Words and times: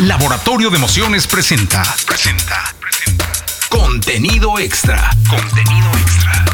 Laboratorio 0.00 0.70
de 0.70 0.78
Emociones 0.78 1.26
presenta. 1.26 1.82
Presenta. 2.06 2.74
Presenta. 2.80 3.26
Contenido 3.68 4.58
extra. 4.58 5.10
Contenido 5.28 5.90
extra. 5.92 6.44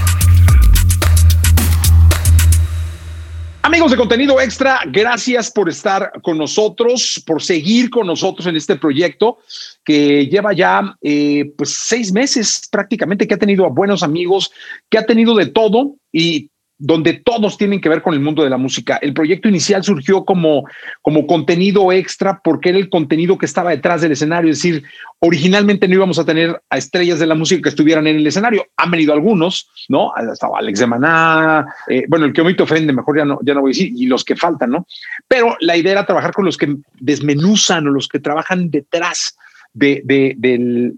Amigos 3.62 3.92
de 3.92 3.96
contenido 3.96 4.40
extra, 4.40 4.80
gracias 4.86 5.52
por 5.52 5.68
estar 5.68 6.10
con 6.22 6.38
nosotros, 6.38 7.22
por 7.24 7.40
seguir 7.40 7.88
con 7.88 8.08
nosotros 8.08 8.48
en 8.48 8.56
este 8.56 8.74
proyecto 8.74 9.38
que 9.84 10.26
lleva 10.26 10.52
ya 10.52 10.96
eh, 11.00 11.52
pues 11.56 11.72
seis 11.72 12.12
meses 12.12 12.66
prácticamente, 12.68 13.28
que 13.28 13.34
ha 13.34 13.38
tenido 13.38 13.64
a 13.64 13.68
buenos 13.68 14.02
amigos, 14.02 14.50
que 14.90 14.98
ha 14.98 15.06
tenido 15.06 15.36
de 15.36 15.46
todo 15.46 15.94
y 16.10 16.50
donde 16.78 17.14
todos 17.14 17.56
tienen 17.56 17.80
que 17.80 17.88
ver 17.88 18.02
con 18.02 18.12
el 18.12 18.20
mundo 18.20 18.44
de 18.44 18.50
la 18.50 18.58
música. 18.58 18.98
El 19.00 19.14
proyecto 19.14 19.48
inicial 19.48 19.82
surgió 19.82 20.24
como, 20.24 20.64
como 21.00 21.26
contenido 21.26 21.90
extra 21.90 22.40
porque 22.42 22.68
era 22.68 22.78
el 22.78 22.90
contenido 22.90 23.38
que 23.38 23.46
estaba 23.46 23.70
detrás 23.70 24.02
del 24.02 24.12
escenario. 24.12 24.50
Es 24.50 24.58
decir, 24.58 24.84
originalmente 25.20 25.88
no 25.88 25.94
íbamos 25.94 26.18
a 26.18 26.26
tener 26.26 26.60
a 26.68 26.76
estrellas 26.76 27.18
de 27.18 27.26
la 27.26 27.34
música 27.34 27.62
que 27.62 27.68
estuvieran 27.70 28.06
en 28.06 28.16
el 28.16 28.26
escenario. 28.26 28.66
Han 28.76 28.90
venido 28.90 29.14
algunos, 29.14 29.70
¿no? 29.88 30.12
Estaba 30.32 30.58
Alex 30.58 30.80
de 30.80 30.86
Maná, 30.86 31.66
eh, 31.88 32.04
bueno, 32.08 32.26
el 32.26 32.32
que 32.32 32.42
hoy 32.42 32.54
te 32.54 32.62
ofende, 32.62 32.92
mejor 32.92 33.16
ya 33.16 33.24
no, 33.24 33.38
ya 33.42 33.54
no 33.54 33.62
voy 33.62 33.70
a 33.70 33.72
decir, 33.72 33.92
y 33.96 34.06
los 34.06 34.22
que 34.22 34.36
faltan, 34.36 34.70
¿no? 34.70 34.86
Pero 35.26 35.56
la 35.60 35.76
idea 35.76 35.92
era 35.92 36.06
trabajar 36.06 36.32
con 36.32 36.44
los 36.44 36.58
que 36.58 36.76
desmenuzan 37.00 37.86
o 37.86 37.90
los 37.90 38.08
que 38.08 38.18
trabajan 38.18 38.70
detrás 38.70 39.36
de, 39.72 40.02
de, 40.04 40.34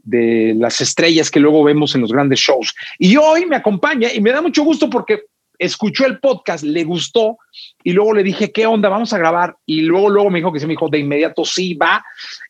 de, 0.04 0.54
las 0.56 0.80
estrellas 0.80 1.30
que 1.30 1.40
luego 1.40 1.64
vemos 1.64 1.94
en 1.94 2.00
los 2.00 2.12
grandes 2.12 2.38
shows. 2.38 2.74
Y 2.98 3.16
hoy 3.16 3.44
me 3.46 3.56
acompaña 3.56 4.08
y 4.12 4.20
me 4.20 4.30
da 4.30 4.40
mucho 4.40 4.62
gusto 4.62 4.88
porque 4.88 5.24
escuchó 5.58 6.06
el 6.06 6.18
podcast, 6.18 6.64
le 6.64 6.84
gustó 6.84 7.38
y 7.82 7.92
luego 7.92 8.14
le 8.14 8.22
dije, 8.22 8.52
¿qué 8.52 8.66
onda? 8.66 8.88
Vamos 8.88 9.12
a 9.12 9.18
grabar. 9.18 9.56
Y 9.66 9.82
luego, 9.82 10.08
luego 10.08 10.30
me 10.30 10.38
dijo 10.38 10.52
que 10.52 10.60
se 10.60 10.66
me 10.66 10.72
dijo 10.72 10.88
de 10.88 10.98
inmediato, 10.98 11.44
sí, 11.44 11.74
va. 11.74 12.04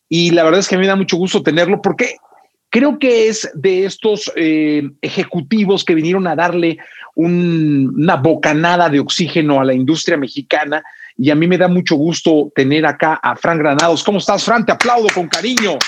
Y 0.09 0.31
la 0.31 0.45
verdad 0.45 0.61
es 0.61 0.69
que 0.69 0.79
me 0.79 0.87
da 0.87 0.97
mucho 0.97 1.17
gusto 1.17 1.43
tenerlo 1.43 1.81
porque 1.83 2.17
creo 2.71 2.99
que 2.99 3.29
es 3.29 3.51
de 3.55 3.85
estos 3.85 4.31
eh, 4.37 4.89
ejecutivos 5.01 5.85
que 5.85 5.95
vinieron 5.95 6.27
a 6.27 6.37
darle 6.37 6.79
una 7.15 8.17
bocanada 8.17 8.89
de 8.89 9.01
oxígeno 9.01 9.61
a 9.61 9.65
la 9.65 9.75
industria 9.75 10.17
mexicana. 10.17 10.83
Y 11.17 11.31
a 11.31 11.35
mí 11.35 11.49
me 11.49 11.59
da 11.59 11.67
mucho 11.67 11.97
gusto 11.97 12.53
tener 12.55 12.87
acá 12.87 13.15
a 13.15 13.35
Fran 13.35 13.59
Granados. 13.59 14.05
¿Cómo 14.05 14.19
estás, 14.19 14.45
Fran? 14.45 14.65
Te 14.65 14.73
aplaudo 14.73 15.09
con 15.13 15.29
cariño. 15.29 15.79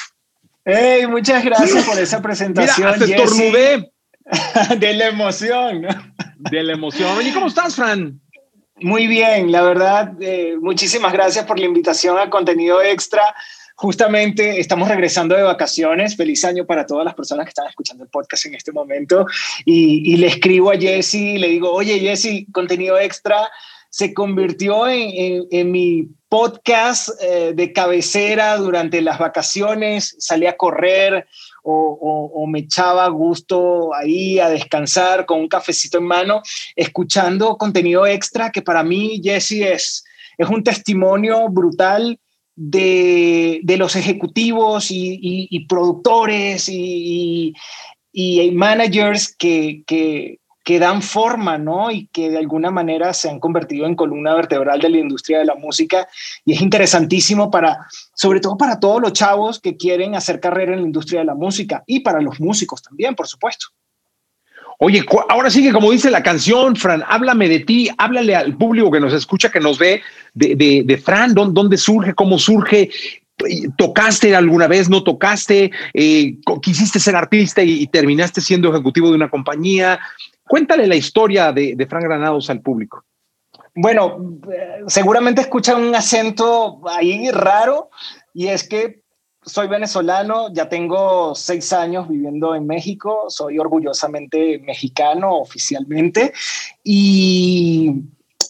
Hey, 0.65 1.07
muchas 1.07 1.45
gracias 1.45 1.85
por 1.85 1.99
esa 1.99 2.21
presentación. 2.21 2.95
Mira, 3.01 3.23
estornudé. 3.23 3.93
de 4.79 4.95
la 4.95 5.09
emoción. 5.09 5.87
De 6.39 6.63
la 6.63 6.73
emoción. 6.73 7.27
¿Y 7.27 7.33
cómo 7.33 7.47
estás, 7.47 7.77
Fran? 7.77 8.21
Muy 8.83 9.07
bien, 9.07 9.53
la 9.53 9.63
verdad, 9.63 10.13
eh, 10.21 10.57
muchísimas 10.59 11.13
gracias 11.13 11.45
por 11.45 11.59
la 11.59 11.67
invitación 11.67 12.17
al 12.17 12.31
contenido 12.31 12.81
extra. 12.81 13.23
Justamente 13.77 14.59
estamos 14.59 14.89
regresando 14.89 15.37
de 15.37 15.43
vacaciones. 15.43 16.17
Feliz 16.17 16.45
año 16.45 16.65
para 16.65 16.87
todas 16.87 17.05
las 17.05 17.15
personas 17.15 17.45
que 17.45 17.51
están 17.51 17.67
escuchando 17.67 18.05
el 18.05 18.11
podcast 18.11 18.47
en 18.47 18.55
este 18.55 18.73
momento. 18.73 19.27
Y, 19.65 20.17
le 20.17 20.29
escribo 20.29 20.71
a 20.71 20.79
Jesse 20.79 21.15
y 21.15 21.39
le 21.39 21.49
digo, 21.49 21.71
oye 21.71 21.99
Jesse, 21.99 22.47
contenido 22.53 22.99
extra 22.99 23.51
se 23.91 24.15
convirtió 24.15 24.87
en, 24.87 25.47
en, 25.51 25.71
mi 25.73 26.09
podcast 26.29 27.11
eh, 27.21 27.53
de 27.55 27.73
cabecera 27.73 28.57
durante 28.57 29.03
las 29.03 29.19
vacaciones. 29.19 30.15
Salí 30.21 30.47
a 30.47 30.57
correr, 30.57 31.27
o, 31.63 32.47
me 32.49 32.61
echaba 32.61 33.07
gusto 33.09 33.95
ahí 33.95 34.39
a 34.39 34.49
descansar 34.49 35.27
con 35.27 35.41
un 35.41 35.49
cafecito 35.49 35.99
en 35.99 36.05
mano, 36.05 36.43
escuchando 36.75 37.57
contenido 37.57 38.07
extra 38.07 38.51
que 38.51 38.63
para 38.63 38.83
mí, 38.83 39.21
Jesse, 39.23 39.63
es, 39.63 40.05
es 40.37 40.49
un 40.49 40.65
testimonio 40.65 41.49
brutal 41.49 42.19
de, 42.57 43.61
los 43.79 43.95
ejecutivos 43.97 44.89
y, 44.91 45.67
productores 45.69 46.69
y, 46.69 47.55
managers 48.53 49.35
que, 49.37 49.85
que 49.87 50.40
dan 50.79 51.03
forma, 51.03 51.59
¿no? 51.59 51.91
Y 51.91 52.07
que 52.09 52.31
de 52.31 52.39
alguna 52.39 52.71
manera 52.71 53.13
se 53.13 53.31
han 53.31 53.41
convertido 53.41 53.87
en 53.87 53.95
columna 53.95 54.35
vertebral 54.35 54.81
de 54.81 54.91
la 54.91 54.99
industria 54.99 55.39
de 55.39 55.45
la 55.45 55.55
música. 55.55 56.09
Y 56.45 56.53
es 56.53 56.61
interesantísimo 56.61 57.51
para, 57.51 57.87
sobre 58.15 58.41
todo 58.41 58.57
para 58.57 58.79
todos 58.79 59.01
los 59.01 59.13
chavos 59.13 59.59
que 59.59 59.77
quieren 59.77 60.15
hacer 60.15 60.41
carrera 60.41 60.73
en 60.75 60.81
la 60.81 60.87
industria 60.87 61.21
de 61.21 61.27
la 61.27 61.35
música 61.35 61.83
y 61.87 62.01
para 62.01 62.21
los 62.21 62.41
músicos 62.41 62.83
también, 62.83 63.15
por 63.15 63.27
supuesto. 63.27 63.67
Oye, 64.83 65.05
ahora 65.29 65.51
sí 65.51 65.63
que 65.63 65.73
como 65.73 65.91
dice 65.91 66.11
la 66.11 66.23
canción, 66.23 66.75
Fran, 66.75 67.05
háblame 67.07 67.51
de 67.51 67.61
ti, 67.61 67.91
háblale 67.99 68.35
al 68.35 68.57
público 68.57 68.91
que 68.91 69.01
nos 69.01 69.13
escucha, 69.13 69.51
que 69.51 69.61
nos 69.61 69.79
ve, 69.79 70.01
de, 70.33 70.83
de, 70.87 70.97
Fran, 70.97 71.35
dónde 71.35 71.77
surge, 71.77 72.15
cómo 72.15 72.39
surge, 72.39 72.89
¿Tocaste 73.77 74.35
alguna 74.35 74.67
vez? 74.67 74.89
¿No 74.89 75.03
tocaste? 75.03 75.71
Eh, 75.95 76.37
¿Quisiste 76.63 76.99
ser 76.99 77.17
artista 77.17 77.63
y, 77.63 77.87
terminaste 77.87 78.41
siendo 78.41 78.71
ejecutivo 78.71 79.09
de 79.09 79.17
una 79.17 79.31
compañía? 79.31 80.01
Cuéntale 80.51 80.89
la 80.89 80.97
historia 80.97 81.53
de, 81.53 81.77
de 81.77 81.87
Fran 81.87 82.03
Granados 82.03 82.51
al 82.51 82.61
público. 82.61 83.05
Bueno, 83.73 84.41
seguramente 84.89 85.43
escuchan 85.43 85.81
un 85.81 85.95
acento 85.95 86.81
ahí 86.89 87.31
raro 87.31 87.91
y 88.35 88.49
es 88.49 88.69
que 88.69 89.05
soy 89.45 89.69
venezolano, 89.69 90.53
ya 90.53 90.69
tengo 90.69 91.37
seis 91.37 91.73
años 91.73 92.09
viviendo 92.09 92.57
en 92.57 92.67
México, 92.67 93.27
soy 93.29 93.61
orgullosamente 93.61 94.59
mexicano 94.59 95.37
oficialmente 95.37 96.33
y 96.83 98.03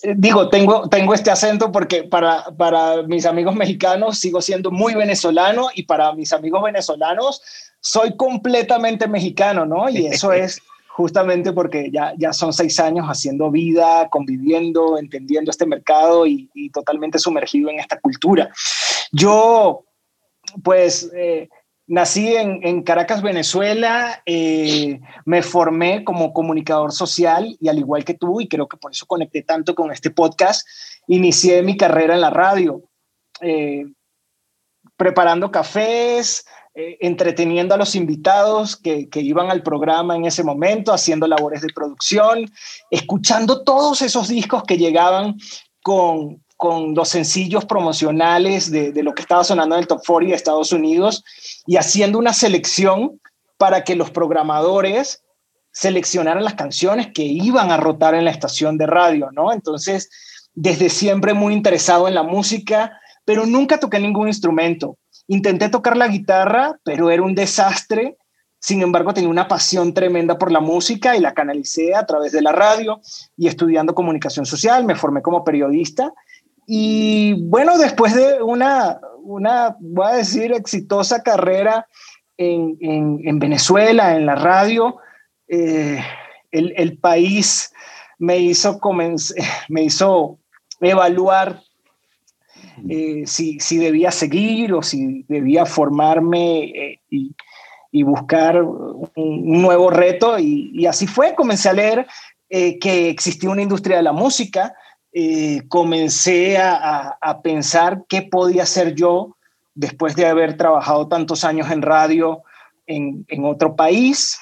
eh, 0.02 0.14
digo, 0.16 0.48
tengo, 0.48 0.88
tengo 0.88 1.12
este 1.12 1.30
acento 1.30 1.70
porque 1.70 2.04
para, 2.04 2.44
para 2.56 3.02
mis 3.02 3.26
amigos 3.26 3.54
mexicanos 3.54 4.16
sigo 4.16 4.40
siendo 4.40 4.70
muy 4.70 4.94
venezolano 4.94 5.68
y 5.74 5.82
para 5.82 6.14
mis 6.14 6.32
amigos 6.32 6.62
venezolanos 6.62 7.42
soy 7.78 8.16
completamente 8.16 9.06
mexicano, 9.06 9.66
¿no? 9.66 9.90
Y 9.90 10.06
eso 10.06 10.32
es 10.32 10.62
justamente 11.00 11.52
porque 11.52 11.90
ya, 11.90 12.14
ya 12.16 12.32
son 12.32 12.52
seis 12.52 12.78
años 12.78 13.06
haciendo 13.06 13.50
vida, 13.50 14.08
conviviendo, 14.10 14.98
entendiendo 14.98 15.50
este 15.50 15.66
mercado 15.66 16.26
y, 16.26 16.48
totalmente 16.72 17.18
sumergido 17.18 17.70
en 17.70 17.80
esta 17.80 17.98
cultura. 17.98 18.50
Yo, 19.10 19.84
pues, 20.62 21.10
eh, 21.14 21.48
nací 21.86 22.36
en, 22.36 22.82
Caracas, 22.82 23.22
Venezuela, 23.22 24.22
eh, 24.26 25.00
me 25.24 25.42
formé 25.42 26.04
como 26.04 26.32
comunicador 26.32 26.92
social 26.92 27.56
y 27.60 27.68
al 27.68 27.78
igual 27.78 28.04
que 28.04 28.14
tú, 28.14 28.40
y 28.40 28.48
creo 28.48 28.68
que 28.68 28.76
por 28.76 28.92
eso 28.92 29.06
conecté 29.06 29.42
tanto 29.42 29.74
con 29.74 29.90
este 29.90 30.10
podcast, 30.10 30.66
inicié 31.08 31.62
mi 31.62 31.76
carrera 31.76 32.14
en 32.14 32.20
la 32.20 32.30
radio. 32.30 32.82
Eh, 33.40 33.86
preparando 34.96 35.50
cafés, 35.50 36.44
eh, 36.74 36.98
entreteniendo 37.00 37.74
a 37.74 37.78
los 37.78 37.96
invitados 37.96 38.76
que, 38.76 39.08
iban 39.14 39.50
al 39.50 39.62
programa 39.62 40.14
en 40.14 40.24
ese 40.24 40.44
momento, 40.44 40.92
haciendo 40.92 41.26
labores 41.26 41.62
de 41.62 41.72
producción, 41.74 42.50
escuchando 42.90 43.64
todos 43.64 44.02
esos 44.02 44.28
discos 44.28 44.62
que 44.62 44.78
llegaban 44.78 45.36
con, 45.82 46.42
los 46.94 47.08
sencillos 47.08 47.64
promocionales 47.64 48.70
de, 48.70 48.92
de, 48.92 49.02
lo 49.02 49.14
que 49.14 49.22
estaba 49.22 49.42
sonando 49.42 49.74
en 49.74 49.80
el 49.80 49.86
Top 49.86 50.02
40 50.06 50.30
de 50.30 50.36
Estados 50.36 50.72
Unidos 50.72 51.24
y 51.66 51.76
haciendo 51.76 52.18
una 52.18 52.34
selección 52.34 53.18
para 53.56 53.82
que 53.82 53.96
los 53.96 54.10
programadores 54.10 55.22
seleccionaran 55.72 56.44
las 56.44 56.54
canciones 56.54 57.08
que 57.14 57.22
iban 57.22 57.70
a 57.70 57.78
rotar 57.78 58.14
en 58.14 58.24
la 58.24 58.30
estación 58.30 58.76
de 58.76 58.86
radio, 58.86 59.30
¿no? 59.32 59.52
Entonces, 59.52 60.10
desde 60.54 60.88
siempre 60.88 61.34
muy 61.34 61.54
interesado 61.54 62.08
en 62.08 62.14
la 62.14 62.22
música, 62.22 63.00
pero 63.24 63.46
nunca 63.46 63.80
toqué 63.80 63.98
ningún 63.98 64.28
instrumento. 64.28 64.98
Intenté 65.30 65.68
tocar 65.68 65.96
la 65.96 66.08
guitarra, 66.08 66.80
pero 66.82 67.08
era 67.08 67.22
un 67.22 67.36
desastre. 67.36 68.18
Sin 68.58 68.82
embargo, 68.82 69.14
tenía 69.14 69.30
una 69.30 69.46
pasión 69.46 69.94
tremenda 69.94 70.36
por 70.36 70.50
la 70.50 70.58
música 70.58 71.16
y 71.16 71.20
la 71.20 71.34
canalicé 71.34 71.94
a 71.94 72.04
través 72.04 72.32
de 72.32 72.42
la 72.42 72.50
radio 72.50 73.00
y 73.36 73.46
estudiando 73.46 73.94
comunicación 73.94 74.44
social. 74.44 74.84
Me 74.84 74.96
formé 74.96 75.22
como 75.22 75.44
periodista. 75.44 76.12
Y 76.66 77.34
bueno, 77.44 77.78
después 77.78 78.12
de 78.12 78.42
una, 78.42 78.98
una 79.22 79.76
voy 79.78 80.08
a 80.08 80.16
decir, 80.16 80.52
exitosa 80.52 81.22
carrera 81.22 81.86
en, 82.36 82.76
en, 82.80 83.38
Venezuela, 83.38 84.16
en 84.16 84.26
la 84.26 84.34
radio, 84.34 84.96
eh, 85.46 86.02
el, 86.50 86.74
el, 86.76 86.98
país 86.98 87.72
me 88.18 88.38
hizo, 88.38 88.80
me 89.68 89.84
hizo 89.84 90.40
evaluar 90.80 91.62
eh, 92.88 93.24
si, 93.26 93.58
si, 93.60 93.78
debía 93.78 94.10
seguir 94.10 94.72
o 94.72 94.82
si 94.82 95.24
debía 95.28 95.66
formarme 95.66 96.64
eh, 96.64 97.00
y, 97.10 98.02
buscar 98.02 98.62
un, 98.62 99.10
nuevo 99.16 99.90
reto. 99.90 100.38
Y, 100.38 100.70
y, 100.74 100.86
así 100.86 101.06
fue, 101.06 101.34
comencé 101.34 101.68
a 101.68 101.72
leer 101.72 102.06
eh, 102.48 102.78
que 102.78 103.10
existía 103.10 103.50
una 103.50 103.62
industria 103.62 103.96
de 103.98 104.02
la 104.02 104.12
música, 104.12 104.74
comencé 105.68 106.56
a, 106.56 107.18
a, 107.20 107.42
pensar 107.42 108.04
qué 108.08 108.22
podía 108.22 108.62
hacer 108.62 108.94
yo 108.94 109.36
después 109.74 110.14
de 110.14 110.26
haber 110.26 110.56
trabajado 110.56 111.08
tantos 111.08 111.42
años 111.42 111.68
en 111.70 111.82
radio 111.82 112.42
en, 112.86 113.24
en 113.28 113.44
otro 113.44 113.74
país. 113.74 114.38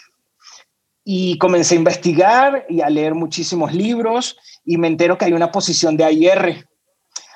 Y 1.05 1.39
comencé 1.39 1.75
a 1.75 1.79
investigar 1.79 2.67
y 2.69 2.83
a 2.83 2.91
leer 2.91 3.15
muchísimos 3.15 3.73
libros 3.73 4.37
y 4.63 4.77
me 4.77 4.89
entero 4.89 5.17
que 5.17 5.25
hay 5.25 5.33
una 5.33 5.51
posición 5.51 5.97
de 5.97 6.05
AIR, 6.05 6.69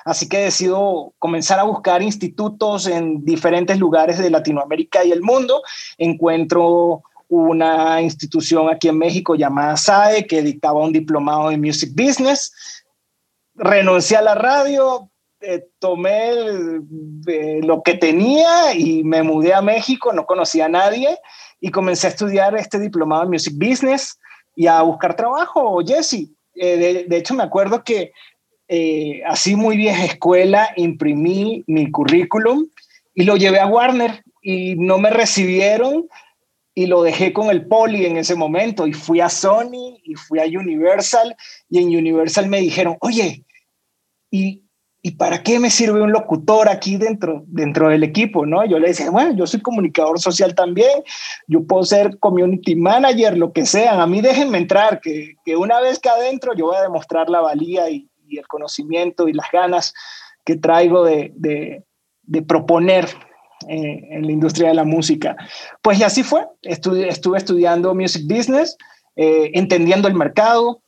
Así 0.05 0.27
que 0.27 0.39
decido 0.39 1.13
comenzar 1.19 1.59
a 1.59 1.63
buscar 1.63 2.01
institutos 2.01 2.87
en 2.87 3.23
diferentes 3.23 3.79
lugares 3.79 4.17
de 4.17 4.29
Latinoamérica 4.29 5.03
y 5.03 5.11
el 5.11 5.21
mundo. 5.21 5.61
Encuentro 5.97 7.03
una 7.29 8.01
institución 8.01 8.69
aquí 8.69 8.89
en 8.89 8.97
México 8.97 9.35
llamada 9.35 9.77
SAE 9.77 10.27
que 10.27 10.41
dictaba 10.41 10.81
un 10.81 10.93
diplomado 10.93 11.51
en 11.51 11.61
Music 11.61 11.91
Business. 11.95 12.53
Renuncié 13.55 14.17
a 14.17 14.21
la 14.21 14.35
radio, 14.35 15.09
eh, 15.41 15.67
tomé 15.79 16.31
eh, 17.27 17.59
lo 17.63 17.81
que 17.81 17.95
tenía 17.95 18.73
y 18.73 19.03
me 19.03 19.23
mudé 19.23 19.53
a 19.53 19.61
México, 19.61 20.13
no 20.13 20.25
conocía 20.25 20.65
a 20.65 20.69
nadie 20.69 21.17
y 21.59 21.71
comencé 21.71 22.07
a 22.07 22.11
estudiar 22.11 22.55
este 22.55 22.79
diplomado 22.79 23.23
en 23.23 23.29
Music 23.29 23.53
Business 23.55 24.19
y 24.55 24.67
a 24.67 24.81
buscar 24.81 25.15
trabajo, 25.15 25.79
Jesse. 25.85 26.29
Eh, 26.55 27.05
de, 27.07 27.17
hecho, 27.17 27.33
me 27.33 27.43
acuerdo 27.43 27.83
que 27.83 28.13
eh, 28.67 29.21
así 29.25 29.55
muy 29.55 29.77
vieja 29.77 30.05
escuela, 30.05 30.69
imprimí 30.77 31.63
mi 31.67 31.91
currículum 31.91 32.65
y 33.13 33.23
lo 33.23 33.35
llevé 33.35 33.59
a 33.59 33.67
Warner 33.67 34.23
y 34.41 34.75
no 34.75 34.97
me 34.97 35.09
recibieron 35.09 36.07
y 36.75 36.87
lo 36.87 37.03
dejé 37.03 37.33
con 37.33 37.49
el 37.49 37.67
poli 37.67 38.05
en 38.05 38.17
ese 38.17 38.35
momento 38.35 38.87
y 38.87 38.93
fui 38.93 39.19
a 39.19 39.29
Sony 39.29 39.99
y 40.03 40.15
fui 40.15 40.39
a 40.39 40.45
Universal 40.45 41.35
y 41.69 41.79
en 41.79 41.87
Universal 41.87 42.47
me 42.47 42.61
dijeron, 42.61 42.97
oye, 43.01 43.45
¿y, 44.31 44.63
¿y 45.01 45.11
para 45.11 45.43
qué 45.43 45.59
me 45.59 45.69
sirve 45.69 46.01
un 46.01 46.11
locutor 46.11 46.69
aquí 46.69 46.97
dentro, 46.97 47.43
dentro 47.47 47.89
del 47.89 48.03
equipo? 48.03 48.45
¿no? 48.45 48.65
Yo 48.65 48.79
le 48.79 48.87
decía, 48.87 49.11
bueno, 49.11 49.35
yo 49.35 49.45
soy 49.45 49.61
comunicador 49.61 50.19
social 50.19 50.55
también, 50.55 51.03
yo 51.47 51.63
puedo 51.63 51.83
ser 51.83 52.17
community 52.17 52.75
manager, 52.75 53.37
lo 53.37 53.53
que 53.53 53.65
sea, 53.65 54.01
a 54.01 54.07
mí 54.07 54.21
déjenme 54.21 54.57
entrar, 54.57 54.99
que, 54.99 55.35
que 55.45 55.55
una 55.55 55.79
vez 55.79 55.99
que 55.99 56.09
adentro 56.09 56.55
yo 56.55 56.67
voy 56.67 56.77
a 56.77 56.81
demostrar 56.81 57.29
la 57.29 57.41
valía 57.41 57.89
y, 57.89 58.09
y 58.27 58.37
el 58.37 58.47
conocimiento 58.47 59.27
y 59.27 59.33
las 59.33 59.47
ganas 59.51 59.93
que 60.45 60.57
traigo 60.57 61.03
de, 61.03 61.31
de, 61.35 62.41
proponer 62.43 63.07
eh, 63.67 64.07
en 64.11 64.25
la 64.25 64.31
industria 64.31 64.69
de 64.69 64.75
la 64.75 64.83
música. 64.83 65.35
Pues 65.81 65.99
y 65.99 66.03
así 66.03 66.23
fue, 66.23 66.45
estuve, 66.61 67.07
estuve 67.07 67.37
estudiando 67.37 67.95
music 67.95 68.23
business, 68.27 68.77
eh, 69.15 69.51
entendiendo 69.53 70.07
el 70.07 70.15
mercado, 70.15 70.81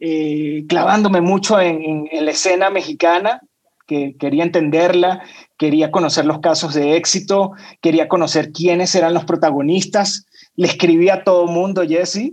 eh, 0.00 0.64
clavándome 0.68 1.20
mucho 1.20 1.60
en, 1.60 2.06
en, 2.10 2.24
la 2.24 2.32
escena 2.32 2.68
mexicana, 2.68 3.40
que 3.86 4.16
quería 4.18 4.42
entenderla, 4.42 5.22
quería 5.58 5.90
conocer 5.90 6.24
los 6.24 6.40
casos 6.40 6.74
de 6.74 6.96
éxito, 6.96 7.52
quería 7.80 8.08
conocer 8.08 8.50
quiénes 8.50 8.94
eran 8.94 9.14
los 9.14 9.24
protagonistas. 9.24 10.26
Le 10.56 10.66
escribí 10.66 11.10
a 11.10 11.22
todo 11.22 11.46
mundo, 11.46 11.82
Jesse, 11.86 12.32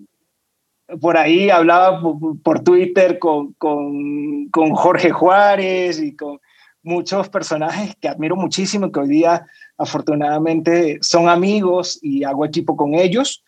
por 0.99 1.17
ahí 1.17 1.49
hablaba 1.49 2.01
por 2.43 2.63
Twitter 2.63 3.19
con, 3.19 3.53
con, 3.53 4.49
con, 4.49 4.71
Jorge 4.71 5.11
Juárez 5.11 5.99
y 6.01 6.15
con 6.15 6.39
muchos 6.83 7.29
personajes 7.29 7.95
que 7.99 8.07
admiro 8.07 8.35
muchísimo 8.35 8.91
que 8.91 8.99
hoy 8.99 9.07
día 9.07 9.45
afortunadamente 9.77 10.97
son 11.01 11.29
amigos 11.29 11.99
y 12.01 12.23
hago 12.23 12.45
equipo 12.45 12.75
con 12.75 12.95
ellos. 12.95 13.43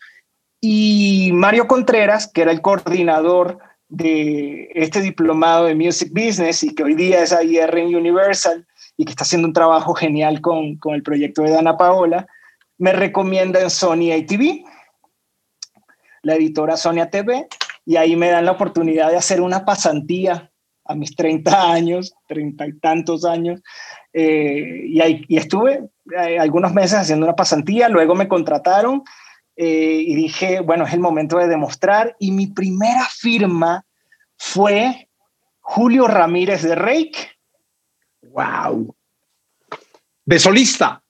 Y 0.60 1.30
Mario 1.34 1.66
Contreras, 1.66 2.30
que 2.32 2.42
era 2.42 2.52
el 2.52 2.62
coordinador 2.62 3.58
de 3.88 4.70
este 4.74 5.00
diplomado 5.00 5.66
de 5.66 5.74
Music 5.74 6.10
Business 6.12 6.62
y 6.62 6.74
que 6.74 6.84
hoy 6.84 6.94
día 6.94 7.22
es 7.22 7.32
AIR 7.32 7.76
en 7.76 7.94
Universal 7.94 8.66
y 8.96 9.04
que 9.04 9.10
está 9.10 9.24
haciendo 9.24 9.48
un 9.48 9.54
trabajo 9.54 9.94
genial 9.94 10.40
con, 10.40 10.76
con 10.76 10.94
el 10.94 11.02
proyecto 11.02 11.42
de 11.42 11.50
Dana 11.50 11.76
Paola, 11.76 12.26
me 12.78 12.92
recomienda 12.92 13.60
en 13.60 13.70
Sony 13.70 14.12
ATV 14.12 14.64
la 16.24 16.34
editora 16.34 16.76
Sonia 16.76 17.10
TV, 17.10 17.46
y 17.86 17.96
ahí 17.96 18.16
me 18.16 18.30
dan 18.30 18.46
la 18.46 18.52
oportunidad 18.52 19.10
de 19.10 19.16
hacer 19.16 19.40
una 19.40 19.64
pasantía 19.64 20.50
a 20.86 20.94
mis 20.94 21.14
30 21.14 21.72
años, 21.72 22.14
30 22.28 22.66
y 22.66 22.78
tantos 22.78 23.24
años, 23.24 23.62
eh, 24.12 24.84
y, 24.86 25.00
ahí, 25.00 25.24
y, 25.28 25.36
estuve 25.36 25.88
eh, 26.16 26.38
algunos 26.38 26.72
meses 26.72 26.98
haciendo 26.98 27.26
una 27.26 27.36
pasantía, 27.36 27.88
luego 27.88 28.14
me 28.14 28.28
contrataron 28.28 29.02
eh, 29.56 30.02
y 30.06 30.14
dije, 30.14 30.60
bueno, 30.60 30.84
es 30.84 30.92
el 30.92 31.00
momento 31.00 31.38
de 31.38 31.48
demostrar, 31.48 32.14
y 32.18 32.32
mi 32.32 32.48
primera 32.48 33.06
firma 33.10 33.84
fue 34.36 35.08
Julio 35.60 36.06
Ramírez 36.06 36.62
de 36.62 36.74
Reik. 36.74 37.16
¡Wow! 38.22 38.94
¿De 40.24 40.38
solista? 40.38 41.00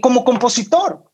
como 0.00 0.24
compositor 0.24 1.05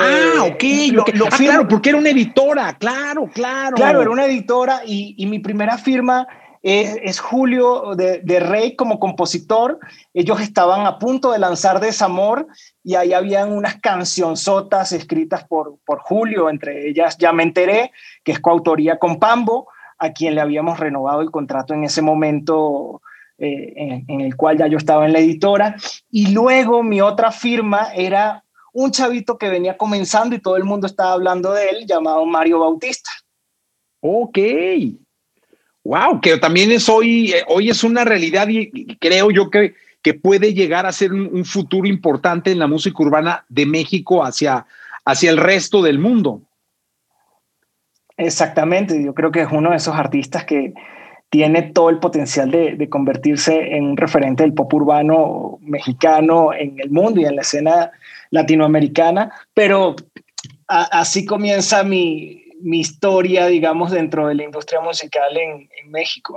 ah, 0.00 0.44
ok. 0.44 0.64
Lo, 0.92 1.02
ah, 1.02 1.36
claro, 1.36 1.68
porque 1.68 1.90
era 1.90 1.98
una 1.98 2.10
editora, 2.10 2.76
claro, 2.78 3.28
claro. 3.32 3.76
Claro, 3.76 4.02
era 4.02 4.10
una 4.10 4.26
editora 4.26 4.82
y, 4.86 5.14
y 5.18 5.26
mi 5.26 5.38
primera 5.38 5.78
firma 5.78 6.26
es, 6.64 6.98
es 7.02 7.20
Julio 7.20 7.94
de, 7.94 8.20
de, 8.20 8.40
Rey 8.40 8.74
como 8.74 8.98
compositor. 8.98 9.78
Ellos 10.14 10.40
estaban 10.40 10.86
a 10.86 10.98
punto 10.98 11.30
de 11.30 11.38
lanzar 11.38 11.78
Desamor 11.78 12.46
y 12.82 12.94
ahí 12.94 13.12
habían 13.12 13.52
unas 13.52 13.76
cancionzotas 13.80 14.92
escritas 14.92 15.44
por, 15.44 15.76
por 15.84 15.98
Julio, 16.00 16.48
entre 16.48 16.88
ellas 16.88 17.18
Ya 17.18 17.32
me 17.32 17.42
enteré, 17.42 17.92
que 18.24 18.32
es 18.32 18.40
coautoría 18.40 18.98
con 18.98 19.18
Pambo, 19.18 19.68
a 19.98 20.12
quien 20.12 20.34
le 20.34 20.40
habíamos 20.40 20.80
renovado 20.80 21.20
el 21.20 21.30
contrato 21.30 21.74
en 21.74 21.84
ese 21.84 22.02
momento. 22.02 23.02
Eh, 23.36 23.72
en, 23.74 24.04
en 24.06 24.20
el 24.20 24.36
cual 24.36 24.58
ya 24.58 24.68
yo 24.68 24.78
estaba 24.78 25.06
en 25.06 25.12
la 25.12 25.18
editora. 25.18 25.74
Y 26.08 26.28
luego 26.28 26.84
mi 26.84 27.00
otra 27.00 27.32
firma 27.32 27.88
era 27.92 28.43
un 28.74 28.90
chavito 28.90 29.38
que 29.38 29.48
venía 29.48 29.78
comenzando 29.78 30.36
y 30.36 30.40
todo 30.40 30.58
el 30.58 30.64
mundo 30.64 30.86
estaba 30.86 31.12
hablando 31.12 31.52
de 31.52 31.70
él, 31.70 31.86
llamado 31.86 32.26
Mario 32.26 32.58
Bautista. 32.60 33.10
Ok. 34.00 34.38
Wow, 35.84 36.20
que 36.20 36.36
también 36.36 36.70
es 36.72 36.88
hoy, 36.88 37.32
eh, 37.32 37.44
hoy 37.48 37.70
es 37.70 37.82
una 37.84 38.04
realidad 38.04 38.48
y 38.48 38.96
creo 38.96 39.30
yo 39.30 39.50
que, 39.50 39.74
que 40.04 40.12
puede 40.12 40.52
llegar 40.52 40.84
a 40.84 40.92
ser 40.92 41.14
un, 41.14 41.46
futuro 41.46 41.88
importante 41.88 42.52
en 42.52 42.58
la 42.58 42.66
música 42.66 43.02
urbana 43.02 43.46
de 43.48 43.64
México 43.64 44.22
hacia, 44.22 44.66
hacia 45.02 45.30
el 45.30 45.38
resto 45.38 45.80
del 45.80 45.98
mundo. 45.98 46.42
Exactamente, 48.18 49.02
yo 49.02 49.14
creo 49.14 49.32
que 49.32 49.40
es 49.40 49.48
uno 49.50 49.70
de 49.70 49.76
esos 49.76 49.94
artistas 49.96 50.44
que 50.44 50.74
tiene 51.30 51.62
todo 51.62 51.88
el 51.88 52.00
potencial 52.00 52.50
de, 52.50 52.76
de 52.76 52.88
convertirse 52.90 53.74
en 53.76 53.84
un 53.84 53.96
referente 53.96 54.42
del 54.42 54.52
pop 54.52 54.72
urbano 54.74 55.58
mexicano 55.62 56.52
en 56.52 56.78
el 56.78 56.90
mundo 56.90 57.20
y 57.20 57.24
en 57.24 57.36
la 57.36 57.42
escena 57.42 57.90
latinoamericana, 58.34 59.32
pero 59.54 59.94
así 60.66 61.24
comienza 61.24 61.84
mi, 61.84 62.42
historia, 62.64 63.46
digamos, 63.46 63.92
dentro 63.92 64.26
de 64.26 64.34
la 64.34 64.44
industria 64.44 64.80
musical 64.80 65.36
en, 65.36 65.68
México. 65.90 66.36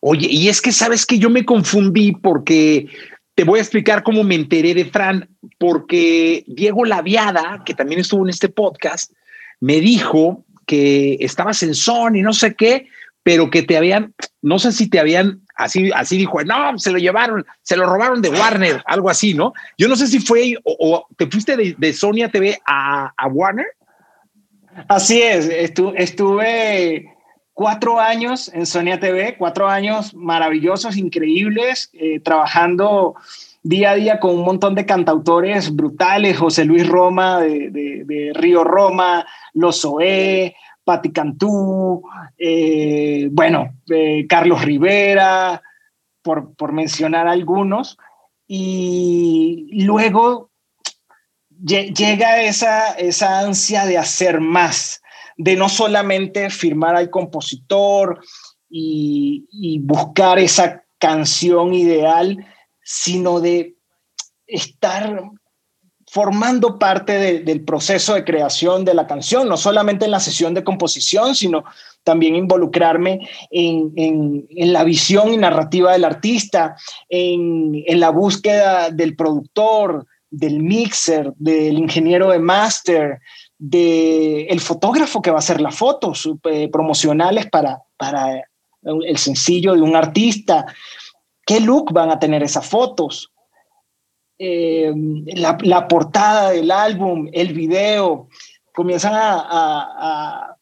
Oye, 0.00 0.28
y 0.30 0.48
es 0.48 0.62
que 0.62 0.72
sabes 0.72 1.04
que 1.04 1.18
yo 1.18 1.28
me 1.28 1.44
confundí 1.44 2.12
porque 2.12 2.86
te 3.34 3.44
voy 3.44 3.58
a 3.58 3.62
explicar 3.62 4.02
cómo 4.02 4.22
me 4.22 4.36
enteré 4.36 4.72
de 4.72 4.86
Fran, 4.86 5.28
porque 5.58 6.44
Diego 6.46 6.84
Laviada, 6.84 7.62
que 7.66 7.74
también 7.74 8.00
estuvo 8.00 8.24
en 8.24 8.30
este 8.30 8.48
podcast, 8.48 9.12
me 9.60 9.80
dijo 9.80 10.46
que 10.64 11.18
estabas 11.20 11.62
en 11.62 11.74
Sony, 11.74 12.22
no 12.22 12.32
sé 12.32 12.54
qué, 12.54 12.88
pero 13.22 13.50
que 13.50 13.62
te 13.62 13.76
habían, 13.76 14.14
no 14.40 14.58
sé 14.58 14.72
si 14.72 14.88
te 14.88 15.00
habían 15.00 15.42
así, 15.56 15.90
así 15.94 16.18
dijo, 16.18 16.42
no, 16.44 16.78
se 16.78 16.90
lo 16.92 16.98
llevaron, 16.98 17.44
se 17.62 17.76
lo 17.76 17.86
robaron 17.86 18.22
de 18.22 18.28
Warner, 18.28 18.82
algo 18.86 19.10
así, 19.10 19.34
¿no? 19.34 19.52
Yo 19.76 19.88
no 19.88 19.96
sé 19.96 20.06
si 20.06 20.20
fue 20.20 20.54
o, 20.62 21.06
te 21.16 21.26
fuiste 21.26 21.56
de, 21.56 21.74
de 21.76 22.28
TV 22.30 22.58
a, 22.64 23.12
a, 23.16 23.26
Warner. 23.26 23.66
Así 24.88 25.22
es, 25.22 25.48
estuve 25.48 27.16
cuatro 27.54 27.98
años 27.98 28.50
en 28.52 28.66
Sonia 28.66 29.00
TV, 29.00 29.36
cuatro 29.38 29.66
años 29.66 30.14
maravillosos, 30.14 30.98
increíbles, 30.98 31.88
eh, 31.94 32.20
trabajando 32.20 33.14
día 33.62 33.92
a 33.92 33.94
día 33.94 34.20
con 34.20 34.34
un 34.34 34.44
montón 34.44 34.74
de 34.74 34.84
cantautores 34.84 35.74
brutales, 35.74 36.38
José 36.38 36.66
Luis 36.66 36.86
Roma 36.86 37.40
de, 37.40 37.70
de, 37.70 38.04
de 38.04 38.32
Río 38.34 38.62
Roma, 38.62 39.26
Los 39.54 39.84
Oe, 39.84 40.54
Patti 40.86 41.10
Cantú, 41.10 42.00
eh, 42.38 43.28
bueno, 43.32 43.74
eh, 43.90 44.24
Carlos 44.28 44.62
Rivera, 44.62 45.60
por, 46.22 46.54
por, 46.54 46.72
mencionar 46.72 47.26
algunos. 47.26 47.98
Y 48.46 49.82
luego 49.82 50.52
llega 51.60 52.40
esa, 52.42 52.92
esa 52.92 53.40
ansia 53.40 53.84
de 53.84 53.98
hacer 53.98 54.40
más, 54.40 55.02
de 55.36 55.56
no 55.56 55.68
solamente 55.68 56.50
firmar 56.50 56.94
al 56.94 57.10
compositor 57.10 58.20
y, 58.70 59.48
y 59.50 59.80
buscar 59.80 60.38
esa 60.38 60.84
canción 60.98 61.74
ideal, 61.74 62.46
sino 62.84 63.40
de 63.40 63.74
estar 64.46 65.32
formando 66.16 66.78
parte 66.78 67.42
del 67.42 67.62
proceso 67.62 68.14
de 68.14 68.24
creación 68.24 68.86
de 68.86 68.94
la 68.94 69.06
canción, 69.06 69.46
no 69.50 69.58
solamente 69.58 70.06
en 70.06 70.12
la 70.12 70.18
sesión 70.18 70.54
de 70.54 70.64
composición, 70.64 71.34
sino 71.34 71.62
también 72.04 72.34
involucrarme 72.34 73.28
en, 73.50 74.46
la 74.48 74.82
visión 74.82 75.34
y 75.34 75.36
narrativa 75.36 75.92
del 75.92 76.06
artista, 76.06 76.74
en, 77.10 77.84
la 78.00 78.08
búsqueda 78.08 78.88
del 78.88 79.14
productor, 79.14 80.06
del 80.30 80.62
mixer, 80.62 81.34
del 81.36 81.76
ingeniero 81.76 82.30
de 82.30 82.38
master, 82.38 83.20
del 83.58 84.46
el 84.48 84.60
fotógrafo 84.60 85.20
que 85.20 85.30
va 85.30 85.36
a 85.36 85.44
hacer 85.44 85.60
las 85.60 85.76
fotos 85.76 86.26
eh, 86.44 86.70
promocionales 86.72 87.50
para, 87.50 87.82
para 87.98 88.42
el 88.82 89.18
sencillo 89.18 89.74
de 89.74 89.82
un 89.82 89.94
artista, 89.94 90.64
qué 91.44 91.60
look 91.60 91.92
van 91.92 92.10
a 92.10 92.18
tener 92.18 92.42
esas 92.42 92.66
fotos, 92.66 93.30
eh, 94.38 94.92
la, 95.34 95.88
portada 95.88 96.50
del 96.50 96.70
álbum, 96.70 97.28
el 97.32 97.52
video, 97.54 98.28
comienzan 98.72 99.14
a, 99.16 100.52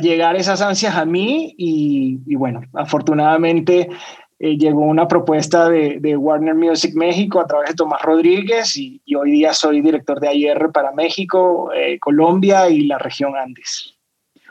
llegar 0.00 0.36
esas 0.36 0.62
ansias 0.62 0.96
a 0.96 1.04
mí 1.04 1.54
y, 1.58 2.34
bueno, 2.34 2.62
afortunadamente 2.72 3.90
eh, 4.38 4.56
llegó 4.56 4.80
una 4.80 5.06
propuesta 5.06 5.68
de, 5.68 6.16
Warner 6.16 6.54
Music 6.54 6.94
México 6.94 7.40
a 7.40 7.46
través 7.46 7.70
de 7.70 7.74
Tomás 7.74 8.00
Rodríguez 8.02 8.76
y, 8.76 9.02
hoy 9.14 9.32
día 9.32 9.52
soy 9.52 9.82
director 9.82 10.18
de 10.18 10.28
AIR 10.28 10.70
para 10.72 10.92
México, 10.92 11.70
eh, 11.74 11.98
Colombia 11.98 12.70
y 12.70 12.86
la 12.86 12.98
región 12.98 13.36
Andes. 13.36 13.94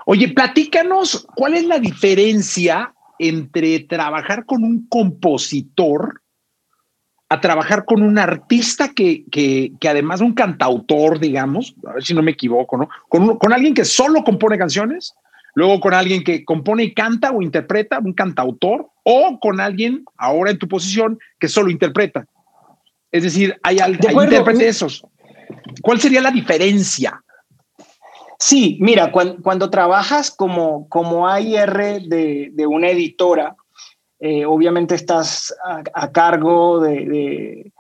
Oye, 0.06 0.28
platícanos 0.30 1.28
cuál 1.36 1.56
es 1.56 1.66
la 1.66 1.80
diferencia 1.80 2.94
entre 3.20 3.80
trabajar 3.82 4.46
con 4.46 4.64
un 4.64 4.88
compositor 4.88 6.21
a 7.32 7.40
trabajar 7.40 7.86
con 7.86 8.02
un 8.02 8.20
artista 8.20 8.90
que, 8.90 9.24
que, 9.32 9.72
que 9.80 9.88
además 9.88 10.20
un 10.20 10.34
cantautor, 10.34 11.18
digamos, 11.18 11.74
a 11.88 11.94
ver 11.94 12.04
si 12.04 12.14
no 12.14 12.22
me 12.22 12.32
equivoco, 12.32 12.76
¿no? 12.76 12.90
Con, 13.08 13.38
con 13.38 13.54
alguien 13.54 13.74
que 13.74 13.86
solo 13.86 14.22
compone 14.26 14.58
canciones, 14.58 15.16
luego 15.56 15.80
con 15.80 15.94
alguien 15.94 16.26
que 16.26 16.44
compone 16.44 16.84
y 16.84 16.94
canta 16.94 17.32
o 17.32 17.42
interpreta, 17.42 18.00
un 18.00 18.12
cantautor, 18.12 18.90
o 19.04 19.40
con 19.40 19.62
alguien, 19.62 20.04
ahora 20.18 20.52
en 20.52 20.60
tu 20.60 20.68
posición, 20.68 21.20
que 21.40 21.48
solo 21.48 21.72
interpreta. 21.72 22.26
Es 23.14 23.24
decir, 23.24 23.58
hay, 23.64 23.80
hay 23.80 23.94
intérprete 23.94 24.68
esos. 24.68 25.06
¿Cuál 25.82 26.02
sería 26.02 26.20
la 26.20 26.32
diferencia? 26.32 27.24
Sí, 28.40 28.78
mira, 28.82 29.10
cuando, 29.10 29.42
cuando 29.42 29.70
trabajas 29.70 30.32
como, 30.32 30.90
como 30.90 31.30
AIR 31.30 32.02
de, 32.02 32.50
de 32.52 32.68
una 32.68 32.90
editora, 32.90 33.56
eh, 34.24 34.46
obviamente 34.46 34.94
estás 34.94 35.52
a, 35.64 36.12
cargo 36.12 36.80
de, 36.80 37.74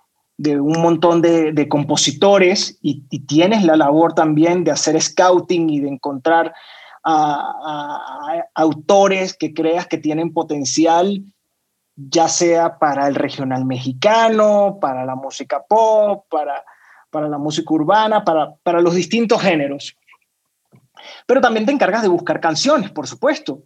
un 0.60 0.82
montón 0.82 1.22
de, 1.22 1.68
compositores 1.70 2.80
y, 2.82 3.04
tienes 3.28 3.64
la 3.64 3.76
labor 3.76 4.14
también 4.14 4.64
de 4.64 4.72
hacer 4.72 5.00
scouting 5.00 5.70
y 5.70 5.82
de 5.82 5.90
encontrar 5.90 6.52
a, 7.04 8.44
autores 8.56 9.38
que 9.38 9.54
creas 9.54 9.86
que 9.86 10.00
tienen 10.00 10.34
potencial, 10.34 11.22
ya 11.96 12.28
sea 12.28 12.80
para 12.80 13.08
el 13.08 13.14
regional 13.14 13.64
mexicano, 13.66 14.80
para 14.82 15.06
la 15.06 15.14
música 15.14 15.64
pop, 15.70 16.26
para, 16.28 16.66
para 17.12 17.30
la 17.30 17.38
música 17.38 17.72
urbana, 17.72 18.24
para, 18.24 18.56
para 18.64 18.82
los 18.82 18.96
distintos 18.96 19.40
géneros. 19.44 19.96
Pero 21.28 21.40
también 21.40 21.68
te 21.68 21.72
encargas 21.72 22.02
de 22.02 22.08
buscar 22.08 22.40
canciones, 22.40 22.90
por 22.90 23.06
supuesto. 23.06 23.62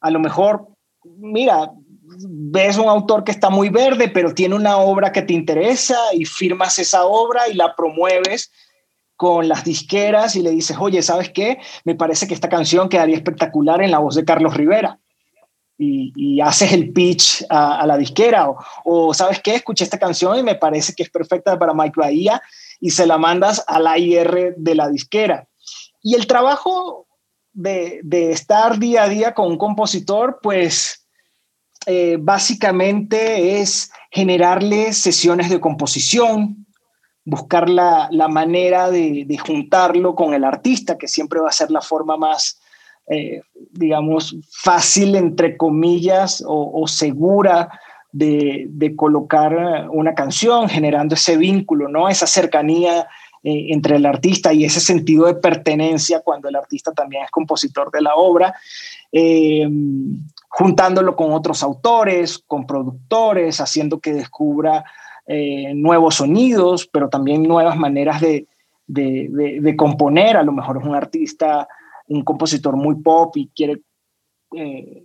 A 0.00 0.12
lo 0.12 0.20
mejor, 0.20 0.68
mira, 1.02 1.72
ves 2.18 2.76
un 2.76 2.88
autor 2.88 3.24
que 3.24 3.32
está 3.32 3.50
muy 3.50 3.68
verde, 3.68 4.08
pero 4.08 4.34
tiene 4.34 4.54
una 4.54 4.78
obra 4.78 5.12
que 5.12 5.22
te 5.22 5.32
interesa 5.32 5.98
y 6.12 6.24
firmas 6.24 6.78
esa 6.78 7.04
obra 7.04 7.48
y 7.48 7.54
la 7.54 7.74
promueves 7.74 8.50
con 9.16 9.48
las 9.48 9.64
disqueras 9.64 10.36
y 10.36 10.42
le 10.42 10.50
dices, 10.50 10.76
oye, 10.78 11.02
¿sabes 11.02 11.30
qué? 11.30 11.58
Me 11.84 11.94
parece 11.94 12.26
que 12.26 12.34
esta 12.34 12.48
canción 12.48 12.88
quedaría 12.88 13.16
espectacular 13.16 13.82
en 13.82 13.90
la 13.90 13.98
voz 13.98 14.14
de 14.14 14.24
Carlos 14.24 14.54
Rivera. 14.56 14.98
Y, 15.76 16.40
haces 16.40 16.72
el 16.72 16.92
pitch 16.92 17.44
a, 17.50 17.86
la 17.86 17.96
disquera. 17.96 18.48
O, 18.84 19.12
¿sabes 19.12 19.40
qué? 19.40 19.56
Escuché 19.56 19.84
esta 19.84 19.98
canción 19.98 20.38
y 20.38 20.42
me 20.42 20.54
parece 20.54 20.94
que 20.94 21.02
es 21.02 21.10
perfecta 21.10 21.58
para 21.58 21.74
Mike 21.74 21.94
Bahía 21.96 22.40
y 22.80 22.90
se 22.90 23.06
la 23.06 23.18
mandas 23.18 23.64
al 23.66 23.86
IR 23.98 24.54
de 24.56 24.74
la 24.74 24.88
disquera. 24.88 25.48
Y 26.02 26.14
el 26.14 26.26
trabajo 26.26 27.06
de, 27.52 28.00
de 28.04 28.30
estar 28.30 28.78
día 28.78 29.04
a 29.04 29.08
día 29.08 29.34
con 29.34 29.46
un 29.46 29.58
compositor, 29.58 30.38
pues 30.42 31.03
eh, 31.86 32.16
básicamente 32.18 33.60
es 33.60 33.90
generarle 34.10 34.92
sesiones 34.92 35.50
de 35.50 35.60
composición, 35.60 36.66
buscar 37.24 37.68
la, 37.68 38.08
manera 38.30 38.90
de, 38.90 39.38
juntarlo 39.44 40.14
con 40.14 40.34
el 40.34 40.44
artista, 40.44 40.96
que 40.96 41.08
siempre 41.08 41.40
va 41.40 41.48
a 41.48 41.52
ser 41.52 41.70
la 41.70 41.80
forma 41.80 42.16
más, 42.16 42.60
eh, 43.08 43.42
digamos, 43.70 44.36
fácil, 44.50 45.14
entre 45.14 45.56
comillas, 45.56 46.42
o, 46.46 46.86
segura 46.86 47.68
de, 48.12 48.94
colocar 48.96 49.88
una 49.90 50.14
canción, 50.14 50.68
generando 50.68 51.14
ese 51.16 51.36
vínculo, 51.36 51.88
¿no? 51.88 52.08
Esa 52.08 52.26
cercanía 52.26 53.08
eh, 53.42 53.66
entre 53.70 53.96
el 53.96 54.06
artista 54.06 54.54
y 54.54 54.64
ese 54.64 54.80
sentido 54.80 55.26
de 55.26 55.34
pertenencia 55.34 56.20
cuando 56.20 56.48
el 56.48 56.56
artista 56.56 56.92
también 56.92 57.24
es 57.24 57.30
compositor 57.30 57.90
de 57.90 58.00
la 58.00 58.14
obra 58.14 58.54
juntándolo 60.56 61.16
con 61.16 61.32
otros 61.32 61.64
autores, 61.64 62.38
con 62.46 62.64
productores, 62.64 63.60
haciendo 63.60 63.98
que 63.98 64.12
descubra 64.12 64.84
eh, 65.26 65.74
nuevos 65.74 66.14
sonidos, 66.14 66.86
pero 66.86 67.08
también 67.08 67.42
nuevas 67.42 67.76
maneras 67.76 68.20
de, 68.20 68.46
componer. 69.76 70.36
A 70.36 70.44
lo 70.44 70.52
mejor 70.52 70.78
es 70.78 70.84
un 70.84 70.94
artista, 70.94 71.66
un 72.06 72.22
compositor 72.22 72.76
muy 72.76 72.94
pop 73.02 73.36
y 73.36 73.48
quiere 73.48 73.80
eh, 74.56 75.02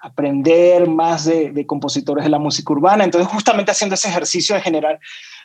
aprender 0.00 0.88
más 0.88 1.24
de, 1.24 1.64
compositores 1.66 2.24
de 2.24 2.30
la 2.30 2.40
música 2.40 2.72
urbana. 2.72 3.04
Entonces, 3.04 3.30
justamente 3.30 3.70
haciendo 3.70 3.94
ese 3.94 4.08
ejercicio 4.08 4.56
de 4.56 4.62
generar 4.62 4.98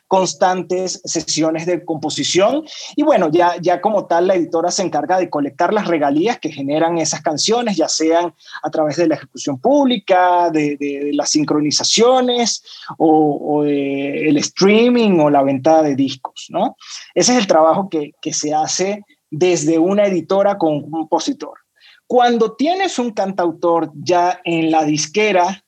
constantes 0.07 1.01
sesiones 1.03 1.65
de 1.65 1.83
composición 1.83 2.63
y 2.95 3.03
bueno, 3.03 3.29
ya, 3.31 3.55
ya 3.61 3.81
como 3.81 4.05
tal 4.05 4.27
la 4.27 4.35
editora 4.35 4.71
se 4.71 4.83
encarga 4.83 5.17
de 5.17 5.29
colectar 5.29 5.73
las 5.73 5.87
regalías 5.87 6.39
que 6.39 6.51
generan 6.51 6.97
esas 6.97 7.21
canciones, 7.21 7.77
ya 7.77 7.89
sean 7.89 8.33
a 8.61 8.69
través 8.69 8.97
de 8.97 9.07
la 9.07 9.15
ejecución 9.15 9.59
pública, 9.59 10.49
de, 10.51 11.11
las 11.13 11.31
sincronizaciones 11.31 12.63
o, 12.97 13.63
el 13.65 14.37
streaming 14.37 15.19
o 15.19 15.29
la 15.29 15.43
venta 15.43 15.81
de 15.81 15.95
discos, 15.95 16.47
¿no? 16.49 16.75
Ese 17.13 17.33
es 17.33 17.39
el 17.39 17.47
trabajo 17.47 17.89
que, 17.89 18.11
que 18.21 18.33
se 18.33 18.53
hace 18.53 19.03
desde 19.31 19.79
una 19.79 20.05
editora 20.05 20.57
con 20.57 20.73
un 20.75 20.91
compositor. 20.91 21.59
Cuando 22.07 22.55
tienes 22.55 22.99
un 22.99 23.11
cantautor 23.11 23.91
ya 23.95 24.39
en 24.43 24.69
la 24.69 24.83
disquera, 24.83 25.64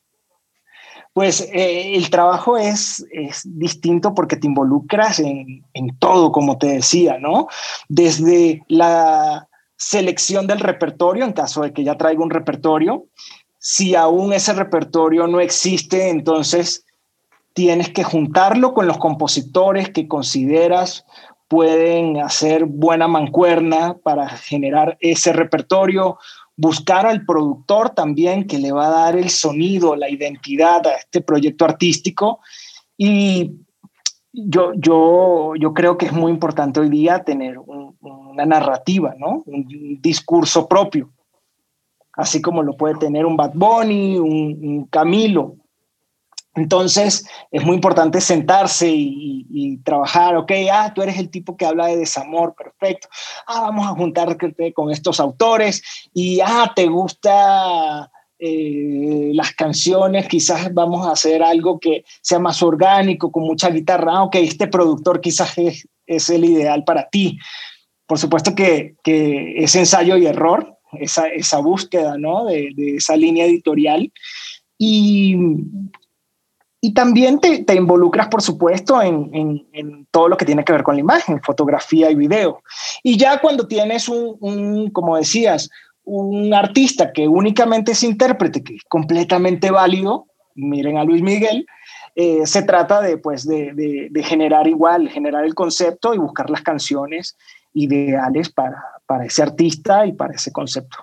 pues 1.18 1.42
eh, 1.52 1.96
el 1.96 2.12
trabajo 2.12 2.60
es, 2.60 3.04
es, 3.12 3.42
distinto 3.44 4.14
porque 4.14 4.36
te 4.36 4.46
involucras 4.46 5.18
en, 5.18 5.66
en, 5.74 5.98
todo, 5.98 6.32
como 6.32 6.60
te 6.60 6.68
decía, 6.68 7.18
¿no? 7.18 7.48
Desde 7.90 8.62
la 8.68 9.48
selección 9.76 10.46
del 10.46 10.60
repertorio, 10.60 11.26
en 11.26 11.34
caso 11.34 11.64
de 11.64 11.74
que 11.74 11.84
ya 11.84 11.98
traiga 11.98 12.22
un 12.22 12.30
repertorio, 12.30 13.08
si 13.58 13.96
aún 13.96 14.32
ese 14.32 14.54
repertorio 14.54 15.26
no 15.26 15.40
existe, 15.40 16.10
entonces 16.10 16.86
tienes 17.54 17.90
que 17.90 18.04
juntarlo 18.04 18.76
con 18.76 18.86
los 18.86 19.00
compositores 19.00 19.90
que 19.90 20.08
consideras 20.08 21.04
pueden 21.48 22.22
hacer 22.22 22.66
buena 22.66 23.08
mancuerna 23.08 23.98
para 24.04 24.30
generar 24.30 24.98
ese 25.00 25.34
repertorio 25.34 26.20
buscar 26.58 27.06
al 27.06 27.24
productor 27.24 27.92
también 27.92 28.48
que 28.48 28.58
le 28.58 28.72
va 28.72 28.88
a 28.88 29.04
dar 29.04 29.16
el 29.16 29.30
sonido, 29.30 29.96
la 29.96 30.10
identidad 30.10 30.86
a 30.88 30.96
este 30.96 31.22
proyecto 31.22 31.64
artístico. 31.66 32.40
Y 32.98 33.52
yo, 34.34 34.74
yo, 34.76 35.54
yo 35.56 35.74
creo 35.74 35.98
que 35.98 36.08
es 36.08 36.14
muy 36.14 36.32
importante 36.32 36.80
hoy 36.80 36.90
día 36.90 37.24
tener 37.24 37.60
una 37.60 38.46
narrativa, 38.46 39.16
¿no? 39.18 39.44
un 39.46 40.00
discurso 40.02 40.68
propio, 40.68 41.12
así 42.14 42.42
como 42.42 42.64
lo 42.64 42.76
puede 42.76 42.96
tener 42.96 43.26
un 43.26 43.38
Bad 43.38 43.54
Bunny, 43.54 44.18
un 44.18 44.86
Camilo, 44.86 45.56
entonces, 46.58 47.24
es 47.52 47.64
muy 47.64 47.76
importante 47.76 48.20
sentarse 48.20 48.90
y, 48.92 49.78
trabajar, 49.84 50.36
ok, 50.36 50.52
ah, 50.74 50.92
tú 50.94 51.04
eres 51.04 51.20
el 51.20 51.30
tipo 51.30 51.56
que 51.56 51.66
habla 51.66 51.86
de 51.86 51.98
desamor, 51.98 52.56
perfecto. 52.56 53.08
Ah, 53.46 53.62
vamos 53.62 53.86
a 53.86 53.92
juntarte 53.92 54.74
con 54.74 54.92
estos 54.92 55.20
autores 55.20 55.84
y, 56.14 56.40
ah, 56.42 56.72
te 56.76 56.88
gusta 56.88 58.10
eh, 58.40 59.32
las 59.34 59.54
canciones, 59.54 60.28
quizás 60.28 60.74
vamos 60.74 61.08
a 61.08 61.12
hacer 61.12 61.44
algo 61.44 61.80
que 61.80 62.04
sea 62.22 62.40
más 62.40 62.64
orgánico, 62.64 63.32
con 63.32 63.44
mucha 63.44 63.70
guitarra. 63.70 64.14
Ah, 64.16 64.24
ok, 64.24 64.36
este 64.38 64.68
productor 64.68 65.22
quizás 65.22 65.56
es, 65.60 66.30
el 66.30 66.44
ideal 66.44 66.84
para 66.84 67.08
ti. 67.08 67.38
Por 68.08 68.18
supuesto 68.18 68.56
que, 68.56 68.96
que 69.04 69.64
es 69.64 69.76
ensayo 69.76 70.18
y 70.18 70.26
error, 70.26 70.76
esa, 70.94 71.28
esa 71.28 71.60
búsqueda, 71.60 72.18
¿no? 72.18 72.46
De, 72.46 72.72
de 72.76 72.96
esa 72.96 73.16
línea 73.16 73.46
editorial. 73.46 74.12
Y 74.80 75.36
y 76.80 76.94
también 76.94 77.40
te, 77.40 77.64
te 77.64 77.76
involucras, 77.76 78.28
por 78.28 78.42
supuesto, 78.42 79.02
en, 79.02 79.32
en, 79.34 80.08
todo 80.12 80.28
lo 80.28 80.38
que 80.38 80.46
tiene 80.46 80.64
que 80.64 80.74
ver 80.74 80.84
con 80.84 80.96
la 80.96 81.02
imagen, 81.02 81.42
fotografía 81.42 82.12
y 82.12 82.16
video. 82.16 82.62
Y 83.04 83.18
ya 83.18 83.40
cuando 83.40 83.68
tienes 83.68 84.08
un, 84.08 84.92
como 84.92 85.18
decías, 85.18 85.70
un 86.04 86.54
artista 86.54 87.12
que 87.12 87.28
únicamente 87.28 87.94
es 87.94 88.04
intérprete, 88.04 88.64
que 88.64 88.76
es 88.76 88.84
completamente 88.88 89.72
válido, 89.72 90.28
miren 90.56 90.98
a 90.98 91.04
Luis 91.04 91.22
Miguel, 91.22 91.66
eh, 92.16 92.46
se 92.46 92.62
trata 92.64 93.02
de, 93.02 93.18
pues, 93.18 93.48
de, 93.48 93.74
de, 93.74 94.08
de, 94.10 94.24
generar 94.24 94.68
igual, 94.68 95.10
generar 95.10 95.46
el 95.46 95.56
concepto 95.56 96.14
y 96.14 96.18
buscar 96.18 96.50
las 96.50 96.62
canciones 96.62 97.38
ideales 97.74 98.50
para, 98.50 98.84
para 99.06 99.26
ese 99.26 99.44
artista 99.44 100.06
y 100.06 100.14
para 100.14 100.34
ese 100.34 100.52
concepto. 100.52 100.98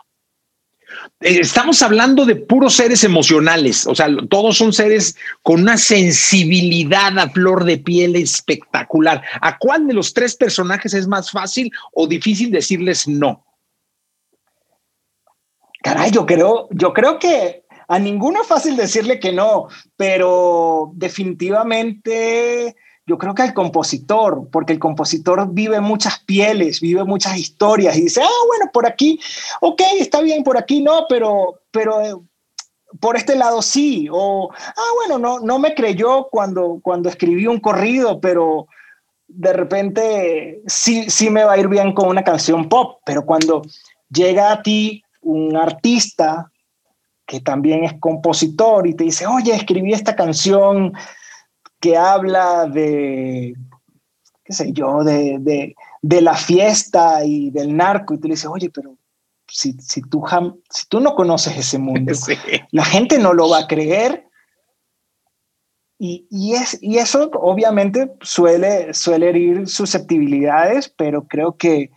Eh, 1.20 1.40
estamos 1.40 1.82
hablando 1.82 2.24
de 2.24 2.36
puros 2.36 2.74
seres 2.74 3.04
emocionales, 3.04 3.86
o 3.86 3.94
sea, 3.94 4.08
todos 4.28 4.56
son 4.56 4.72
seres 4.72 5.16
con 5.42 5.62
una 5.62 5.76
sensibilidad 5.76 7.18
a 7.18 7.28
flor 7.30 7.64
de 7.64 7.78
piel 7.78 8.16
espectacular. 8.16 9.22
¿A 9.40 9.58
cuál 9.58 9.86
de 9.86 9.94
los 9.94 10.12
tres 10.12 10.36
personajes 10.36 10.94
es 10.94 11.06
más 11.06 11.30
fácil 11.30 11.70
o 11.92 12.06
difícil 12.06 12.50
decirles 12.50 13.08
no? 13.08 13.44
Caray, 15.82 16.10
yo 16.10 16.24
creo, 16.24 16.68
yo 16.70 16.92
creo 16.92 17.18
que 17.18 17.64
a 17.88 17.98
ninguno 17.98 18.42
es 18.42 18.48
fácil 18.48 18.76
decirle 18.76 19.20
que 19.20 19.32
no, 19.32 19.68
pero 19.96 20.92
definitivamente 20.94 22.74
yo 23.06 23.18
creo 23.18 23.34
que 23.34 23.42
al 23.42 23.54
compositor, 23.54 24.48
porque 24.50 24.72
el 24.72 24.78
compositor 24.78 25.46
vive 25.52 25.80
muchas 25.80 26.20
pieles, 26.20 26.80
vive 26.80 27.04
muchas 27.04 27.36
historias 27.36 27.96
y 27.96 28.02
dice, 28.02 28.22
ah, 28.22 28.46
bueno, 28.46 28.70
por 28.72 28.86
aquí, 28.86 29.20
ok, 29.60 29.82
está 29.98 30.22
bien, 30.22 30.42
por 30.42 30.56
aquí 30.56 30.82
no, 30.82 31.06
pero, 31.08 31.60
pero 31.70 32.00
eh, 32.00 32.14
por 33.00 33.16
este 33.16 33.36
lado 33.36 33.60
sí, 33.60 34.08
o, 34.10 34.50
ah, 34.52 34.90
bueno, 34.96 35.18
no, 35.18 35.40
no 35.40 35.58
me 35.58 35.74
creyó 35.74 36.28
cuando, 36.30 36.80
cuando 36.82 37.10
escribí 37.10 37.46
un 37.46 37.60
corrido, 37.60 38.20
pero 38.20 38.68
de 39.28 39.52
repente 39.52 40.62
sí, 40.66 41.10
sí 41.10 41.28
me 41.28 41.44
va 41.44 41.54
a 41.54 41.58
ir 41.58 41.68
bien 41.68 41.92
con 41.92 42.08
una 42.08 42.24
canción 42.24 42.68
pop, 42.68 43.00
pero 43.04 43.26
cuando 43.26 43.62
llega 44.08 44.50
a 44.50 44.62
ti 44.62 45.02
un 45.20 45.56
artista 45.56 46.50
que 47.26 47.40
también 47.40 47.84
es 47.84 47.94
compositor 48.00 48.86
y 48.86 48.94
te 48.94 49.04
dice, 49.04 49.26
oye, 49.26 49.54
escribí 49.54 49.92
esta 49.92 50.14
canción 50.14 50.92
que 51.84 51.98
habla 51.98 52.64
de, 52.64 53.54
qué 54.42 54.52
sé 54.54 54.72
yo, 54.72 55.04
de, 55.04 55.74
la 56.00 56.34
fiesta 56.34 57.22
y 57.26 57.50
del 57.50 57.76
narco, 57.76 58.14
y 58.14 58.18
tú 58.18 58.26
le 58.26 58.36
dices, 58.36 58.48
oye, 58.50 58.70
pero 58.70 58.96
si, 59.46 59.74
si, 59.74 60.00
tú, 60.00 60.24
si 60.70 60.86
tú 60.88 61.00
no 61.00 61.14
conoces 61.14 61.58
ese 61.58 61.76
mundo, 61.76 62.14
la 62.70 62.86
gente 62.86 63.18
no 63.18 63.34
lo 63.34 63.50
va 63.50 63.58
a 63.58 63.66
creer. 63.66 64.26
Y, 65.98 66.26
y, 66.30 66.54
es, 66.54 66.78
y 66.80 66.96
eso 66.96 67.30
obviamente 67.34 68.10
suele, 68.22 68.94
suele 68.94 69.28
herir 69.28 69.68
susceptibilidades, 69.68 70.88
pero 70.88 71.28
creo 71.28 71.58
que 71.58 71.90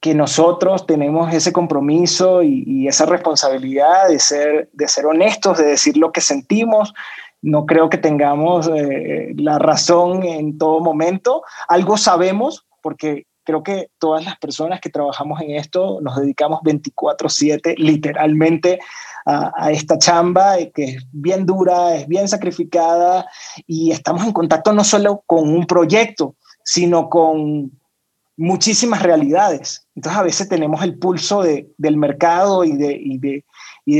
que 0.00 0.14
nosotros 0.14 0.86
tenemos 0.86 1.32
ese 1.32 1.52
compromiso 1.52 2.42
y, 2.42 2.88
esa 2.88 3.04
responsabilidad 3.04 4.08
de 4.08 4.18
ser, 4.18 4.70
de 4.72 4.88
ser 4.88 5.04
honestos, 5.04 5.58
de 5.58 5.66
decir 5.66 5.98
lo 5.98 6.10
que 6.10 6.22
sentimos. 6.22 6.94
No 7.42 7.64
creo 7.66 7.88
que 7.88 7.98
tengamos 7.98 8.68
eh, 8.68 9.32
la 9.36 9.58
razón 9.58 10.22
en 10.24 10.58
todo 10.58 10.80
momento. 10.80 11.42
Algo 11.68 11.96
sabemos 11.96 12.66
porque 12.82 13.26
creo 13.44 13.62
que 13.62 13.90
todas 13.98 14.24
las 14.24 14.38
personas 14.38 14.80
que 14.80 14.90
trabajamos 14.90 15.40
en 15.40 15.52
esto 15.52 16.00
nos 16.02 16.16
dedicamos 16.16 16.60
24/7 16.62 17.74
literalmente 17.78 18.78
a, 19.26 19.70
esta 19.70 19.98
chamba 19.98 20.58
eh, 20.58 20.70
que 20.74 20.84
es 20.84 21.06
bien 21.12 21.46
dura, 21.46 21.94
es 21.96 22.06
bien 22.06 22.28
sacrificada 22.28 23.26
y 23.66 23.90
estamos 23.90 24.24
en 24.24 24.32
contacto 24.32 24.72
no 24.72 24.84
solo 24.84 25.22
con 25.26 25.48
un 25.48 25.66
proyecto, 25.66 26.36
sino 26.64 27.08
con 27.08 27.72
muchísimas 28.36 29.02
realidades. 29.02 29.86
Entonces 29.94 30.20
a 30.20 30.24
veces 30.24 30.48
tenemos 30.48 30.82
el 30.82 30.98
pulso 30.98 31.42
del 31.42 31.96
mercado 31.96 32.64
y 32.64 32.76
de, 32.76 33.44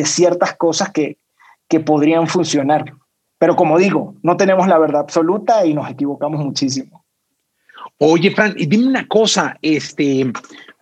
ciertas 0.04 0.54
cosas 0.56 0.90
que 0.90 1.80
podrían 1.80 2.26
funcionar. 2.26 3.00
Pero 3.40 3.56
como 3.56 3.78
digo, 3.78 4.16
no 4.23 4.37
tenemos 4.37 4.68
la 4.68 4.78
verdad 4.78 5.00
absoluta 5.00 5.64
y 5.64 5.73
nos 5.73 5.88
equivocamos 5.88 6.44
muchísimo. 6.44 7.06
Oye, 7.97 8.30
Fran, 8.32 8.52
y 8.54 8.66
dime 8.66 8.88
una 8.88 9.09
cosa, 9.09 9.56
este, 9.62 10.30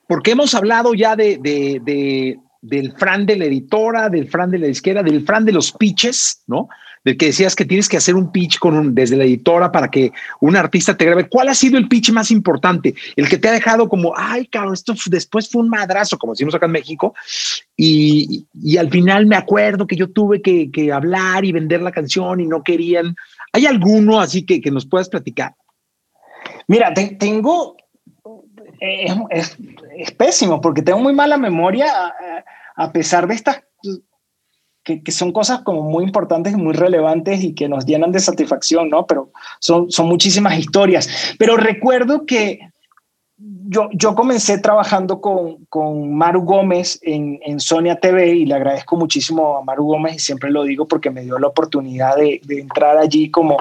porque 0.09 0.33
hemos 0.33 0.57
hablado 0.57 0.93
ya 0.93 1.15
de, 1.15 1.39
de, 1.41 2.37
del 2.61 2.93
Fran 2.97 3.27
de 3.27 3.37
la 3.37 3.45
editora, 3.45 4.09
del 4.09 4.29
Fran 4.29 4.51
de 4.51 4.59
la 4.59 4.67
izquierda, 4.67 5.05
del 5.05 5.25
Fran 5.25 5.45
de 5.45 5.53
los 5.53 5.71
pitches, 5.71 6.43
¿no? 6.49 6.69
Del 7.09 7.17
que 7.17 7.27
decías 7.27 7.57
que 7.57 7.65
tienes 7.65 7.89
que 7.89 7.97
hacer 7.97 8.15
un 8.15 8.31
pitch 8.31 8.59
con 8.59 8.95
desde 8.95 9.17
la 9.17 9.25
editora 9.25 9.73
para 9.73 9.91
que 9.91 10.13
un 10.41 10.57
artista 10.57 10.95
te 10.95 11.07
grabe. 11.07 11.27
¿Cuál 11.27 11.49
ha 11.49 11.55
sido 11.55 11.79
el 11.79 11.89
pitch 11.89 12.13
más 12.13 12.31
importante? 12.31 12.95
El 13.17 13.31
que 13.31 13.39
te 13.39 13.49
ha 13.49 13.53
dejado 13.53 13.89
como, 13.89 14.13
ay, 14.15 14.47
cabrón, 14.47 14.75
esto 14.75 14.93
después 15.07 15.49
fue 15.49 15.63
un 15.63 15.71
madrazo, 15.71 16.19
como 16.19 16.35
decimos 16.35 16.55
acá 16.55 16.67
en 16.67 16.73
México. 16.73 17.15
Y, 17.79 18.47
al 18.79 18.91
final 18.91 19.25
me 19.25 19.37
acuerdo 19.37 19.87
que 19.87 19.97
yo 19.97 20.11
tuve 20.11 20.43
que, 20.43 20.93
hablar 20.93 21.47
y 21.47 21.53
vender 21.53 21.81
la 21.81 21.93
canción 21.93 22.41
y 22.41 22.47
no 22.47 22.63
querían. 22.63 23.17
¿Hay 23.55 23.65
alguno 23.65 24.21
así 24.21 24.45
que, 24.45 24.61
nos 24.71 24.85
puedas 24.85 25.09
platicar? 25.09 25.55
Mira, 26.67 26.93
tengo, 26.93 27.75
es, 28.81 29.57
pésimo 30.19 30.61
porque 30.61 30.83
tengo 30.83 30.99
muy 30.99 31.15
mala 31.15 31.39
memoria 31.39 31.87
a 32.77 32.93
pesar 32.93 33.27
de 33.27 33.35
estas 33.35 33.63
que, 34.97 35.13
son 35.13 35.33
cosas 35.33 35.61
como 35.61 35.83
muy 35.83 36.05
importantes 36.05 36.57
muy 36.57 36.73
relevantes 36.73 37.43
y 37.43 37.55
que 37.55 37.69
nos 37.69 37.85
llenan 37.85 38.13
de 38.13 38.21
satisfacción, 38.21 38.89
¿no? 38.89 39.07
Pero 39.07 39.31
son, 39.61 39.91
son 39.91 40.09
muchísimas 40.09 40.59
historias. 40.59 41.35
Pero 41.39 41.57
recuerdo 41.57 42.25
que 42.25 42.61
yo, 43.37 43.89
yo 43.93 44.15
comencé 44.15 44.59
trabajando 44.59 45.21
con, 45.21 45.65
con 45.67 46.13
Maru 46.15 46.43
Gómez 46.43 46.99
en, 47.03 47.39
en, 47.45 47.61
Sonia 47.61 48.01
TV 48.01 48.35
y 48.35 48.47
le 48.47 48.55
agradezco 48.55 48.97
muchísimo 48.97 49.59
a 49.59 49.63
Maru 49.63 49.85
Gómez 49.85 50.17
y 50.17 50.19
siempre 50.19 50.51
lo 50.51 50.65
digo 50.65 50.89
porque 50.89 51.11
me 51.11 51.23
dio 51.23 51.39
la 51.39 51.49
oportunidad 51.49 52.17
de, 52.17 52.41
de 52.45 52.61
entrar 52.61 52.99
allí 52.99 53.31
como, 53.31 53.59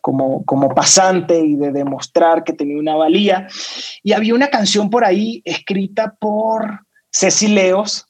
como, 0.00 0.44
como 0.44 0.74
pasante 0.74 1.38
y 1.40 1.56
de 1.56 1.72
demostrar 1.72 2.44
que 2.44 2.54
tenía 2.54 2.78
una 2.78 2.94
valía. 2.94 3.48
Y 4.02 4.12
había 4.12 4.34
una 4.34 4.48
canción 4.48 4.88
por 4.88 5.04
ahí 5.04 5.42
escrita 5.44 6.14
por 6.18 6.86
Ceci 7.12 7.48
Leos, 7.48 8.07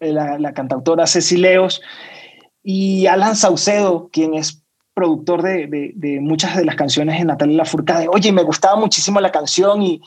la, 0.00 0.52
cantautora 0.52 1.06
Ceci 1.06 1.36
Leos, 1.36 1.82
y 2.62 3.06
Alan 3.06 3.36
Saucedo, 3.36 4.08
quien 4.12 4.34
es 4.34 4.62
productor 4.94 5.42
de, 5.42 6.18
muchas 6.20 6.56
de 6.56 6.64
las 6.64 6.76
canciones 6.76 7.18
de 7.18 7.24
Natalia 7.24 7.58
Lafourcade. 7.58 8.08
Oye, 8.08 8.32
me 8.32 8.42
gustaba 8.42 8.76
muchísimo 8.76 9.20
la 9.20 9.32
canción 9.32 9.82
y, 9.82 10.02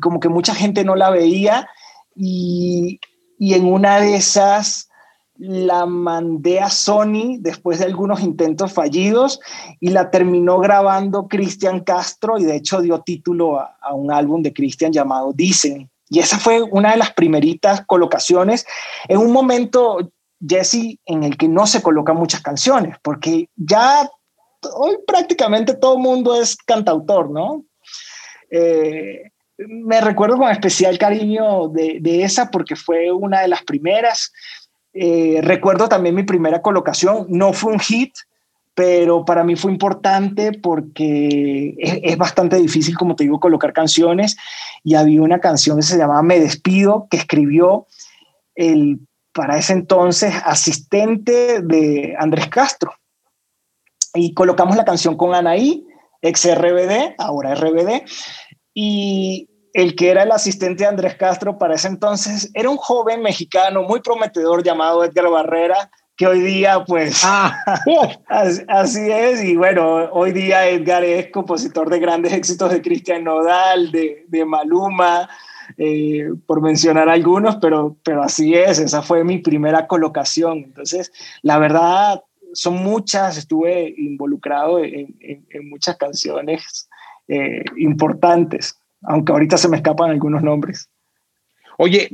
como 0.00 0.20
que 0.20 0.28
mucha 0.28 0.54
gente 0.54 0.84
no 0.84 0.94
la 0.94 1.10
veía 1.10 1.68
y, 2.14 3.00
y, 3.38 3.54
en 3.54 3.66
una 3.66 4.00
de 4.00 4.16
esas 4.16 4.88
la 5.36 5.86
mandé 5.86 6.60
a 6.60 6.68
Sony 6.68 7.36
después 7.38 7.78
de 7.78 7.84
algunos 7.84 8.20
intentos 8.22 8.72
fallidos 8.72 9.38
y 9.78 9.90
la 9.90 10.10
terminó 10.10 10.58
grabando 10.58 11.28
Cristian 11.28 11.80
Castro 11.80 12.38
y 12.38 12.44
de 12.44 12.56
hecho 12.56 12.80
dio 12.80 13.00
título 13.02 13.60
a, 13.60 13.76
a 13.80 13.94
un 13.94 14.10
álbum 14.10 14.42
de 14.42 14.52
Cristian 14.52 14.92
llamado 14.92 15.32
Dicen. 15.32 15.88
Y 16.10 16.20
esa 16.20 16.38
fue 16.38 16.62
una 16.62 16.92
de 16.92 16.98
las 16.98 17.12
primeritas 17.12 17.82
colocaciones 17.86 18.66
en 19.08 19.18
un 19.18 19.32
momento, 19.32 20.10
Jesse, 20.46 20.98
en 21.04 21.22
el 21.22 21.36
que 21.36 21.48
no 21.48 21.66
se 21.66 21.82
colocan 21.82 22.16
muchas 22.16 22.40
canciones, 22.40 22.96
porque 23.02 23.48
ya 23.56 24.08
hoy 24.74 24.96
prácticamente 25.06 25.74
todo 25.74 25.96
el 25.96 26.02
mundo 26.02 26.40
es 26.40 26.56
cantautor, 26.56 27.30
¿no? 27.30 27.64
Eh, 28.50 29.30
me 29.58 30.00
recuerdo 30.00 30.36
con 30.36 30.50
especial 30.50 30.98
cariño 30.98 31.68
de, 31.68 32.22
esa 32.22 32.50
porque 32.50 32.76
fue 32.76 33.10
una 33.10 33.40
de 33.40 33.48
las 33.48 33.62
primeras. 33.64 34.32
Eh, 34.94 35.40
recuerdo 35.42 35.88
también 35.88 36.14
mi 36.14 36.22
primera 36.22 36.62
colocación, 36.62 37.26
no 37.28 37.52
fue 37.52 37.72
un 37.72 37.80
hit, 37.80 38.14
pero 38.78 39.24
para 39.24 39.42
mí 39.42 39.56
fue 39.56 39.72
importante 39.72 40.52
porque 40.52 41.74
es, 41.78 42.16
bastante 42.16 42.54
difícil, 42.58 42.96
como 42.96 43.16
te 43.16 43.24
digo, 43.24 43.40
colocar 43.40 43.72
canciones 43.72 44.36
y 44.84 44.94
había 44.94 45.20
una 45.20 45.40
canción 45.40 45.78
que 45.78 45.82
se 45.82 45.98
llamaba 45.98 46.22
Me 46.22 46.38
despido, 46.38 47.08
que 47.10 47.16
escribió 47.16 47.88
el, 48.54 49.00
para 49.32 49.58
ese 49.58 49.72
entonces, 49.72 50.32
asistente 50.44 51.60
de 51.60 52.14
Andrés 52.20 52.46
Castro. 52.46 52.92
Y 54.14 54.32
colocamos 54.32 54.76
la 54.76 54.84
canción 54.84 55.16
con 55.16 55.34
Anaí, 55.34 55.84
ex 56.22 56.44
RBD, 56.44 57.16
ahora 57.18 57.56
RBD, 57.56 58.04
y 58.74 59.50
el 59.72 59.96
que 59.96 60.10
era 60.10 60.22
el 60.22 60.30
asistente 60.30 60.84
de 60.84 60.88
Andrés 60.90 61.16
Castro 61.16 61.58
para 61.58 61.74
ese 61.74 61.88
entonces 61.88 62.48
era 62.54 62.70
un 62.70 62.76
joven 62.76 63.22
mexicano 63.22 63.82
muy 63.82 64.02
prometedor 64.02 64.62
llamado 64.62 65.02
Edgar 65.02 65.28
Barrera, 65.30 65.90
que 66.18 66.26
hoy 66.26 66.40
día, 66.40 66.84
pues, 66.84 67.22
ah, 67.24 67.56
así, 68.66 69.08
es. 69.08 69.44
Y 69.44 69.54
bueno, 69.54 70.08
hoy 70.10 70.32
día 70.32 70.68
Edgar 70.68 71.04
es 71.04 71.30
compositor 71.30 71.88
de 71.88 72.00
grandes 72.00 72.32
éxitos 72.32 72.72
de 72.72 72.82
Cristian 72.82 73.22
Nodal, 73.22 73.92
de, 73.92 74.26
de 74.26 74.44
Maluma, 74.44 75.30
eh, 75.76 76.28
por 76.44 76.60
mencionar 76.60 77.08
algunos, 77.08 77.56
pero, 77.56 77.96
pero 78.02 78.24
así 78.24 78.52
es, 78.52 78.80
esa 78.80 79.00
fue 79.00 79.22
mi 79.22 79.38
primera 79.38 79.86
colocación. 79.86 80.58
Entonces, 80.58 81.12
la 81.42 81.58
verdad, 81.58 82.20
son 82.52 82.74
muchas, 82.82 83.38
estuve 83.38 83.94
involucrado 83.96 84.82
en, 84.82 85.14
en, 85.20 85.70
muchas 85.70 85.96
canciones 85.98 86.88
eh, 87.28 87.62
importantes, 87.76 88.76
aunque 89.02 89.30
ahorita 89.30 89.56
se 89.56 89.68
me 89.68 89.76
escapan 89.76 90.10
algunos 90.10 90.42
nombres. 90.42 90.90
Oye, 91.76 92.08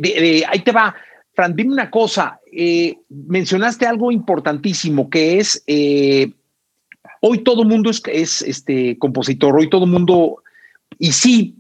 ahí 0.47 0.61
te 0.61 0.73
va. 0.73 0.95
Fran, 1.35 1.57
dime 1.57 1.73
una 1.73 1.91
cosa, 1.91 2.41
eh, 2.53 2.99
mencionaste 3.09 3.87
algo 3.87 4.13
importantísimo 4.13 5.11
que 5.11 5.39
es, 5.39 5.63
eh, 5.67 6.33
hoy 7.21 7.39
todo 7.43 7.65
mundo 7.65 7.91
es, 7.91 8.43
este, 8.43 8.99
compositor, 8.99 9.57
hoy 9.57 9.69
todo 9.69 9.87
mundo, 9.87 10.43
y 10.99 11.13
sí, 11.13 11.57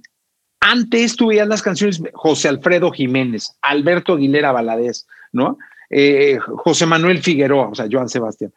antes 0.60 1.16
tú 1.16 1.30
las 1.30 1.62
canciones 1.62 2.00
José 2.12 2.48
Alfredo 2.48 2.90
Jiménez, 2.90 3.56
Alberto 3.62 4.14
Aguilera 4.14 4.52
Valadez, 4.52 5.06
¿no? 5.32 5.58
eh, 5.90 6.38
José 6.38 6.86
Manuel 6.86 7.22
Figueroa, 7.22 7.68
o 7.68 7.74
sea, 7.74 7.86
Joan 7.90 8.08
Sebastián. 8.08 8.52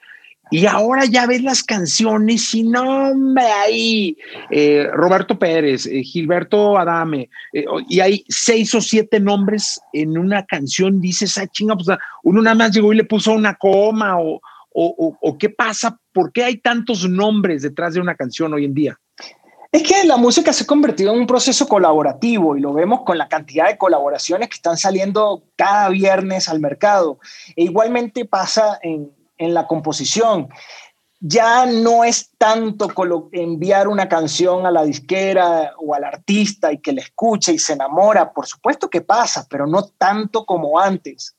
Y 0.49 0.65
ahora 0.65 1.05
ya 1.05 1.25
ves 1.25 1.43
las 1.43 1.63
canciones 1.63 2.53
y 2.53 2.63
no, 2.63 3.09
hombre, 3.09 3.43
ahí 3.43 4.17
eh, 4.49 4.87
Roberto 4.93 5.37
Pérez, 5.37 5.85
eh, 5.85 6.03
Gilberto 6.03 6.77
Adame, 6.77 7.29
y 7.89 7.99
hay 7.99 8.23
seis 8.29 8.73
o 8.75 8.81
siete 8.81 9.19
nombres 9.19 9.81
en 9.93 10.17
una 10.17 10.45
canción, 10.45 11.01
dices, 11.01 11.37
ah, 11.37 11.47
chinga, 11.47 11.75
pues 11.75 11.97
uno 12.23 12.41
nada 12.41 12.55
más 12.55 12.71
llegó 12.71 12.93
y 12.93 12.97
le 12.97 13.03
puso 13.03 13.33
una 13.33 13.55
coma 13.55 14.19
o, 14.19 14.39
o, 14.73 15.17
o 15.19 15.37
qué 15.37 15.49
pasa, 15.49 15.99
¿por 16.13 16.31
qué 16.31 16.43
hay 16.43 16.57
tantos 16.57 17.07
nombres 17.09 17.63
detrás 17.63 17.93
de 17.93 17.99
una 17.99 18.15
canción 18.15 18.53
hoy 18.53 18.65
en 18.65 18.73
día? 18.73 18.99
Es 19.71 19.83
que 19.83 20.07
la 20.07 20.17
música 20.17 20.53
se 20.53 20.63
ha 20.63 20.67
convertido 20.67 21.13
en 21.13 21.19
un 21.19 21.27
proceso 21.27 21.67
colaborativo 21.67 22.55
y 22.55 22.61
lo 22.61 22.73
vemos 22.73 23.01
con 23.05 23.17
la 23.17 23.27
cantidad 23.27 23.67
de 23.67 23.77
colaboraciones 23.77 24.47
que 24.47 24.55
están 24.55 24.77
saliendo 24.77 25.43
cada 25.55 25.89
viernes 25.89 26.47
al 26.47 26.61
mercado. 26.61 27.19
E 27.55 27.65
igualmente 27.65 28.23
pasa 28.23 28.79
en, 28.81 29.11
en 29.37 29.53
la 29.53 29.67
composición. 29.67 30.49
Ya 31.19 31.65
no 31.65 32.03
es 32.03 32.31
tanto 32.37 32.89
enviar 33.31 33.87
una 33.87 34.07
canción 34.07 34.65
a 34.65 34.71
la 34.71 34.83
disquera 34.83 35.73
o 35.79 35.95
al 35.95 36.03
artista 36.03 36.71
y 36.71 36.77
que 36.77 36.93
le 36.93 37.01
escuche 37.01 37.53
y 37.53 37.59
se 37.59 37.73
enamora. 37.73 38.31
Por 38.31 38.45
supuesto 38.45 38.89
que 38.89 39.01
pasa, 39.01 39.47
pero 39.49 39.65
no 39.65 39.83
tanto 39.97 40.45
como 40.45 40.79
antes 40.79 41.35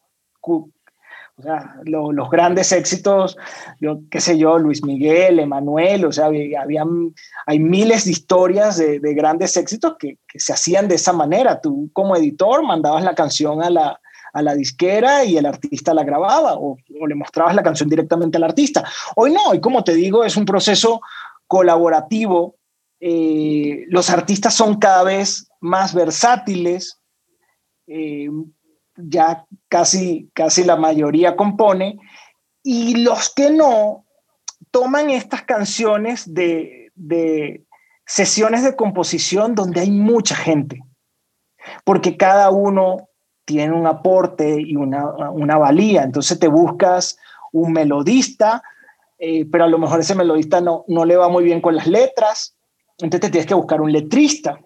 o 1.39 1.43
sea, 1.43 1.77
los 1.85 2.31
grandes 2.31 2.73
éxitos, 2.73 3.37
qué 4.11 4.21
sé 4.21 4.37
yo, 4.37 4.59
Luis 4.59 4.83
Miguel, 4.83 5.39
Emanuel, 5.39 6.05
o 6.05 6.11
sea, 6.13 6.27
habían, 6.27 7.15
hay 7.47 7.61
miles 7.61 8.07
de 8.07 8.11
historias 8.11 8.77
de, 8.79 9.15
grandes 9.15 9.57
éxitos 9.57 9.97
que, 9.99 10.19
se 10.35 10.53
hacían 10.53 10.89
de 10.89 10.97
esa 10.97 11.13
manera. 11.13 11.61
Tú 11.61 11.91
como 11.93 12.17
editor 12.17 12.65
mandabas 12.65 13.05
la 13.05 13.15
canción 13.15 13.63
a 13.63 13.71
la, 13.71 14.01
a 14.39 14.43
la 14.43 14.55
disquera 14.55 15.25
y 15.25 15.37
el 15.37 15.47
artista 15.47 15.95
la 15.95 16.05
grababa 16.05 16.55
o, 16.55 16.77
le 17.07 17.15
mostrabas 17.15 17.55
la 17.55 17.63
canción 17.63 17.89
directamente 17.89 18.37
al 18.37 18.45
artista. 18.45 18.85
Hoy 19.17 19.33
no, 19.33 19.41
hoy 19.51 19.61
como 19.61 19.85
te 19.85 19.95
digo, 19.95 20.25
es 20.25 20.37
un 20.37 20.45
proceso 20.45 21.01
colaborativo. 21.47 22.57
Eh, 23.01 23.85
los 23.89 24.11
artistas 24.11 24.55
son 24.55 24.79
cada 24.79 25.05
vez 25.05 25.49
más 25.61 25.95
versátiles. 25.95 27.01
Eh, 27.87 28.29
ya 28.99 29.47
casi, 29.69 30.31
casi 30.35 30.65
la 30.65 30.77
mayoría 30.77 31.37
compone, 31.37 31.99
y 32.63 32.97
los 32.97 33.31
que 33.31 33.51
no 33.51 34.05
toman 34.71 35.11
estas 35.11 35.43
canciones 35.43 36.35
de, 36.35 36.91
de 36.95 37.65
sesiones 38.07 38.63
de 38.65 38.77
composición 38.77 39.55
donde 39.55 39.81
hay 39.81 39.91
mucha 39.91 40.35
gente, 40.35 40.83
porque 41.85 42.17
cada 42.17 42.51
uno 42.51 43.08
tiene 43.49 43.73
un 43.73 43.87
aporte 43.87 44.61
y 44.61 44.77
una, 44.77 45.31
una 45.31 45.57
valía, 45.57 46.03
entonces 46.03 46.39
te 46.39 46.49
buscas 46.49 47.17
un 47.51 47.73
melodista, 47.73 48.63
eh, 49.19 49.47
pero 49.51 49.65
a 49.65 49.69
lo 49.69 49.79
mejor 49.79 50.01
ese 50.01 50.15
melodista 50.15 50.61
no, 50.61 50.85
no 50.87 51.07
le 51.07 51.17
va 51.17 51.31
muy 51.31 51.45
bien 51.45 51.63
con 51.63 51.75
las 51.75 51.87
letras, 51.87 52.59
entonces 52.99 53.23
te 53.23 53.31
tienes 53.31 53.47
que 53.47 53.55
buscar 53.55 53.81
un 53.81 53.91
letrista, 53.91 54.61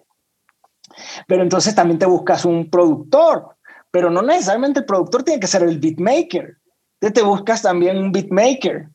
pero 1.29 1.43
entonces 1.43 1.73
también 1.73 1.97
te 1.97 2.05
buscas 2.05 2.43
un 2.43 2.69
productor, 2.69 3.55
pero 3.89 4.11
no 4.11 4.21
necesariamente 4.21 4.81
el 4.81 4.85
productor 4.85 5.23
tiene 5.23 5.39
que 5.39 5.47
ser 5.47 5.63
el 5.63 5.79
beatmaker. 5.79 6.57
Te, 6.99 7.21
buscas 7.21 7.61
también 7.61 7.97
un 7.97 8.11
beatmaker. 8.11 8.89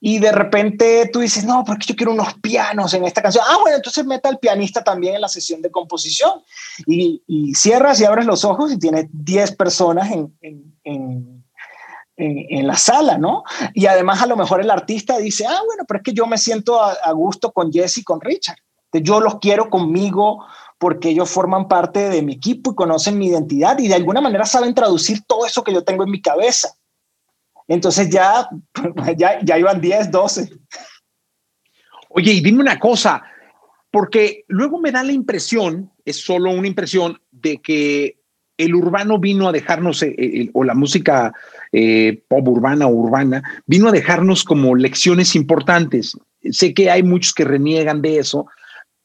Y 0.00 0.18
de 0.18 0.32
repente 0.32 1.10
tú 1.12 1.20
dices, 1.20 1.44
no, 1.44 1.62
porque 1.64 1.86
yo 1.86 1.94
quiero 1.94 2.12
unos 2.12 2.34
pianos 2.34 2.94
en 2.94 3.04
esta 3.04 3.20
canción. 3.20 3.44
Ah, 3.46 3.58
bueno, 3.60 3.76
entonces 3.76 4.04
meta 4.06 4.30
al 4.30 4.38
pianista 4.38 4.82
también 4.82 5.14
en 5.14 5.20
la 5.20 5.28
sesión 5.28 5.60
de 5.60 5.70
composición. 5.70 6.42
Y, 6.86 7.22
cierras 7.54 8.00
y 8.00 8.06
abres 8.06 8.24
los 8.24 8.44
ojos 8.44 8.72
y 8.72 8.78
tienes 8.78 9.06
10 9.12 9.56
personas 9.56 10.10
en, 10.10 10.34
en, 10.40 11.44
en, 12.16 12.66
la 12.66 12.76
sala, 12.76 13.18
¿no? 13.18 13.44
Y 13.74 13.86
además 13.86 14.22
a 14.22 14.26
lo 14.26 14.36
mejor 14.36 14.60
el 14.60 14.70
artista 14.70 15.18
dice, 15.18 15.46
ah, 15.46 15.60
bueno, 15.66 15.84
pero 15.86 15.98
es 15.98 16.04
que 16.04 16.12
yo 16.14 16.26
me 16.26 16.38
siento 16.38 16.82
a, 16.82 16.92
a 16.92 17.12
gusto 17.12 17.52
con 17.52 17.70
Jesse 17.70 17.98
y 17.98 18.04
con 18.04 18.20
Richard. 18.20 18.58
Yo 18.92 19.20
los 19.20 19.38
quiero 19.38 19.70
conmigo 19.70 20.44
porque 20.78 21.10
ellos 21.10 21.30
forman 21.30 21.68
parte 21.68 22.08
de 22.08 22.22
mi 22.22 22.32
equipo 22.32 22.72
y 22.72 22.74
conocen 22.74 23.18
mi 23.18 23.26
identidad 23.26 23.78
y 23.78 23.88
de 23.88 23.94
alguna 23.94 24.22
manera 24.22 24.46
saben 24.46 24.74
traducir 24.74 25.22
todo 25.26 25.44
eso 25.44 25.62
que 25.62 25.74
yo 25.74 25.84
tengo 25.84 26.04
en 26.04 26.10
mi 26.10 26.22
cabeza. 26.22 26.74
Entonces 27.70 28.10
ya, 28.10 28.48
ya, 29.16 29.58
iban 29.58 29.80
10, 29.80 30.10
12. 30.10 30.50
Oye, 32.10 32.32
y 32.32 32.40
dime 32.40 32.62
una 32.62 32.80
cosa, 32.80 33.22
porque 33.92 34.44
luego 34.48 34.80
me 34.80 34.90
da 34.90 35.04
la 35.04 35.12
impresión, 35.12 35.92
es 36.04 36.16
solo 36.16 36.50
una 36.50 36.66
impresión, 36.66 37.20
de 37.30 37.58
que 37.58 38.18
el 38.58 38.74
urbano 38.74 39.20
vino 39.20 39.48
a 39.48 39.52
dejarnos, 39.52 40.02
eh, 40.02 40.14
eh, 40.18 40.50
o 40.52 40.64
la 40.64 40.74
música 40.74 41.32
eh, 41.70 42.20
pop 42.26 42.48
urbana 42.48 42.88
o 42.88 42.90
urbana, 42.90 43.40
vino 43.66 43.88
a 43.88 43.92
dejarnos 43.92 44.42
como 44.42 44.74
lecciones 44.74 45.36
importantes. 45.36 46.18
Sé 46.50 46.74
que 46.74 46.90
hay 46.90 47.04
muchos 47.04 47.32
que 47.32 47.44
reniegan 47.44 48.02
de 48.02 48.18
eso, 48.18 48.46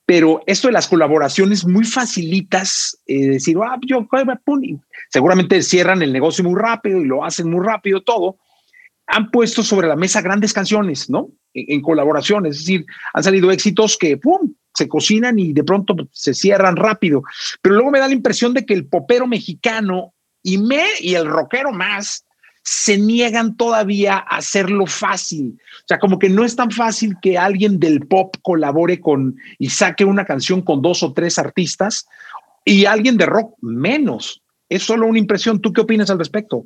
pero 0.08 0.42
esto 0.48 0.70
de 0.70 0.74
las 0.74 0.88
colaboraciones 0.88 1.68
muy 1.68 1.86
facilitas, 1.86 2.98
decir, 3.06 3.58
ah, 3.64 3.78
yo, 3.86 4.08
seguramente 5.10 5.62
cierran 5.62 6.02
el 6.02 6.12
negocio 6.12 6.44
muy 6.44 6.60
rápido 6.60 7.00
y 7.00 7.06
lo 7.06 7.24
hacen 7.24 7.50
muy 7.50 7.64
rápido 7.64 8.02
todo. 8.02 8.38
Han 9.08 9.30
puesto 9.32 9.64
sobre 9.64 9.88
la 9.88 9.96
mesa 9.96 10.22
grandes 10.22 10.54
canciones, 10.54 11.10
¿no? 11.10 11.30
En, 11.54 11.82
colaboración, 11.82 12.46
es 12.46 12.60
decir, 12.60 12.86
han 13.14 13.24
salido 13.24 13.52
éxitos 13.52 13.98
que, 13.98 14.18
¡pum!, 14.18 14.54
se 14.74 14.90
cocinan 14.90 15.40
y 15.40 15.54
de 15.54 15.64
pronto 15.64 15.96
se 16.12 16.34
cierran 16.34 16.76
rápido. 16.76 17.24
Pero 17.62 17.76
luego 17.76 17.92
me 17.92 18.00
da 18.00 18.08
la 18.08 18.14
impresión 18.14 18.54
de 18.54 18.66
que 18.66 18.74
el 18.74 18.88
popero 18.88 19.26
mexicano 19.26 20.14
y 20.44 20.58
me 20.58 20.84
y 21.00 21.16
el 21.16 21.26
rockero 21.26 21.72
más 21.72 22.26
se 22.66 22.98
niegan 22.98 23.56
todavía 23.56 24.16
a 24.16 24.38
hacerlo 24.38 24.88
fácil. 24.88 25.58
O 25.78 25.88
sea, 25.88 26.00
como 26.00 26.18
que 26.20 26.30
no 26.30 26.44
es 26.44 26.56
tan 26.56 26.72
fácil 26.72 27.16
que 27.22 27.38
alguien 27.38 27.80
del 27.80 28.06
pop 28.08 28.36
colabore 28.42 29.00
con 29.00 29.38
y 29.60 29.70
saque 29.70 30.04
una 30.04 30.26
canción 30.26 30.62
con 30.62 30.82
dos 30.82 31.04
o 31.04 31.14
tres 31.14 31.38
artistas 31.38 32.08
y 32.66 32.86
alguien 32.86 33.18
de 33.18 33.28
rock 33.28 33.56
menos. 33.62 34.42
Es 34.68 34.84
solo 34.84 35.06
una 35.06 35.20
impresión. 35.20 35.62
¿Tú 35.62 35.72
qué 35.72 35.82
opinas 35.82 36.10
al 36.10 36.18
respecto? 36.18 36.66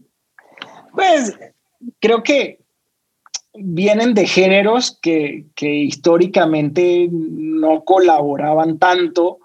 Pues 0.94 1.38
creo 2.00 2.24
que 2.24 2.60
vienen 3.54 4.14
de 4.14 4.28
géneros 4.28 4.98
que, 5.02 5.46
históricamente 5.60 7.08
no 7.12 7.84
colaboraban 7.84 8.78
tanto 8.78 9.40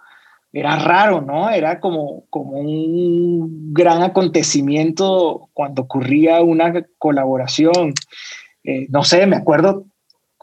era 0.53 0.77
raro, 0.77 1.21
¿no? 1.21 1.51
Era 1.51 1.81
como, 1.81 2.27
como 2.31 2.59
un 2.61 3.75
gran 3.75 4.03
acontecimiento 4.03 5.49
cuando 5.53 5.83
ocurría 5.83 6.43
una 6.43 6.87
colaboración. 6.99 7.93
Eh, 8.63 8.87
no 8.89 9.03
sé, 9.03 9.27
me 9.27 9.37
acuerdo 9.37 9.87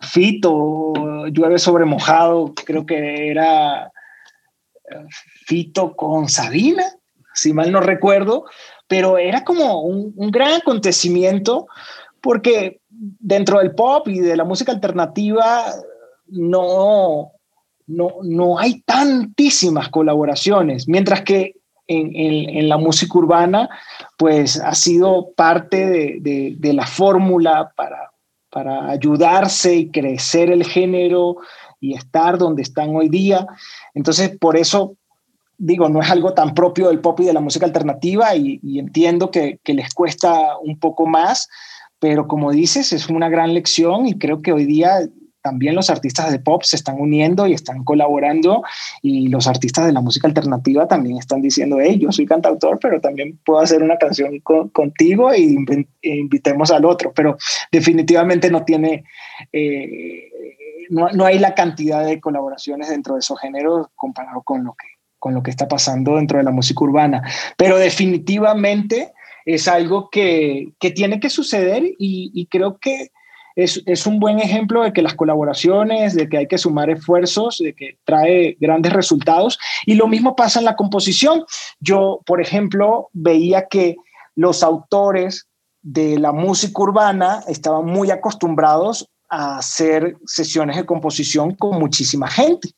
Fito, 0.02 0.94
Llueve 1.28 1.60
sobre 1.60 1.86
mojado, 1.86 2.54
creo 2.66 2.86
que 2.86 3.30
era 3.30 3.86
eh, 3.86 5.06
Fito 5.46 5.96
con 5.96 6.28
Sabina, 6.28 6.84
si 7.34 7.54
mal 7.54 7.72
no 7.72 7.82
recuerdo, 7.82 8.46
pero 8.92 9.18
era 9.18 9.46
como 9.46 9.84
un, 9.84 10.14
gran 10.32 10.56
acontecimiento 10.56 11.68
porque 12.20 12.82
dentro 12.90 13.60
del 13.60 13.74
pop 13.74 14.06
y 14.10 14.20
de 14.20 14.36
la 14.36 14.44
música 14.44 14.74
alternativa 14.74 15.64
no, 16.28 17.32
no, 17.88 18.60
hay 18.60 18.82
tantísimas 18.82 19.88
colaboraciones, 19.88 20.90
mientras 20.90 21.22
que 21.22 21.56
en, 21.88 22.68
la 22.68 22.76
música 22.76 23.18
urbana, 23.18 23.70
pues 24.18 24.60
ha 24.60 24.76
sido 24.76 25.32
parte 25.38 26.20
de, 26.20 26.74
la 26.74 26.86
fórmula 26.86 27.72
para, 27.78 28.12
para 28.50 28.90
ayudarse 28.90 29.74
y 29.74 29.90
crecer 29.90 30.52
el 30.52 30.66
género 30.66 31.38
y 31.80 31.94
estar 31.94 32.38
donde 32.38 32.62
están 32.62 32.94
hoy 32.94 33.08
día. 33.08 33.48
Entonces, 33.94 34.38
por 34.38 34.58
eso 34.58 34.98
digo, 35.64 35.90
no 35.90 36.02
es 36.02 36.10
algo 36.10 36.34
tan 36.34 36.56
propio 36.56 36.88
del 36.88 37.02
pop 37.02 37.20
y 37.20 37.26
de 37.26 37.34
la 37.34 37.40
música 37.40 37.68
alternativa 37.68 38.36
y, 38.36 38.60
entiendo 38.80 39.30
que, 39.30 39.60
les 39.64 39.94
cuesta 39.94 40.58
un 40.58 40.80
poco 40.80 41.06
más, 41.06 41.48
pero 42.00 42.28
como 42.28 42.52
dices, 42.52 42.92
es 42.94 43.10
una 43.10 43.30
gran 43.30 43.54
lección 43.54 44.08
y 44.08 44.18
creo 44.18 44.42
que 44.42 44.54
hoy 44.54 44.66
día 44.66 45.08
también 45.44 45.76
los 45.76 45.92
artistas 45.92 46.32
de 46.32 46.40
pop 46.40 46.64
se 46.64 46.76
están 46.76 47.00
uniendo 47.00 47.46
y 47.46 47.54
están 47.54 47.84
colaborando 47.84 48.64
y 49.04 49.28
los 49.28 49.48
artistas 49.48 49.86
de 49.86 49.92
la 49.92 50.02
música 50.02 50.28
alternativa 50.28 50.88
también 50.88 51.18
están 51.18 51.42
diciendo, 51.42 51.78
hey, 51.80 52.00
yo 52.00 52.12
soy 52.12 52.26
cantautor, 52.26 52.80
pero 52.80 53.00
también 53.00 53.40
puedo 53.46 53.60
hacer 53.60 53.84
una 53.84 53.98
canción 53.98 54.40
contigo 54.40 55.34
y 55.34 55.58
e 56.02 56.16
invitemos 56.16 56.72
al 56.72 56.86
otro, 56.86 57.14
pero 57.14 57.38
definitivamente 57.72 58.50
no 58.50 58.64
tiene, 58.66 59.04
eh, 59.52 60.28
no, 60.90 61.10
no, 61.10 61.26
hay 61.26 61.38
la 61.38 61.54
cantidad 61.54 62.04
de 62.04 62.20
colaboraciones 62.20 62.90
dentro 62.90 63.14
de 63.14 63.20
esos 63.20 63.40
géneros 63.40 63.88
comparado 63.96 64.42
con 64.44 64.64
lo 64.64 64.74
que, 64.74 65.01
con 65.22 65.34
lo 65.34 65.42
que 65.42 65.52
está 65.52 65.70
pasando 65.70 66.18
dentro 66.18 66.38
de 66.38 66.44
la 66.44 66.52
música 66.52 66.84
urbana, 66.84 67.22
pero 67.56 67.78
definitivamente 67.78 69.14
es 69.46 69.70
algo 69.70 70.10
que, 70.10 70.74
que 70.80 70.92
tiene 70.92 71.22
que 71.22 71.30
suceder 71.30 71.84
y, 71.86 72.32
y 72.34 72.48
creo 72.48 72.78
que 72.78 73.12
es, 73.56 74.08
un 74.08 74.20
buen 74.20 74.40
ejemplo 74.40 74.84
de 74.84 74.94
que 74.94 75.02
las 75.02 75.14
colaboraciones, 75.14 76.16
de 76.16 76.30
que 76.30 76.38
hay 76.38 76.48
que 76.48 76.58
sumar 76.58 76.90
esfuerzos, 76.90 77.58
de 77.60 77.74
que 77.74 77.98
trae 78.06 78.58
grandes 78.60 78.94
resultados. 78.94 79.60
Y 79.86 79.96
lo 79.96 80.08
mismo 80.08 80.36
pasa 80.36 80.60
en 80.60 80.66
la 80.66 80.76
composición. 80.76 81.44
Yo, 81.80 82.22
por 82.26 82.42
ejemplo, 82.42 83.10
veía 83.14 83.68
que 83.68 83.98
los 84.36 84.64
autores 84.64 85.48
de 85.82 86.20
la 86.20 86.32
música 86.32 86.82
urbana 86.82 87.44
estaban 87.48 87.86
muy 87.86 88.12
acostumbrados 88.12 89.10
a 89.30 89.58
hacer 89.58 90.16
sesiones 90.26 90.76
de 90.76 90.86
composición 90.86 91.56
con 91.56 91.80
muchísima 91.80 92.28
gente, 92.28 92.70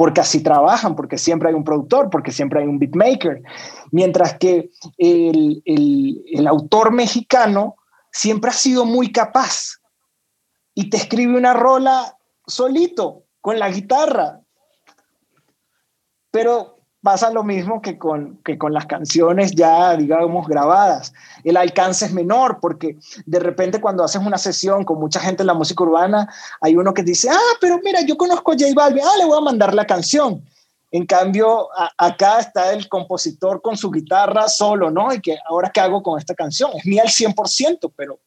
porque 0.00 0.22
así 0.22 0.42
trabajan, 0.42 0.96
porque 0.96 1.18
siempre 1.18 1.50
hay 1.50 1.54
un 1.54 1.62
productor, 1.62 2.08
porque 2.08 2.32
siempre 2.32 2.60
hay 2.60 2.66
un 2.66 2.78
beatmaker, 2.78 3.42
mientras 3.90 4.38
que 4.38 4.70
el, 4.96 5.62
el 5.66 6.46
autor 6.46 6.90
mexicano 6.90 7.76
siempre 8.10 8.48
ha 8.48 8.54
sido 8.54 8.86
muy 8.86 9.12
capaz 9.12 9.78
y 10.74 10.88
te 10.88 10.96
escribe 10.96 11.36
una 11.36 11.52
rola 11.52 12.16
solito, 12.46 13.24
con 13.42 13.58
la 13.58 13.68
guitarra. 13.68 14.40
Pero 16.30 16.79
pasa 17.02 17.30
lo 17.30 17.42
mismo 17.42 17.80
que 17.80 17.98
con, 17.98 18.38
que 18.44 18.58
con 18.58 18.72
las 18.72 18.86
canciones 18.86 19.52
ya, 19.52 19.96
digamos, 19.96 20.46
grabadas. 20.46 21.12
El 21.44 21.56
alcance 21.56 22.06
es 22.06 22.12
menor 22.12 22.58
porque 22.60 22.98
de 23.26 23.38
repente 23.38 23.80
cuando 23.80 24.04
haces 24.04 24.22
una 24.22 24.38
sesión 24.38 24.84
con 24.84 24.98
mucha 24.98 25.20
gente 25.20 25.42
en 25.42 25.46
la 25.46 25.54
música 25.54 25.82
urbana, 25.82 26.32
hay 26.60 26.76
uno 26.76 26.92
que 26.92 27.02
dice, 27.02 27.28
ah, 27.30 27.56
pero 27.60 27.80
mira, 27.82 28.02
yo 28.02 28.16
conozco 28.16 28.52
a 28.52 28.54
J 28.54 28.66
Balvin, 28.74 29.04
ah, 29.04 29.16
le 29.18 29.24
voy 29.24 29.38
a 29.38 29.42
mandar 29.42 29.74
la 29.74 29.86
canción. 29.86 30.44
En 30.92 31.06
cambio, 31.06 31.68
acá 31.96 32.40
está 32.40 32.72
el 32.72 32.88
compositor 32.88 33.62
con 33.62 33.76
su 33.76 33.90
guitarra 33.90 34.48
solo, 34.48 34.90
¿no? 34.90 35.14
Y 35.14 35.20
que 35.20 35.38
ahora 35.46 35.70
qué 35.72 35.80
hago 35.80 36.02
con 36.02 36.18
esta 36.18 36.34
canción? 36.34 36.72
Es 36.74 36.84
mía 36.84 37.02
al 37.02 37.08
100%, 37.08 37.92
pero 37.94 38.18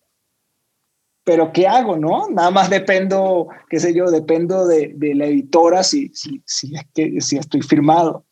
pero 1.26 1.54
¿qué 1.54 1.68
hago, 1.68 1.96
no? 1.96 2.28
Nada 2.30 2.52
más 2.52 2.70
dependo, 2.70 3.48
qué 3.70 3.80
sé 3.80 3.94
yo, 3.94 4.12
dependo 4.12 4.68
de, 4.68 4.94
la 5.16 5.26
editora 5.26 5.84
si, 5.84 6.10
si, 6.14 6.42
si, 6.46 6.76
es 6.76 6.86
que, 6.94 7.22
si 7.22 7.38
estoy 7.38 7.62
firmado. 7.62 8.26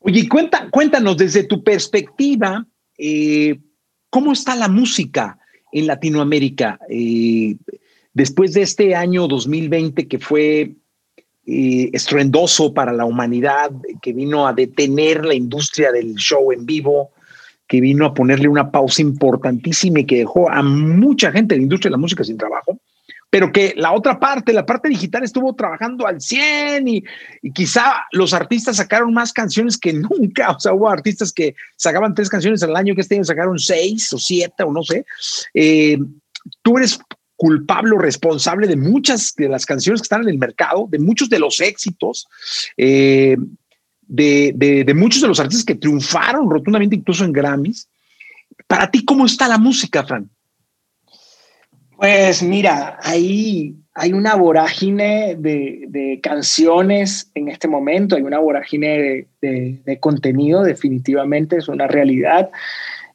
Oye, 0.00 0.28
cuenta, 0.28 0.68
cuéntanos 0.70 1.16
desde 1.16 1.44
tu 1.44 1.62
perspectiva, 1.62 2.66
eh, 2.96 3.58
¿cómo 4.10 4.32
está 4.32 4.54
la 4.54 4.68
música 4.68 5.38
en 5.72 5.86
Latinoamérica? 5.86 6.78
Eh, 6.88 7.56
después 8.14 8.54
de 8.54 8.62
este 8.62 8.94
año 8.94 9.26
2020 9.26 10.06
que 10.06 10.18
fue 10.18 10.76
eh, 11.46 11.90
estruendoso 11.92 12.72
para 12.72 12.92
la 12.92 13.06
humanidad, 13.06 13.70
que 14.00 14.12
vino 14.12 14.46
a 14.46 14.52
detener 14.52 15.24
la 15.24 15.34
industria 15.34 15.90
del 15.90 16.14
show 16.14 16.52
en 16.52 16.64
vivo, 16.64 17.10
que 17.66 17.80
vino 17.80 18.06
a 18.06 18.14
ponerle 18.14 18.48
una 18.48 18.70
pausa 18.70 19.02
importantísima 19.02 20.00
y 20.00 20.04
que 20.04 20.18
dejó 20.18 20.50
a 20.50 20.62
mucha 20.62 21.32
gente 21.32 21.54
de 21.54 21.58
la 21.58 21.64
industria 21.64 21.90
de 21.90 21.92
la 21.92 22.00
música 22.00 22.22
sin 22.22 22.38
trabajo, 22.38 22.78
pero 23.30 23.52
que 23.52 23.74
la 23.76 23.92
otra 23.92 24.18
parte, 24.18 24.52
la 24.52 24.64
parte 24.64 24.88
digital, 24.88 25.22
estuvo 25.22 25.54
trabajando 25.54 26.06
al 26.06 26.20
100 26.20 26.88
y, 26.88 27.04
quizá 27.52 28.04
los 28.12 28.32
artistas 28.32 28.76
sacaron 28.76 29.12
más 29.12 29.32
canciones 29.32 29.76
que 29.78 29.92
nunca. 29.92 30.50
O 30.58 30.60
sea, 30.60 30.72
hubo 30.72 30.88
artistas 30.88 31.32
que 31.32 31.54
sacaban 31.76 32.14
tres 32.14 32.28
canciones 32.28 32.62
al 32.62 32.74
año, 32.74 32.94
que 32.94 33.02
este 33.02 33.14
año 33.14 33.24
sacaron 33.24 33.58
seis 33.58 34.12
o 34.12 34.18
siete 34.18 34.62
o 34.62 34.72
no 34.72 34.82
sé. 34.82 35.04
Eh, 35.54 35.98
tú 36.62 36.78
eres 36.78 36.98
culpable 37.36 37.92
o 37.92 37.98
responsable 37.98 38.66
de 38.66 38.76
muchas 38.76 39.34
de 39.36 39.48
las 39.48 39.64
canciones 39.64 40.00
que 40.00 40.06
están 40.06 40.22
en 40.22 40.30
el 40.30 40.38
mercado, 40.38 40.88
de 40.90 40.98
muchos 40.98 41.28
de 41.28 41.38
los 41.38 41.60
éxitos. 41.60 42.26
Eh, 42.76 43.36
de, 44.08 44.94
muchos 44.96 45.20
de 45.20 45.28
los 45.28 45.38
artistas 45.38 45.64
que 45.64 45.74
triunfaron 45.74 46.50
rotundamente 46.50 46.96
incluso 46.96 47.24
en 47.24 47.32
Grammys. 47.32 47.88
Para 48.66 48.90
ti, 48.90 49.04
¿cómo 49.04 49.26
está 49.26 49.48
la 49.48 49.58
música, 49.58 50.04
Fran? 50.04 50.30
Pues 51.98 52.44
mira, 52.44 52.96
ahí 53.02 53.74
hay 53.92 54.12
una 54.12 54.36
vorágine 54.36 55.34
de, 55.36 56.20
canciones 56.22 57.28
en 57.34 57.48
este 57.48 57.66
momento, 57.66 58.14
hay 58.14 58.22
una 58.22 58.38
vorágine 58.38 59.26
de, 59.40 59.98
contenido, 59.98 60.62
definitivamente 60.62 61.56
es 61.56 61.66
una 61.66 61.88
realidad. 61.88 62.50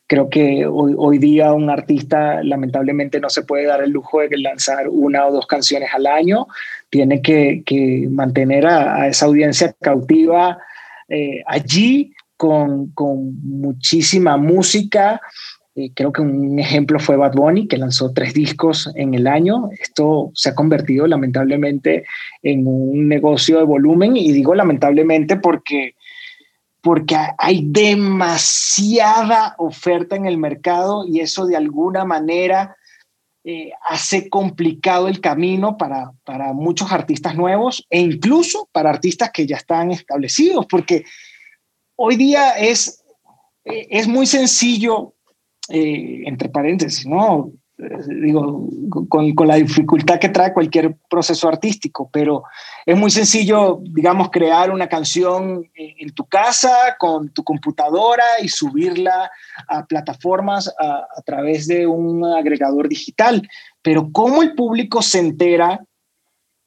Creo 0.06 0.30
que 0.30 0.66
hoy, 0.66 1.18
día 1.18 1.54
un 1.54 1.70
artista 1.70 2.44
lamentablemente 2.44 3.22
no 3.22 3.30
se 3.30 3.44
puede 3.44 3.68
dar 3.68 3.82
el 3.82 3.92
lujo 3.92 4.20
de 4.20 4.38
lanzar 4.38 4.90
una 4.90 5.28
o 5.28 5.32
dos 5.32 5.48
canciones 5.48 5.88
al 5.94 6.06
año, 6.06 6.48
tiene 6.90 7.22
que, 7.22 8.06
mantener 8.12 8.68
a, 8.68 9.08
esa 9.08 9.28
audiencia 9.28 9.74
cautiva 9.80 10.58
eh, 11.08 11.42
allí 11.48 12.12
con, 12.36 12.92
muchísima 13.44 14.36
música. 14.36 15.22
Eh, 15.76 15.92
creo 15.96 16.12
que 16.12 16.22
un 16.22 16.60
ejemplo 16.60 17.00
fue 17.00 17.18
Bad 17.18 17.34
Bunny, 17.34 17.68
que 17.68 17.78
lanzó 17.78 18.14
tres 18.14 18.34
discos 18.34 18.92
en 18.96 19.14
el 19.16 19.26
año. 19.26 19.70
Esto 19.80 20.32
se 20.36 20.50
ha 20.50 20.56
convertido 20.56 21.08
lamentablemente 21.08 22.06
en 22.44 22.68
un 22.68 23.08
negocio 23.08 23.58
de 23.58 23.64
volumen 23.64 24.16
y 24.16 24.32
digo 24.32 24.54
lamentablemente 24.54 25.38
porque 25.38 25.96
porque 26.82 27.16
hay 27.38 27.64
demasiada 27.66 29.56
oferta 29.58 30.18
en 30.18 30.26
el 30.26 30.38
mercado 30.38 31.06
y 31.08 31.22
eso 31.22 31.46
de 31.46 31.56
alguna 31.56 32.04
manera 32.04 32.76
eh, 33.46 33.72
hace 33.90 34.30
complicado 34.30 35.08
el 35.08 35.22
camino 35.22 35.78
para, 35.78 36.12
para, 36.26 36.52
muchos 36.52 36.92
artistas 36.92 37.36
nuevos 37.36 37.86
e 37.90 38.02
incluso 38.02 38.68
para 38.74 38.90
artistas 38.90 39.32
que 39.32 39.48
ya 39.48 39.56
están 39.56 39.92
establecidos, 39.92 40.66
porque 40.66 41.06
hoy 41.96 42.18
día 42.18 42.52
es, 42.52 43.04
eh, 43.64 43.88
es 43.90 44.08
muy 44.08 44.26
sencillo, 44.26 45.14
eh, 45.70 46.24
entre 46.26 46.50
paréntesis, 46.50 47.06
¿no? 47.06 47.52
digo, 48.08 48.68
con, 49.10 49.48
la 49.48 49.56
dificultad 49.56 50.20
que 50.20 50.30
trae 50.30 50.54
cualquier 50.54 50.96
proceso 51.10 51.48
artístico, 51.48 52.10
pero 52.12 52.44
es 52.86 52.96
muy 52.98 53.10
sencillo, 53.10 53.80
digamos, 53.82 54.30
crear 54.30 54.72
una 54.72 54.88
canción 54.88 55.70
en, 55.74 56.10
tu 56.14 56.26
casa 56.26 56.96
con 57.00 57.30
tu 57.30 57.44
computadora 57.44 58.24
y 58.42 58.48
subirla 58.48 59.32
a 59.68 59.86
plataformas 59.86 60.74
a, 60.80 61.08
a 61.18 61.22
través 61.24 61.68
de 61.68 61.88
un 61.88 62.24
agregador 62.26 62.88
digital. 62.88 63.48
Pero 63.82 64.12
¿cómo 64.12 64.44
el 64.44 64.54
público 64.54 65.02
se 65.02 65.20
entera 65.20 65.84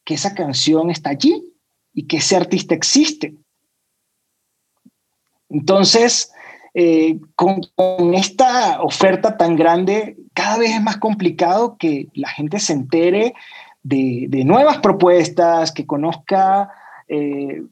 que 0.04 0.14
esa 0.14 0.34
canción 0.34 0.90
está 0.90 1.10
allí 1.10 1.42
y 1.94 2.06
que 2.06 2.18
ese 2.18 2.36
artista 2.36 2.74
existe? 2.74 3.34
Entonces, 5.48 6.32
eh, 6.78 7.20
con, 7.36 7.62
esta 8.12 8.82
oferta 8.82 9.38
tan 9.38 9.56
grande, 9.56 10.18
cada 10.34 10.58
vez 10.58 10.72
es 10.72 10.82
más 10.82 10.98
complicado 10.98 11.78
que 11.78 12.08
la 12.12 12.28
gente 12.28 12.60
se 12.60 12.74
entere 12.74 13.32
de, 13.82 14.28
nuevas 14.44 14.76
propuestas, 14.80 15.72
que 15.72 15.86
conozca 15.86 16.68
eh, 17.08 17.62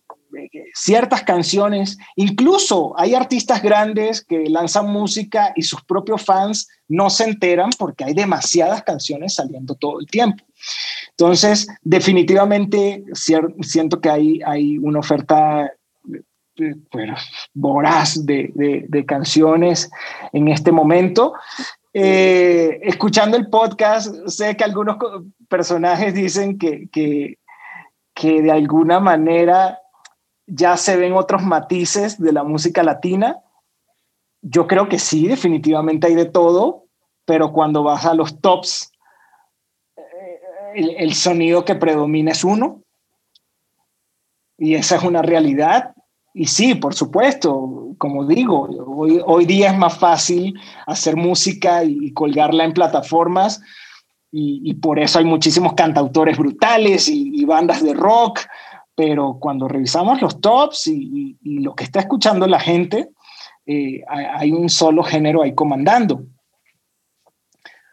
ciertas 0.72 1.22
canciones. 1.22 1.98
Incluso 2.16 2.98
hay 2.98 3.14
artistas 3.14 3.62
grandes 3.62 4.24
que 4.24 4.48
lanzan 4.48 4.90
música 4.90 5.52
y 5.54 5.60
sus 5.60 5.84
propios 5.84 6.24
fans 6.24 6.66
no 6.88 7.10
se 7.10 7.24
enteran 7.24 7.68
porque 7.78 8.04
hay 8.04 8.14
demasiadas 8.14 8.84
canciones 8.84 9.34
saliendo 9.34 9.74
todo 9.74 10.00
el 10.00 10.06
tiempo. 10.06 10.42
Entonces, 11.10 11.66
definitivamente 11.82 13.04
siento 13.60 14.00
que 14.00 14.08
hay, 14.08 14.40
hay 14.46 14.78
una 14.78 15.00
oferta 15.00 15.70
bueno, 16.92 17.14
voraz 17.52 18.24
de, 18.24 19.04
canciones 19.06 19.90
en 20.32 20.48
este 20.48 20.72
momento. 20.72 21.34
Eh, 21.92 22.80
escuchando 22.82 23.36
el 23.36 23.48
podcast, 23.48 24.14
sé 24.26 24.56
que 24.56 24.64
algunos 24.64 24.96
personajes 25.48 26.14
dicen 26.14 26.58
que, 26.58 26.88
que, 26.90 27.38
que 28.14 28.42
de 28.42 28.50
alguna 28.50 29.00
manera 29.00 29.78
ya 30.46 30.76
se 30.76 30.96
ven 30.96 31.14
otros 31.14 31.42
matices 31.42 32.20
de 32.20 32.32
la 32.32 32.42
música 32.42 32.82
latina. 32.82 33.40
Yo 34.42 34.66
creo 34.66 34.88
que 34.88 34.98
sí, 34.98 35.26
definitivamente 35.26 36.06
hay 36.06 36.14
de 36.14 36.26
todo, 36.26 36.86
pero 37.24 37.52
cuando 37.52 37.82
vas 37.82 38.04
a 38.04 38.14
los 38.14 38.40
tops, 38.40 38.92
eh, 39.96 40.40
el, 40.74 40.90
el, 40.96 41.14
sonido 41.14 41.64
que 41.64 41.74
predomina 41.74 42.32
es 42.32 42.44
uno. 42.44 42.82
Y 44.58 44.74
esa 44.74 44.96
es 44.96 45.02
una 45.02 45.22
realidad. 45.22 45.93
Y 46.36 46.46
sí, 46.46 46.74
por 46.74 46.94
supuesto, 46.94 47.94
como 47.96 48.26
digo, 48.26 48.62
hoy, 48.88 49.20
hoy 49.24 49.46
día 49.46 49.70
es 49.70 49.78
más 49.78 49.96
fácil 49.96 50.58
hacer 50.84 51.14
música 51.14 51.84
y, 51.84 52.12
colgarla 52.12 52.64
en 52.64 52.72
plataformas 52.72 53.62
y, 54.32 54.74
por 54.74 54.98
eso 54.98 55.20
hay 55.20 55.24
muchísimos 55.24 55.74
cantautores 55.74 56.36
brutales 56.36 57.08
y, 57.08 57.44
bandas 57.44 57.84
de 57.84 57.94
rock, 57.94 58.40
pero 58.96 59.38
cuando 59.40 59.68
revisamos 59.68 60.20
los 60.20 60.40
tops 60.40 60.88
y, 60.88 61.38
lo 61.40 61.76
que 61.76 61.84
está 61.84 62.00
escuchando 62.00 62.48
la 62.48 62.58
gente, 62.58 63.10
eh, 63.64 64.02
hay 64.08 64.50
un 64.50 64.68
solo 64.68 65.04
género 65.04 65.40
ahí 65.40 65.54
comandando. 65.54 66.24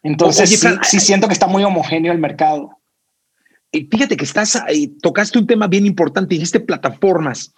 Entonces, 0.02 0.60
sí, 0.82 1.00
siento 1.00 1.28
que 1.28 1.34
está 1.34 1.46
muy 1.46 1.64
homogéneo 1.64 2.12
el 2.12 2.18
mercado. 2.18 2.72
Fíjate 3.72 4.18
que 4.18 4.26
estás, 4.26 4.60
tocaste 5.00 5.38
un 5.38 5.46
tema 5.46 5.68
bien 5.68 5.86
importante, 5.86 6.34
dijiste 6.34 6.60
plataformas 6.60 7.54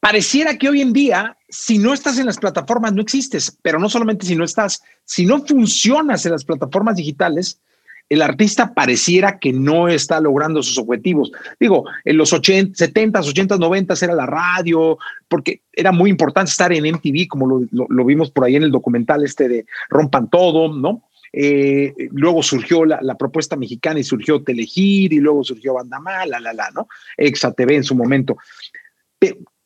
pareciera 0.00 0.56
que 0.56 0.68
hoy 0.68 0.80
en 0.80 0.92
día, 0.92 1.36
si 1.48 1.78
no 1.78 1.92
estás 1.92 2.18
en 2.18 2.26
las 2.26 2.38
plataformas, 2.38 2.92
no 2.92 3.02
existes, 3.02 3.56
pero 3.62 3.78
no 3.78 3.88
solamente 3.88 4.26
si 4.26 4.36
no 4.36 4.44
estás, 4.44 4.82
si 5.04 5.26
no 5.26 5.44
funcionas 5.44 6.24
en 6.26 6.32
las 6.32 6.44
plataformas 6.44 6.96
digitales, 6.96 7.60
el 8.08 8.22
artista 8.22 8.72
pareciera 8.72 9.38
que 9.38 9.52
no 9.52 9.88
está 9.88 10.20
logrando 10.20 10.62
sus 10.62 10.78
objetivos. 10.78 11.30
Digo, 11.60 11.84
en 12.04 12.16
los 12.16 12.32
80, 12.32 12.74
70, 12.74 13.20
80, 13.20 13.56
90 13.58 13.94
era 14.02 14.14
la 14.14 14.26
radio, 14.26 14.98
porque 15.28 15.62
era 15.72 15.92
muy 15.92 16.10
importante 16.10 16.50
estar 16.50 16.72
en 16.72 16.86
MTV, 16.86 17.28
como 17.28 17.66
lo, 17.70 18.04
vimos 18.04 18.30
por 18.30 18.44
ahí 18.44 18.56
en 18.56 18.62
el 18.62 18.70
documental 18.70 19.24
este 19.24 19.48
de 19.48 19.66
Rompan 19.90 20.30
Todo, 20.30 20.72
¿no? 20.72 21.04
Eh, 21.30 21.92
luego 22.12 22.42
surgió 22.42 22.86
la, 22.86 23.14
propuesta 23.16 23.54
mexicana 23.54 24.00
y 24.00 24.04
surgió 24.04 24.42
Telegir 24.42 25.12
y 25.12 25.18
luego 25.18 25.44
surgió 25.44 25.74
Bandamá, 25.74 26.24
la, 26.24 26.40
la, 26.40 26.54
la, 26.54 26.70
¿no? 26.70 26.88
Exa 27.18 27.52
TV 27.52 27.76
en 27.76 27.84
su 27.84 27.94
momento. 27.94 28.38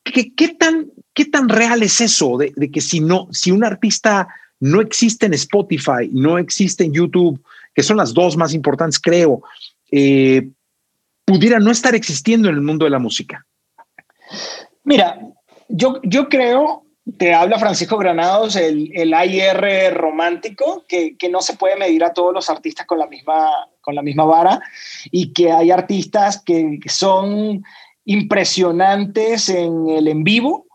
¿Qué, 0.03 0.49
tan, 0.49 0.91
¿Qué 1.13 1.25
tan 1.25 1.49
real 1.49 1.83
es 1.83 2.01
eso 2.01 2.37
de, 2.37 2.53
de 2.55 2.71
que 2.71 2.81
si, 2.81 2.99
no, 2.99 3.27
si 3.31 3.51
un 3.51 3.63
artista 3.63 4.27
no 4.59 4.81
existe 4.81 5.25
en 5.25 5.33
Spotify, 5.33 6.09
no 6.11 6.37
existe 6.37 6.83
en 6.83 6.93
YouTube, 6.93 7.43
que 7.73 7.83
son 7.83 7.97
las 7.97 8.13
dos 8.13 8.37
más 8.37 8.53
importantes, 8.53 8.99
creo, 8.99 9.43
eh, 9.91 10.49
pudiera 11.25 11.59
no 11.59 11.71
estar 11.71 11.95
existiendo 11.95 12.49
en 12.49 12.55
el 12.55 12.61
mundo 12.61 12.85
de 12.85 12.91
la 12.91 12.99
música? 12.99 13.45
Mira, 14.83 15.19
yo, 15.67 15.99
yo 16.03 16.29
creo, 16.29 16.85
te 17.17 17.33
habla 17.33 17.59
Francisco 17.59 17.97
Granados, 17.97 18.55
el, 18.55 18.91
el 18.95 19.13
AIR 19.13 19.93
romántico, 19.93 20.85
que, 20.87 21.17
que, 21.17 21.29
no 21.29 21.41
se 21.41 21.55
puede 21.55 21.75
medir 21.75 22.03
a 22.03 22.13
todos 22.13 22.33
los 22.33 22.49
artistas 22.49 22.85
con 22.85 22.99
la, 22.99 23.07
misma, 23.07 23.49
con 23.81 23.95
la 23.95 24.01
misma 24.01 24.25
vara 24.25 24.61
y 25.11 25.33
que 25.33 25.51
hay 25.51 25.71
artistas 25.71 26.41
que 26.41 26.79
son 26.87 27.63
impresionantes 28.05 29.49
en 29.49 29.89
el 29.89 30.07
en 30.07 30.23
vivo, 30.23 30.65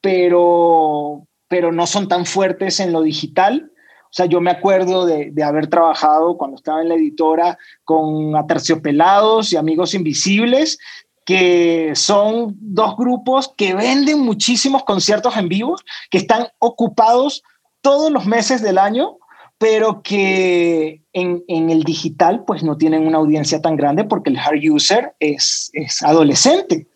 pero, 0.00 1.26
pero 1.48 1.72
no 1.72 1.86
son 1.86 2.08
tan 2.08 2.26
fuertes 2.26 2.80
en 2.80 2.92
lo 2.92 3.02
digital. 3.02 3.70
O 4.04 4.14
sea, 4.14 4.26
yo 4.26 4.40
me 4.40 4.50
acuerdo 4.50 5.06
de, 5.06 5.32
haber 5.42 5.68
trabajado 5.68 6.36
cuando 6.36 6.56
estaba 6.56 6.82
en 6.82 6.90
la 6.90 6.96
editora 6.96 7.58
con 7.84 8.36
Aterciopelados 8.36 9.52
y 9.52 9.56
Amigos 9.56 9.94
Invisibles, 9.94 10.78
que 11.24 11.92
son 11.94 12.54
dos 12.60 12.96
grupos 12.96 13.52
que 13.56 13.74
venden 13.74 14.20
muchísimos 14.20 14.84
conciertos 14.84 15.36
en 15.36 15.48
vivo, 15.48 15.76
que 16.10 16.18
están 16.18 16.48
ocupados 16.58 17.42
todos 17.80 18.10
los 18.10 18.26
meses 18.26 18.60
del 18.60 18.76
año, 18.76 19.16
pero 19.62 20.02
que 20.02 21.02
en, 21.12 21.44
el 21.46 21.84
digital 21.84 22.42
pues 22.44 22.64
no 22.64 22.76
tienen 22.76 23.06
una 23.06 23.18
audiencia 23.18 23.62
tan 23.62 23.76
grande 23.76 24.02
porque 24.02 24.30
el 24.30 24.38
hard 24.38 24.58
user 24.68 25.14
es, 25.20 25.70
es 25.72 26.02
adolescente 26.02 26.88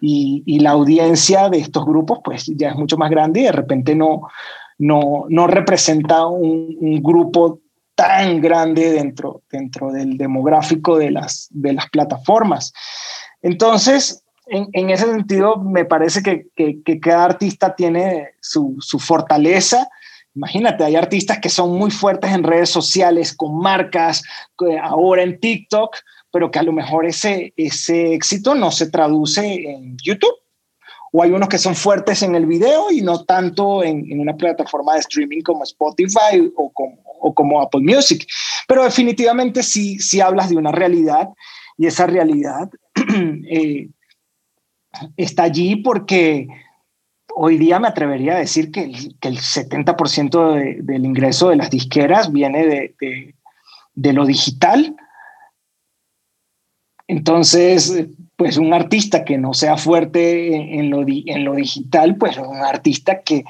y, 0.00 0.58
la 0.60 0.70
audiencia 0.70 1.50
de 1.50 1.58
estos 1.58 1.84
grupos 1.84 2.20
pues 2.24 2.46
ya 2.46 2.70
es 2.70 2.76
mucho 2.76 2.96
más 2.96 3.10
grande 3.10 3.40
y 3.40 3.44
de 3.44 3.52
repente 3.52 3.94
no, 3.94 4.22
no, 4.78 5.26
no 5.28 5.46
representa 5.46 6.26
un, 6.26 7.02
grupo 7.02 7.60
tan 7.94 8.40
grande 8.40 8.92
dentro, 8.92 9.42
dentro 9.52 9.92
del 9.92 10.16
demográfico 10.16 10.96
de 10.96 11.10
las, 11.10 11.48
de 11.50 11.74
las 11.74 11.90
plataformas. 11.90 12.72
Entonces, 13.42 14.24
en, 14.46 14.88
ese 14.88 15.04
sentido, 15.04 15.56
me 15.58 15.84
parece 15.84 16.22
que, 16.22 16.46
que, 16.56 17.00
cada 17.00 17.26
artista 17.26 17.74
tiene 17.74 18.30
su, 18.40 18.76
su, 18.80 18.98
fortaleza. 18.98 19.90
Imagínate, 20.34 20.82
hay 20.84 20.96
artistas 20.96 21.38
que 21.38 21.48
son 21.48 21.76
muy 21.78 21.90
fuertes 21.90 22.32
en 22.32 22.42
redes 22.42 22.68
sociales, 22.68 23.32
con 23.32 23.56
marcas, 23.58 24.22
ahora 24.82 25.22
en 25.22 25.38
TikTok, 25.38 25.96
pero 26.32 26.50
que 26.50 26.58
a 26.58 26.64
lo 26.64 26.72
mejor 26.72 27.06
ese, 27.06 27.52
ese 27.56 28.14
éxito 28.14 28.54
no 28.54 28.72
se 28.72 28.90
traduce 28.90 29.44
en 29.44 29.96
YouTube. 29.98 30.34
O 31.12 31.22
hay 31.22 31.30
unos 31.30 31.48
que 31.48 31.58
son 31.58 31.76
fuertes 31.76 32.24
en 32.24 32.34
el 32.34 32.44
video 32.46 32.90
y 32.90 33.00
no 33.00 33.24
tanto 33.24 33.84
en, 33.84 34.10
en 34.10 34.18
una 34.18 34.36
plataforma 34.36 34.94
de 34.94 35.00
streaming 35.00 35.42
como 35.42 35.62
Spotify 35.62 36.52
o 36.56 36.72
como, 37.32 37.62
Apple 37.62 37.82
Music. 37.82 38.26
Pero 38.66 38.82
definitivamente 38.82 39.62
sí, 39.62 40.00
sí 40.00 40.20
hablas 40.20 40.50
de 40.50 40.56
una 40.56 40.72
realidad 40.72 41.28
y 41.78 41.86
esa 41.86 42.08
realidad 42.08 42.68
eh, 43.48 43.88
está 45.16 45.44
allí 45.44 45.76
porque 45.76 46.48
hoy 47.34 47.58
día 47.58 47.78
me 47.78 47.88
atrevería 47.88 48.36
a 48.36 48.38
decir 48.38 48.70
que 48.70 48.84
el, 48.84 49.16
que 49.18 49.28
el 49.28 49.38
70% 49.38 50.82
del 50.82 51.04
ingreso 51.04 51.50
de 51.50 51.56
las 51.56 51.70
disqueras 51.70 52.32
viene 52.32 52.94
de, 52.96 54.12
lo 54.12 54.24
digital 54.26 54.96
entonces, 57.06 58.06
pues 58.36 58.56
un 58.56 58.72
artista 58.72 59.24
que 59.24 59.36
no 59.36 59.52
sea 59.52 59.76
fuerte 59.76 60.54
en 60.54 60.90
lo, 60.90 61.04
digital, 61.04 62.16
pues 62.16 62.38
un 62.38 62.56
artista 62.56 63.20
que 63.22 63.44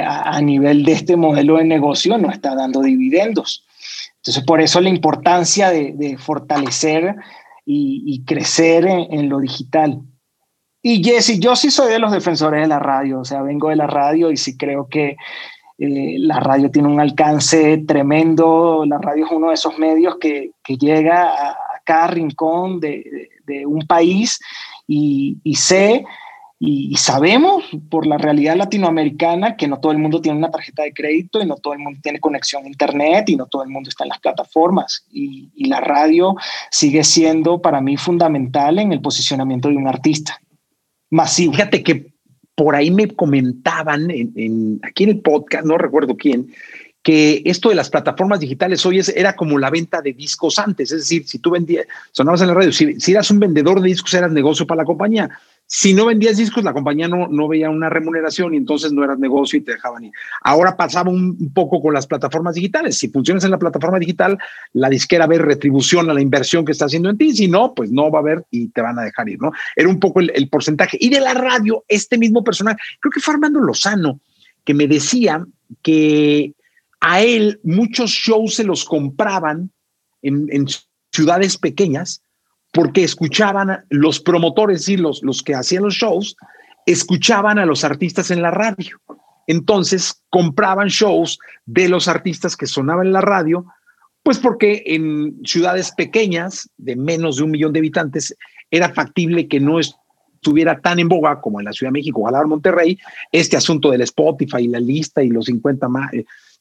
a, 0.00 0.40
nivel 0.40 0.84
de 0.84 0.92
este 0.92 1.16
modelo 1.16 1.58
de 1.58 1.64
negocio 1.64 2.16
no 2.16 2.30
está 2.30 2.54
dando 2.54 2.80
dividendos. 2.80 3.66
Entonces, 4.16 4.44
por 4.44 4.60
eso 4.60 4.80
la 4.80 4.88
importancia 4.88 5.70
de, 5.70 6.16
fortalecer 6.18 7.16
y, 7.66 8.22
crecer 8.24 8.86
en, 8.86 9.28
lo 9.28 9.40
digital. 9.40 10.00
Y 10.82 11.04
Jesse, 11.04 11.38
yo 11.38 11.56
sí 11.56 11.70
soy 11.70 11.92
de 11.92 11.98
los 11.98 12.12
defensores 12.12 12.62
de 12.62 12.68
la 12.68 12.78
radio, 12.78 13.20
o 13.20 13.24
sea, 13.24 13.42
vengo 13.42 13.68
de 13.68 13.76
la 13.76 13.86
radio 13.86 14.30
y 14.30 14.36
sí 14.36 14.56
creo 14.56 14.88
que 14.88 15.16
eh, 15.78 16.16
la 16.18 16.40
radio 16.40 16.70
tiene 16.70 16.88
un 16.88 17.00
alcance 17.00 17.78
tremendo, 17.86 18.84
la 18.86 18.98
radio 18.98 19.26
es 19.26 19.32
uno 19.32 19.48
de 19.48 19.54
esos 19.54 19.78
medios 19.78 20.16
que, 20.18 20.52
que 20.62 20.76
llega 20.76 21.24
a, 21.24 21.56
cada 21.84 22.06
rincón 22.08 22.78
de, 22.80 23.28
un 23.66 23.84
país 23.86 24.38
y, 24.86 25.40
sé 25.56 26.04
y, 26.60 26.94
sabemos 26.96 27.64
por 27.90 28.06
la 28.06 28.16
realidad 28.16 28.56
latinoamericana 28.56 29.56
que 29.56 29.66
no 29.66 29.80
todo 29.80 29.90
el 29.90 29.98
mundo 29.98 30.20
tiene 30.20 30.38
una 30.38 30.52
tarjeta 30.52 30.84
de 30.84 30.92
crédito 30.92 31.40
y 31.40 31.46
no 31.46 31.56
todo 31.56 31.72
el 31.72 31.80
mundo 31.80 31.98
tiene 32.00 32.20
conexión 32.20 32.64
a 32.64 32.68
internet 32.68 33.28
y 33.28 33.36
no 33.36 33.46
todo 33.46 33.64
el 33.64 33.70
mundo 33.70 33.88
está 33.88 34.04
en 34.04 34.10
las 34.10 34.20
plataformas. 34.20 35.04
Y, 35.10 35.50
la 35.68 35.80
radio 35.80 36.36
sigue 36.70 37.02
siendo 37.02 37.60
para 37.60 37.80
mí 37.80 37.96
fundamental 37.96 38.78
en 38.78 38.92
el 38.92 39.00
posicionamiento 39.00 39.68
de 39.68 39.76
un 39.76 39.88
artista 39.88 40.40
masivo. 41.10 41.52
Fíjate 41.52 41.82
que 41.82 42.12
por 42.54 42.74
ahí 42.74 42.90
me 42.90 43.08
comentaban 43.08 44.10
aquí 44.82 45.04
en 45.04 45.10
el 45.10 45.20
podcast, 45.20 45.64
no 45.64 45.78
recuerdo 45.78 46.16
quién, 46.16 46.52
que 47.02 47.42
esto 47.46 47.70
de 47.70 47.74
las 47.74 47.88
plataformas 47.88 48.40
digitales 48.40 48.84
hoy 48.84 48.98
es, 48.98 49.08
era 49.08 49.34
como 49.34 49.58
la 49.58 49.70
venta 49.70 50.02
de 50.02 50.12
discos 50.12 50.58
antes, 50.58 50.92
es 50.92 51.00
decir, 51.00 51.26
si 51.26 51.38
tú 51.38 51.50
vendías, 51.50 51.86
sonabas 52.12 52.42
en 52.42 52.48
la 52.48 52.54
radio, 52.54 52.72
si, 52.72 52.94
eras 53.10 53.30
un 53.30 53.38
vendedor 53.38 53.80
de 53.80 53.88
discos 53.88 54.12
eras 54.12 54.30
negocio 54.32 54.66
para 54.66 54.82
la 54.82 54.84
compañía, 54.84 55.30
si 55.72 55.94
no 55.94 56.06
vendías 56.06 56.36
discos 56.36 56.64
la 56.64 56.72
compañía 56.72 57.06
no, 57.06 57.28
no 57.28 57.46
veía 57.46 57.70
una 57.70 57.88
remuneración 57.88 58.54
y 58.54 58.56
entonces 58.56 58.92
no 58.92 59.04
eras 59.04 59.20
negocio 59.20 59.56
y 59.56 59.62
te 59.62 59.72
dejaban 59.72 60.02
ir. 60.02 60.12
Ahora 60.42 60.76
pasaba 60.76 61.12
un, 61.12 61.52
poco 61.54 61.80
con 61.80 61.94
las 61.94 62.08
plataformas 62.08 62.56
digitales, 62.56 62.98
si 62.98 63.08
funcionas 63.08 63.44
en 63.44 63.52
la 63.52 63.58
plataforma 63.58 64.00
digital, 64.00 64.36
la 64.72 64.88
disquera 64.88 65.28
ve 65.28 65.38
retribución 65.38 66.10
a 66.10 66.14
la 66.14 66.20
inversión 66.20 66.64
que 66.64 66.72
está 66.72 66.86
haciendo 66.86 67.08
en 67.08 67.18
ti, 67.18 67.32
si 67.36 67.46
no, 67.46 67.72
pues 67.72 67.92
no 67.92 68.10
va 68.10 68.18
a 68.18 68.22
haber 68.22 68.44
y 68.50 68.68
te 68.70 68.80
van 68.80 68.98
a 68.98 69.02
dejar 69.02 69.28
ir, 69.28 69.40
¿no? 69.40 69.52
Era 69.76 69.88
un 69.88 70.00
poco 70.00 70.18
el, 70.18 70.32
el 70.34 70.48
porcentaje. 70.48 70.98
Y 71.00 71.08
de 71.08 71.20
la 71.20 71.34
radio, 71.34 71.84
este 71.86 72.18
mismo 72.18 72.42
personaje, 72.42 72.78
creo 72.98 73.12
que 73.12 73.20
fue 73.20 73.34
Armando 73.34 73.60
Lozano, 73.60 74.18
que 74.64 74.74
me 74.74 74.88
decía 74.88 75.46
que 75.82 76.52
a 77.00 77.22
él 77.22 77.60
muchos 77.62 78.10
shows 78.10 78.56
se 78.56 78.64
los 78.64 78.84
compraban 78.84 79.70
en, 80.22 80.66
ciudades 81.12 81.58
pequeñas 81.58 82.22
porque 82.72 83.04
escuchaban 83.04 83.84
los 83.88 84.20
promotores 84.20 84.88
y 84.88 84.96
los, 84.96 85.22
los 85.22 85.42
que 85.42 85.54
hacían 85.54 85.84
los 85.84 85.94
shows, 85.94 86.36
escuchaban 86.86 87.58
a 87.58 87.66
los 87.66 87.84
artistas 87.84 88.30
en 88.30 88.42
la 88.42 88.50
radio. 88.50 89.00
Entonces 89.46 90.22
compraban 90.30 90.88
shows 90.88 91.38
de 91.66 91.88
los 91.88 92.06
artistas 92.08 92.56
que 92.56 92.66
sonaban 92.66 93.08
en 93.08 93.12
la 93.12 93.20
radio, 93.20 93.66
pues 94.22 94.38
porque 94.38 94.82
en 94.86 95.40
ciudades 95.44 95.92
pequeñas 95.92 96.68
de 96.76 96.94
menos 96.94 97.36
de 97.36 97.44
un 97.44 97.50
millón 97.50 97.72
de 97.72 97.80
habitantes 97.80 98.36
era 98.70 98.92
factible 98.92 99.48
que 99.48 99.58
no 99.58 99.80
estuviera 99.80 100.80
tan 100.80 100.98
en 100.98 101.08
boga 101.08 101.40
como 101.40 101.58
en 101.60 101.66
la 101.66 101.72
Ciudad 101.72 101.88
de 101.88 101.98
México 101.98 102.20
o 102.20 102.46
Monterrey 102.46 102.98
este 103.32 103.56
asunto 103.56 103.90
del 103.90 104.02
Spotify 104.02 104.62
y 104.62 104.68
la 104.68 104.80
lista 104.80 105.22
y 105.22 105.28
los 105.28 105.46
50 105.46 105.88
más, 105.88 106.10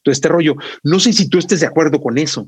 todo 0.02 0.12
este 0.12 0.28
rollo. 0.28 0.56
No 0.84 1.00
sé 1.00 1.14
si 1.14 1.30
tú 1.30 1.38
estés 1.38 1.60
de 1.60 1.68
acuerdo 1.68 2.02
con 2.02 2.18
eso. 2.18 2.48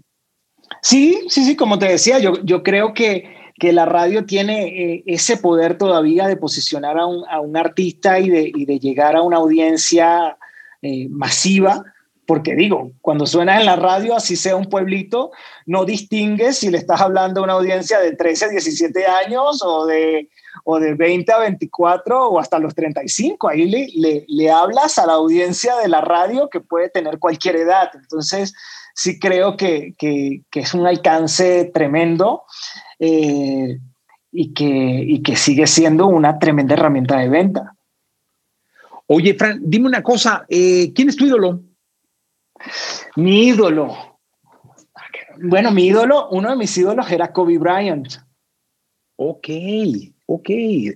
Sí, 0.82 1.22
sí, 1.28 1.46
sí, 1.46 1.56
como 1.56 1.78
te 1.78 1.88
decía, 1.88 2.20
yo, 2.20 2.44
yo 2.44 2.64
creo 2.64 2.94
que, 2.94 3.41
que 3.62 3.74
la 3.74 3.86
radio 3.86 4.26
tiene 4.26 4.64
eh, 4.70 5.04
ese 5.06 5.38
poder 5.38 5.78
todavía 5.78 6.28
de 6.28 6.36
posicionar 6.36 6.98
a 6.98 7.06
un, 7.06 7.24
a 7.30 7.42
un 7.42 7.56
artista 7.56 8.20
y 8.20 8.28
de, 8.28 8.52
y 8.56 8.66
de, 8.66 8.80
llegar 8.80 9.16
a 9.16 9.22
una 9.22 9.38
audiencia 9.38 10.36
eh, 10.82 11.08
masiva, 11.10 11.84
porque 12.26 12.56
digo, 12.56 12.94
cuando 13.02 13.28
suena 13.28 13.60
en 13.60 13.68
la 13.68 13.76
radio, 13.76 14.16
así 14.16 14.36
sea 14.36 14.56
un 14.56 14.66
pueblito, 14.66 15.30
no 15.68 15.86
distingues 15.86 16.58
si 16.58 16.72
le 16.72 16.80
estás 16.80 17.02
hablando 17.02 17.40
a 17.40 17.44
una 17.44 17.54
audiencia 17.54 18.00
de 18.00 18.16
13, 18.16 18.50
17 18.50 19.06
años 19.06 19.62
o 19.64 19.86
de 19.86 20.28
o 20.64 20.80
de 20.80 20.96
20 20.96 21.32
a 21.32 21.38
24 21.40 22.30
o 22.30 22.40
hasta 22.40 22.58
los 22.58 22.74
35. 22.74 23.48
Ahí 23.48 23.70
le, 23.70 24.26
le, 24.28 24.50
hablas 24.50 24.98
a 24.98 25.06
la 25.06 25.14
audiencia 25.14 25.78
de 25.78 25.88
la 25.88 26.02
radio 26.02 26.50
que 26.50 26.62
puede 26.62 26.90
tener 26.90 27.20
cualquier 27.20 27.58
edad. 27.58 27.92
Entonces, 27.94 28.54
sí 28.94 29.20
creo 29.20 29.58
que, 29.58 29.96
que, 29.98 30.42
es 30.52 30.74
un 30.74 30.86
alcance 30.86 31.72
tremendo 31.74 32.44
eh, 33.02 33.80
y, 34.32 34.54
que, 34.54 35.04
y 35.08 35.24
que 35.24 35.36
sigue 35.36 35.66
siendo 35.66 36.06
una 36.06 36.38
tremenda 36.38 36.76
herramienta 36.76 37.18
de 37.18 37.30
venta. 37.30 37.76
Oye, 39.08 39.34
Fran, 39.34 39.60
dime 39.64 39.88
una 39.88 40.04
cosa, 40.04 40.46
eh, 40.48 40.94
¿quién 40.94 41.10
es 41.10 41.16
tu 41.16 41.26
ídolo? 41.26 41.64
Mi 43.16 43.48
ídolo. 43.48 44.20
Bueno, 45.42 45.72
mi 45.72 45.88
ídolo, 45.88 46.30
uno 46.30 46.52
de 46.52 46.56
mis 46.56 46.78
ídolos 46.78 47.12
era 47.12 47.34
Kobe 47.34 47.58
Bryant. 47.58 48.08
Ok, 49.16 49.50
ok. 50.28 50.50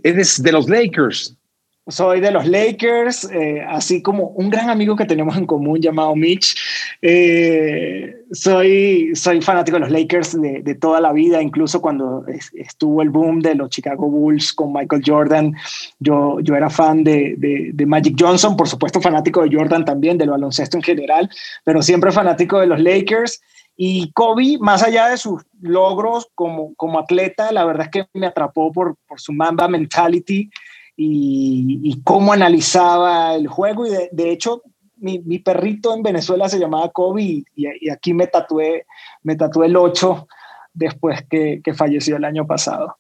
Eres 0.04 0.42
de 0.44 0.52
los 0.52 0.70
Lakers. 0.70 1.36
Soy 1.88 2.20
de 2.20 2.32
los 2.32 2.48
Lakers, 2.48 3.30
eh, 3.32 3.64
así 3.68 4.02
como 4.02 4.30
un 4.30 4.50
gran 4.50 4.72
amigo 4.72 4.96
que 4.96 5.06
tenemos 5.06 5.38
en 5.38 5.46
común 5.46 5.80
llamado 5.80 6.16
Mitch. 6.16 6.58
Eh, 7.00 8.12
soy, 8.32 9.12
soy 9.14 9.40
fanático 9.40 9.76
de 9.76 9.82
los 9.82 9.92
Lakers 9.92 10.42
de, 10.42 10.76
toda 10.82 11.00
la 11.00 11.14
vida, 11.14 11.44
incluso 11.44 11.82
cuando 11.82 12.26
estuvo 12.54 13.04
el 13.04 13.12
boom 13.12 13.40
de 13.40 13.54
los 13.54 13.70
Chicago 13.70 14.10
Bulls 14.10 14.52
con 14.52 14.74
Michael 14.74 15.04
Jordan. 15.06 15.54
Yo, 16.00 16.40
yo 16.40 16.56
era 16.56 16.72
fan 16.72 17.04
de, 17.04 17.36
de, 17.38 17.86
Magic 17.86 18.16
Johnson, 18.20 18.58
por 18.58 18.68
supuesto 18.68 19.00
fanático 19.00 19.44
de 19.44 19.56
Jordan 19.56 19.86
también, 19.86 20.18
del 20.18 20.32
baloncesto 20.32 20.78
en 20.78 20.84
general, 20.84 21.30
pero 21.64 21.84
siempre 21.84 22.12
fanático 22.12 22.60
de 22.60 22.66
los 22.66 22.80
Lakers. 22.80 23.44
Y 23.78 24.12
Kobe, 24.14 24.58
más 24.60 24.82
allá 24.82 25.10
de 25.10 25.18
sus 25.18 25.44
logros 25.62 26.30
como, 26.34 26.74
como 26.76 26.98
atleta, 26.98 27.52
la 27.52 27.64
verdad 27.64 27.86
es 27.86 27.92
que 27.92 28.20
me 28.20 28.26
atrapó 28.26 28.72
por, 28.72 28.96
por 29.08 29.20
su 29.20 29.34
Mamba 29.34 29.68
mentality 29.68 30.50
y, 30.98 32.02
cómo 32.04 32.34
analizaba 32.34 33.36
el 33.36 33.48
juego. 33.48 33.86
Y 33.86 33.92
de, 34.12 34.32
hecho, 34.32 34.62
mi, 34.98 35.40
perrito 35.40 35.94
en 35.94 36.04
Venezuela 36.04 36.50
se 36.50 36.60
llamaba 36.60 36.92
Kobe 36.92 37.44
y, 37.56 37.90
aquí 37.90 38.14
me 38.14 38.28
tatué, 38.28 38.86
me 39.24 39.36
tatué 39.36 39.68
el 39.68 39.76
8 39.76 40.28
después 40.74 41.24
que, 41.30 41.62
falleció 41.76 42.18
el 42.18 42.26
año 42.26 42.46
pasado. 42.46 42.98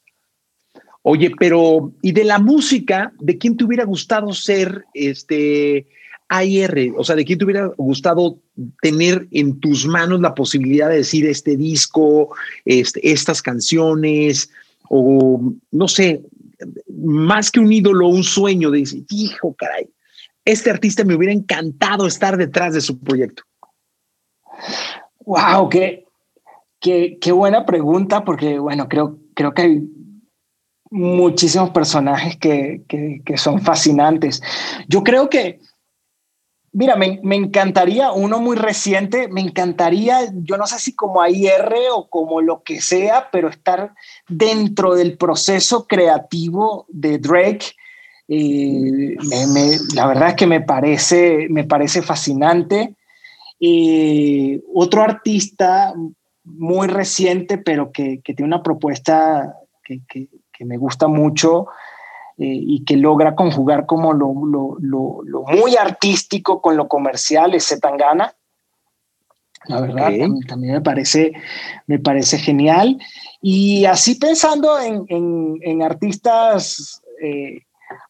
Oye, 1.02 1.32
pero 1.38 1.92
¿y 2.02 2.14
de 2.14 2.24
la 2.24 2.40
música? 2.40 3.14
¿De 3.20 3.38
quién 3.38 3.56
te 3.56 3.64
hubiera 3.64 3.86
gustado 3.86 4.34
ser 4.34 4.86
este 4.96 5.86
AIR? 6.30 6.94
O 6.98 7.04
sea, 7.04 7.16
¿de 7.16 7.24
quién 7.26 7.38
te 7.38 7.46
hubiera 7.46 7.68
gustado 7.78 8.40
tener 8.82 9.28
en 9.30 9.60
tus 9.60 9.86
manos 9.86 10.20
la 10.20 10.34
posibilidad 10.34 10.90
de 10.90 10.98
decir 10.98 11.28
este 11.28 11.58
disco, 11.58 12.36
este, 12.66 13.12
estas 13.12 13.44
canciones? 13.44 14.50
O 14.90 15.54
no 15.72 15.88
sé, 15.88 16.24
más 16.88 17.52
que 17.52 17.60
un 17.60 17.72
ídolo, 17.72 18.08
un 18.08 18.24
sueño 18.24 18.72
de 18.72 18.80
decir, 18.80 19.06
hijo, 19.10 19.56
caray, 19.56 19.90
este 20.46 20.70
artista 20.70 21.04
me 21.04 21.16
hubiera 21.16 21.34
encantado 21.34 22.06
estar 22.06 22.38
detrás 22.38 22.74
de 22.74 22.82
su 22.82 23.00
proyecto? 23.00 23.44
Wow, 25.26 25.70
qué, 25.70 26.06
qué, 26.80 27.18
qué 27.20 27.32
buena 27.32 27.66
pregunta, 27.66 28.24
porque 28.24 28.60
bueno, 28.60 28.88
creo, 28.88 29.18
creo 29.34 29.54
que 29.54 29.62
hay 29.64 29.90
muchísimos 30.92 31.72
personajes 31.72 32.38
que, 32.38 32.84
que, 32.88 33.22
que 33.26 33.38
son 33.38 33.60
fascinantes. 33.60 34.42
Yo 34.88 35.04
creo 35.04 35.30
que 35.30 35.60
Mira, 36.78 36.98
me, 36.98 37.22
encantaría, 37.38 38.12
uno 38.12 38.40
muy 38.40 38.58
reciente, 38.58 39.30
me 39.30 39.40
encantaría, 39.40 40.30
yo 40.34 40.58
no 40.58 40.68
sé 40.68 40.78
si 40.78 40.94
como 40.94 41.22
AIR 41.22 41.74
o 41.94 42.10
como 42.10 42.42
lo 42.42 42.64
que 42.64 42.82
sea, 42.82 43.30
pero 43.32 43.48
estar 43.48 43.94
dentro 44.28 44.94
del 44.94 45.18
proceso 45.18 45.88
creativo 45.88 46.86
de 46.90 47.18
Drake. 47.18 47.68
Eh, 48.28 49.16
la 49.94 50.06
verdad 50.06 50.30
es 50.30 50.36
que 50.36 50.48
me 50.48 50.60
parece, 50.60 51.48
me 51.50 51.64
parece 51.64 52.02
fascinante. 52.02 52.94
Eh, 53.62 54.62
otro 54.74 55.02
artista 55.02 55.94
muy 56.44 56.90
reciente, 56.90 57.58
pero 57.58 57.94
que, 57.94 58.20
tiene 58.22 58.44
una 58.44 58.64
propuesta 58.64 59.56
que, 59.82 60.02
que 60.06 60.66
me 60.66 60.76
gusta 60.76 61.08
mucho, 61.08 61.68
eh, 62.38 62.60
y 62.62 62.84
que 62.84 62.98
logra 62.98 63.34
conjugar 63.34 63.86
como 63.86 64.12
lo, 64.12 64.34
lo, 64.46 65.22
lo, 65.24 65.44
muy 65.44 65.78
artístico 65.78 66.62
con 66.62 66.76
lo 66.76 66.88
comercial 66.88 67.54
es 67.54 67.68
Zetangana. 67.68 68.36
La 69.68 69.82
verdad, 69.82 70.12
también, 70.48 70.74
me, 70.74 70.82
parece, 70.82 71.32
me 71.88 71.98
parece 71.98 72.38
genial. 72.38 73.00
Y 73.42 73.86
así 73.86 74.16
pensando 74.16 74.80
en, 74.80 75.06
en, 75.08 75.60
en 75.62 75.82
artistas 75.82 77.02
eh, 77.22 77.62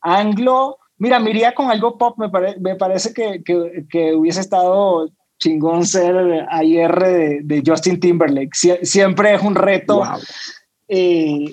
anglo, 0.02 0.78
mira, 0.98 1.20
me 1.20 1.30
iría 1.30 1.54
con 1.54 1.70
algo 1.70 1.98
pop, 1.98 2.18
me, 2.18 2.30
me 2.60 2.76
parece 2.76 3.14
que, 3.14 3.44
que, 3.44 3.86
que, 3.90 4.16
hubiese 4.16 4.42
estado 4.42 5.08
chingón 5.38 5.86
ser 5.86 6.48
ayer 6.50 6.92
de, 7.00 7.40
de 7.44 7.64
Justin 7.66 8.00
Timberlake. 8.00 8.56
siempre 8.82 9.36
es 9.36 9.42
un 9.42 9.56
reto. 9.56 10.02
Eh, 10.88 11.46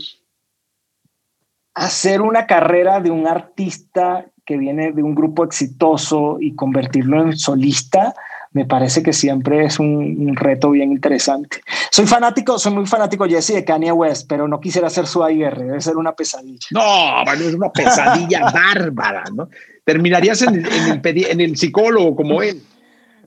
hacer 1.74 2.20
una 2.20 2.46
carrera 2.46 3.00
de 3.00 3.10
un 3.10 3.26
artista 3.26 4.26
que 4.44 4.56
viene 4.56 4.92
de 4.92 5.02
un 5.02 5.14
grupo 5.14 5.44
exitoso 5.44 6.38
y 6.40 6.54
convertirlo 6.54 7.22
en 7.22 7.36
solista, 7.36 8.14
me 8.52 8.66
parece 8.66 9.02
que 9.02 9.12
siempre 9.12 9.64
es 9.64 9.78
un, 9.78 10.36
reto 10.36 10.70
bien 10.70 10.92
interesante. 10.92 11.60
Soy 11.90 12.06
fanático, 12.06 12.58
soy 12.58 12.74
muy 12.74 12.86
fanático, 12.86 13.24
Jesse, 13.26 13.54
de 13.54 13.64
Kanye 13.64 13.92
West, 13.92 14.26
pero 14.28 14.46
no 14.46 14.60
quisiera 14.60 14.88
hacer 14.88 15.06
su 15.06 15.24
AIR, 15.24 15.58
debe 15.58 15.80
ser 15.80 15.96
una 15.96 16.12
pesadilla. 16.12 16.66
No, 16.70 17.22
es 17.32 17.54
una 17.54 17.72
pesadilla 17.72 18.50
bárbara, 18.52 19.24
¿no? 19.34 19.48
Terminarías 19.84 20.42
en, 20.42 20.66
en, 20.66 21.40
el, 21.40 21.56
psicólogo 21.56 22.14
como 22.14 22.42
él. 22.42 22.62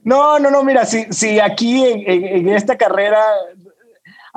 No, 0.04 0.38
no, 0.38 0.50
no, 0.50 0.62
mira, 0.62 0.86
si, 0.86 1.06
si 1.10 1.40
aquí 1.40 1.84
en, 1.84 2.48
esta 2.48 2.76
carrera 2.76 3.20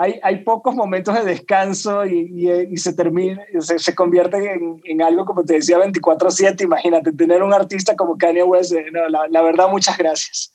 hay, 0.02 0.44
pocos 0.46 0.76
momentos 0.76 1.14
de 1.14 1.26
descanso 1.26 2.06
y, 2.06 2.78
se 2.78 2.94
termina, 2.94 3.42
se, 3.60 3.94
convierte 3.94 4.38
en, 4.86 5.02
algo, 5.02 5.26
como 5.26 5.44
te 5.44 5.56
decía, 5.56 5.78
24/7. 5.78 6.64
Imagínate, 6.64 7.12
tener 7.12 7.44
un 7.44 7.54
artista 7.54 7.98
como 7.98 8.18
Kanye 8.18 8.44
West, 8.44 8.72
eh, 8.72 8.86
la, 9.10 9.42
verdad, 9.42 9.70
muchas 9.70 9.98
gracias. 9.98 10.54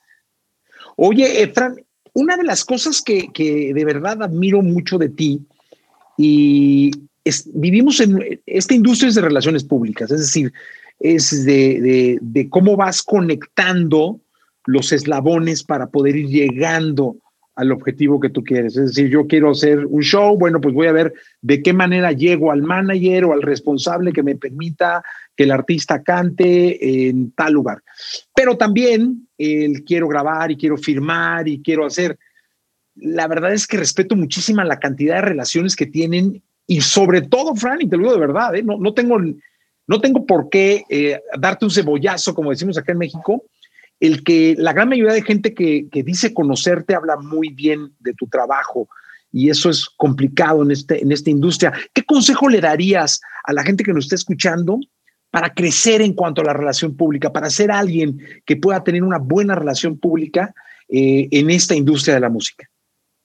Oye, 0.97 1.43
Efran, 1.43 1.77
una 2.15 2.39
de 2.39 2.45
las 2.45 2.65
cosas 2.65 3.03
que, 3.03 3.29
de 3.75 3.85
verdad 3.85 4.23
admiro 4.23 4.63
mucho 4.63 4.97
de 4.97 5.11
ti 5.11 5.43
y 6.17 6.91
vivimos 7.53 8.01
en 8.01 8.41
esta 8.47 8.73
industria 8.73 9.13
de 9.13 9.21
relaciones 9.21 9.63
públicas, 9.63 10.11
es 10.11 10.21
decir, 10.21 10.55
es 11.01 11.45
de, 11.45 12.19
de, 12.23 12.49
cómo 12.49 12.77
vas 12.77 13.03
conectando 13.03 14.21
los 14.65 14.91
eslabones 14.91 15.63
para 15.65 15.89
poder 15.89 16.17
ir 16.17 16.29
llegando 16.29 17.17
al 17.57 17.73
objetivo 17.73 18.19
que 18.21 18.31
tú 18.31 18.43
quieres. 18.43 18.77
Es 18.77 18.95
decir, 18.95 19.09
yo 19.09 19.27
quiero 19.27 19.51
hacer 19.51 19.87
un 19.87 20.03
show, 20.03 20.37
bueno, 20.37 20.61
pues 20.61 20.75
voy 20.75 20.89
a 20.89 20.93
ver 20.93 21.13
de 21.41 21.63
qué 21.63 21.73
manera 21.73 22.13
llego 22.13 22.51
al 22.51 22.63
manager 22.63 23.25
o 23.25 23.33
al 23.33 23.43
responsable 23.43 24.13
que 24.13 24.23
me 24.23 24.37
permita 24.37 25.03
que 25.37 25.45
el 25.45 25.53
artista 25.53 26.03
cante 26.03 27.09
en 27.09 27.33
tal 27.33 27.53
lugar. 27.53 27.83
Pero 28.35 28.57
también 28.57 29.29
el 29.39 29.85
quiero 29.85 30.09
grabar 30.09 30.51
y 30.51 30.57
quiero 30.57 30.77
firmar 30.77 31.47
y 31.49 31.63
quiero 31.63 31.87
hacer. 31.87 32.19
La 32.97 33.27
verdad 33.29 33.53
es 33.53 33.67
que 33.67 33.77
respeto 33.77 34.17
muchísima 34.17 34.65
la 34.65 34.79
cantidad 34.79 35.17
de 35.17 35.23
relaciones 35.23 35.77
que 35.77 35.87
tienen 35.87 36.43
y 36.67 36.81
sobre 36.81 37.23
todo, 37.23 37.55
Fran, 37.55 37.83
y 37.83 37.89
te 37.89 37.97
lo 37.97 38.05
digo 38.05 38.15
de 38.15 38.21
verdad, 38.21 38.55
¿eh? 38.55 38.63
no, 38.63 38.79
no, 38.79 38.95
tengo, 38.95 39.19
no 39.87 40.01
tengo 40.01 40.25
por 40.25 40.49
qué 40.49 40.85
eh, 40.89 41.21
darte 41.39 41.67
un 41.67 41.71
cebollazo, 41.71 42.35
como 42.35 42.51
decimos 42.51 42.79
acá 42.79 42.93
en 42.93 42.99
México, 42.99 43.45
el 44.01 44.25
que 44.25 44.55
la 44.59 44.73
gran 44.73 44.89
mayoría 44.89 45.13
de 45.13 45.23
gente 45.23 45.55
que, 45.55 45.89
dice 46.05 46.35
conocerte 46.35 46.95
habla 46.95 47.17
muy 47.17 47.51
bien 47.51 47.95
de 48.01 48.15
tu 48.15 48.27
trabajo 48.27 48.89
y 49.33 49.51
eso 49.51 49.71
es 49.71 49.89
complicado 49.97 50.63
en, 50.63 50.71
este, 50.71 51.03
en 51.03 51.11
esta 51.11 51.31
industria. 51.31 51.73
¿Qué 51.93 52.05
consejo 52.05 52.49
le 52.49 52.61
darías 52.61 53.21
a 53.45 53.53
la 53.53 53.63
gente 53.63 53.83
que 53.83 53.93
nos 53.93 54.05
está 54.05 54.15
escuchando 54.15 54.79
para 55.31 55.53
crecer 55.53 56.01
en 56.03 56.13
cuanto 56.13 56.43
a 56.43 56.45
la 56.45 56.53
relación 56.53 56.97
pública, 56.97 57.33
para 57.33 57.51
ser 57.51 57.73
alguien 57.73 58.21
que 58.47 58.57
pueda 58.57 58.85
tener 58.85 59.03
una 59.03 59.19
buena 59.19 59.57
relación 59.57 59.99
pública 59.99 60.55
eh, 60.89 61.29
en 61.33 61.51
esta 61.51 61.75
industria 61.75 62.15
de 62.15 62.21
la 62.21 62.29
música? 62.29 62.69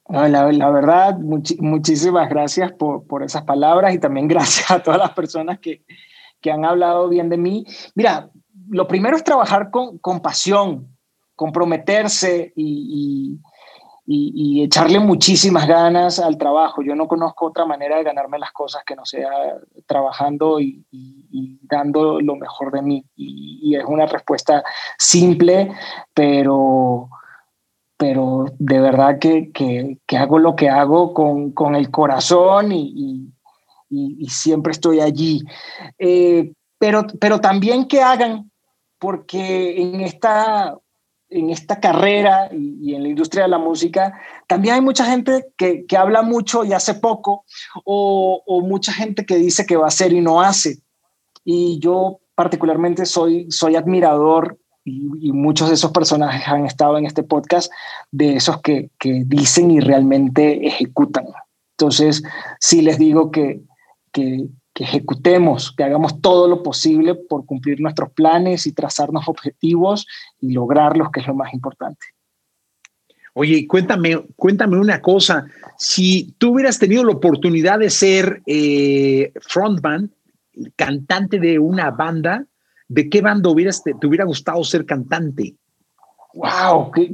La, 0.10 0.72
verdad, 0.72 1.20
muchísimas 1.20 2.28
gracias 2.30 2.72
por, 2.72 3.06
por, 3.06 3.22
esas 3.22 3.44
palabras 3.44 3.94
y 3.94 4.00
también 4.00 4.28
gracias 4.30 4.72
a 4.72 4.82
todas 4.82 5.00
las 5.00 5.12
personas 5.12 5.60
que, 5.60 5.84
que 6.42 6.52
han 6.52 6.66
hablado 6.66 7.10
bien 7.10 7.30
de 7.30 7.38
mí. 7.38 7.66
Mira, 7.96 8.32
lo 8.70 8.88
primero 8.88 9.16
es 9.16 9.24
trabajar 9.24 9.72
con, 9.72 10.00
pasión, 10.22 10.96
comprometerse 11.36 12.54
y, 12.56 13.40
echarle 14.62 15.00
muchísimas 15.00 15.68
ganas 15.68 16.20
al 16.20 16.38
trabajo. 16.38 16.82
Yo 16.82 16.96
no 16.96 17.08
conozco 17.08 17.46
otra 17.46 17.66
manera 17.66 17.98
de 17.98 18.04
ganarme 18.04 18.40
las 18.40 18.52
cosas 18.52 18.84
que 18.84 18.96
no 18.96 19.06
sea 19.06 19.30
trabajando 19.86 20.60
y, 20.60 20.84
dando 21.62 22.20
lo 22.20 22.36
mejor 22.36 22.72
de 22.72 22.82
mí. 22.82 23.06
Y, 23.16 23.76
es 23.76 23.86
una 23.86 24.06
respuesta 24.06 24.64
simple, 24.98 25.72
pero, 26.14 27.10
pero 27.98 28.46
de 28.58 28.80
verdad 28.80 29.20
que, 29.20 30.00
hago 30.18 30.40
lo 30.40 30.56
que 30.56 30.70
hago 30.70 31.14
con, 31.14 31.76
el 31.76 31.92
corazón 31.92 32.72
y, 32.72 33.32
siempre 34.28 34.72
estoy 34.72 35.00
allí. 35.02 35.44
Eh, 35.98 36.52
pero, 36.80 37.06
pero 37.20 37.40
también 37.40 37.88
que 37.88 38.02
hagan 38.02 38.50
porque 39.00 39.82
en 39.82 40.02
esta, 40.02 40.78
en 41.30 41.50
esta 41.50 41.80
carrera 41.80 42.50
y, 42.52 42.93
en 42.93 43.04
la 43.04 43.10
industria 43.10 43.43
de 43.43 43.50
la 43.50 43.58
música 43.58 44.20
también 44.47 44.76
hay 44.76 44.82
mucha 44.82 45.06
gente 45.06 45.47
que, 45.58 45.86
habla 45.97 46.22
mucho 46.22 46.64
y 46.66 46.74
hace 46.74 46.95
poco, 46.95 47.45
o, 47.86 48.62
mucha 48.64 48.91
gente 48.91 49.26
que 49.26 49.38
dice 49.38 49.66
que 49.66 49.78
va 49.78 49.86
a 49.86 49.88
hacer 49.88 50.14
y 50.14 50.22
no 50.22 50.41
hace. 50.41 50.80
Y 51.43 51.80
yo 51.80 52.20
particularmente 52.36 53.06
soy, 53.06 53.50
soy 53.50 53.76
admirador 53.76 54.60
y, 54.84 55.32
muchos 55.32 55.70
de 55.70 55.76
esos 55.76 55.91
personajes 55.91 56.47
han 56.47 56.66
estado 56.66 56.97
en 56.97 57.06
este 57.06 57.24
podcast, 57.24 57.72
de 58.12 58.36
esos 58.36 58.62
que, 58.62 58.89
que 59.00 59.24
dicen 59.26 59.72
y 59.72 59.80
realmente 59.80 60.68
ejecutan. 60.68 61.26
Entonces, 61.78 62.24
sí 62.60 62.82
les 62.82 62.97
digo 62.97 63.32
que, 63.32 63.62
que, 64.12 64.47
que 64.80 64.86
ejecutemos, 64.86 65.74
que 65.76 65.84
hagamos 65.84 66.22
todo 66.22 66.48
lo 66.48 66.64
posible 66.64 67.14
por 67.14 67.46
cumplir 67.46 67.82
nuestros 67.82 68.12
planes 68.14 68.66
y 68.66 68.72
trazarnos 68.72 69.28
objetivos 69.28 70.08
y 70.40 70.54
lograrlos, 70.54 71.12
que 71.12 71.20
es 71.20 71.28
lo 71.28 71.36
más 71.36 71.54
importante. 71.54 72.00
Oye, 73.34 73.68
cuéntame, 73.68 74.24
cuéntame 74.38 74.78
una 74.78 75.02
cosa. 75.02 75.48
Si 75.78 76.34
tú 76.38 76.54
hubieras 76.54 76.80
tenido 76.80 77.04
la 77.04 77.12
oportunidad 77.12 77.80
de 77.80 77.90
ser 77.90 78.42
eh, 78.46 79.34
frontman, 79.42 80.14
cantante 80.78 81.40
de 81.40 81.60
una 81.60 81.92
banda, 81.92 82.46
¿de 82.88 83.10
qué 83.10 83.20
banda 83.20 83.50
hubieras, 83.50 83.84
te, 83.84 83.94
hubiera 84.08 84.24
gustado 84.24 84.64
ser 84.64 84.86
cantante? 84.86 85.58
¡Wow! 86.36 86.92
¡Qué, 86.94 87.14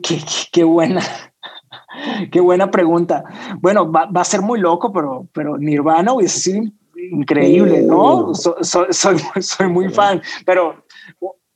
qué, 0.52 0.64
buena! 0.64 1.02
Qué 2.32 2.42
buena 2.42 2.70
pregunta. 2.70 3.24
Bueno, 3.60 3.92
va, 3.92 4.08
a 4.14 4.24
ser 4.24 4.44
muy 4.44 4.60
loco, 4.60 4.94
pero, 4.94 5.28
pero 5.34 5.58
Nirvana 5.58 6.14
hubiese 6.14 6.40
sido 6.40 6.72
increíble, 7.12 7.82
¿no? 7.82 8.34
Soy, 8.34 8.88
soy, 9.42 9.68
muy 9.68 9.90
fan, 9.90 10.22
pero 10.46 10.86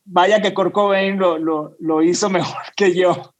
vaya 0.05 0.41
que 0.41 0.53
Kurt 0.53 0.71
Cobain 0.71 1.17
lo, 1.17 1.37
lo, 1.37 1.75
lo 1.79 2.01
hizo 2.01 2.29
mejor 2.29 2.61
que 2.75 2.95
yo. 2.95 3.33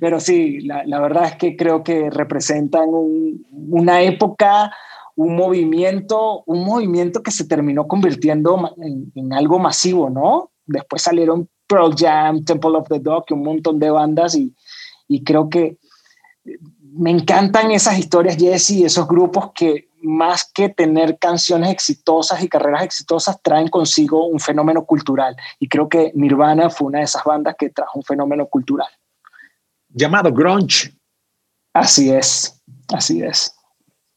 Pero 0.00 0.20
sí, 0.20 0.60
la, 0.60 0.84
la, 0.84 1.00
verdad 1.00 1.26
es 1.26 1.36
que 1.36 1.56
creo 1.56 1.82
que 1.82 2.10
representan 2.10 2.88
una 2.90 4.02
época, 4.02 4.70
un 5.14 5.34
movimiento, 5.34 6.42
un 6.46 6.64
movimiento 6.64 7.22
que 7.22 7.30
se 7.30 7.46
terminó 7.46 7.88
convirtiendo 7.88 8.74
en, 8.76 9.12
en, 9.14 9.32
algo 9.32 9.58
masivo, 9.58 10.10
¿no? 10.10 10.50
Después 10.66 11.00
salieron 11.00 11.48
Pearl 11.66 11.94
Jam, 11.96 12.44
Temple 12.44 12.76
of 12.76 12.88
the 12.88 12.98
Dog, 12.98 13.24
un 13.30 13.44
montón 13.44 13.78
de 13.78 13.90
bandas 13.90 14.34
y, 14.34 14.54
y 15.08 15.24
creo 15.24 15.48
que 15.48 15.78
me 16.92 17.10
encantan 17.10 17.70
esas 17.70 17.98
historias, 17.98 18.36
Jesse, 18.36 18.84
esos 18.84 19.06
grupos 19.06 19.52
que 19.54 19.88
más 20.06 20.50
que 20.54 20.68
tener 20.68 21.18
canciones 21.18 21.70
exitosas 21.70 22.42
y 22.42 22.48
carreras 22.48 22.84
exitosas, 22.84 23.40
traen 23.42 23.68
consigo 23.68 24.26
un 24.26 24.38
fenómeno 24.38 24.84
cultural. 24.84 25.36
Y 25.58 25.68
creo 25.68 25.88
que 25.88 26.12
Nirvana 26.14 26.70
fue 26.70 26.88
una 26.88 26.98
de 26.98 27.04
esas 27.04 27.24
bandas 27.24 27.56
que 27.58 27.70
trajo 27.70 27.98
un 27.98 28.04
fenómeno 28.04 28.46
cultural. 28.46 28.88
Llamado 29.88 30.32
grunge. 30.32 30.92
Así 31.72 32.10
es, 32.10 32.62
así 32.88 33.22
es. 33.22 33.52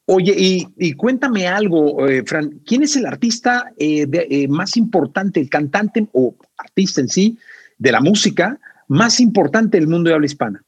Oye, 0.05 0.33
y, 0.35 0.93
cuéntame 0.93 1.47
algo, 1.47 2.07
eh, 2.07 2.23
Fran, 2.25 2.61
¿quién 2.65 2.81
es 2.83 2.95
el 2.95 3.05
artista 3.05 3.71
eh, 3.77 4.07
eh, 4.11 4.47
más 4.47 4.75
importante, 4.77 5.39
el 5.39 5.49
cantante 5.49 6.07
o 6.13 6.35
artista 6.57 7.01
en 7.01 7.09
sí 7.09 7.37
de 7.77 7.91
la 7.91 8.01
música 8.01 8.59
más 8.87 9.19
importante 9.19 9.77
del 9.77 9.87
mundo 9.87 10.09
de 10.09 10.15
habla 10.15 10.25
hispana? 10.25 10.63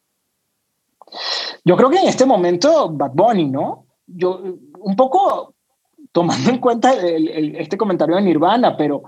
Yo 1.65 1.75
creo 1.75 1.89
que 1.89 1.97
en 1.97 2.07
este 2.07 2.25
momento 2.25 2.89
Bad 2.89 3.11
Bunny, 3.13 3.49
¿no? 3.49 3.87
Yo 4.07 4.41
un 4.79 4.95
poco 4.95 5.55
tomando 6.11 6.49
en 6.49 6.57
cuenta 6.57 6.93
este 6.93 7.77
comentario 7.77 8.15
de 8.15 8.21
Nirvana, 8.21 8.75
pero 8.75 9.03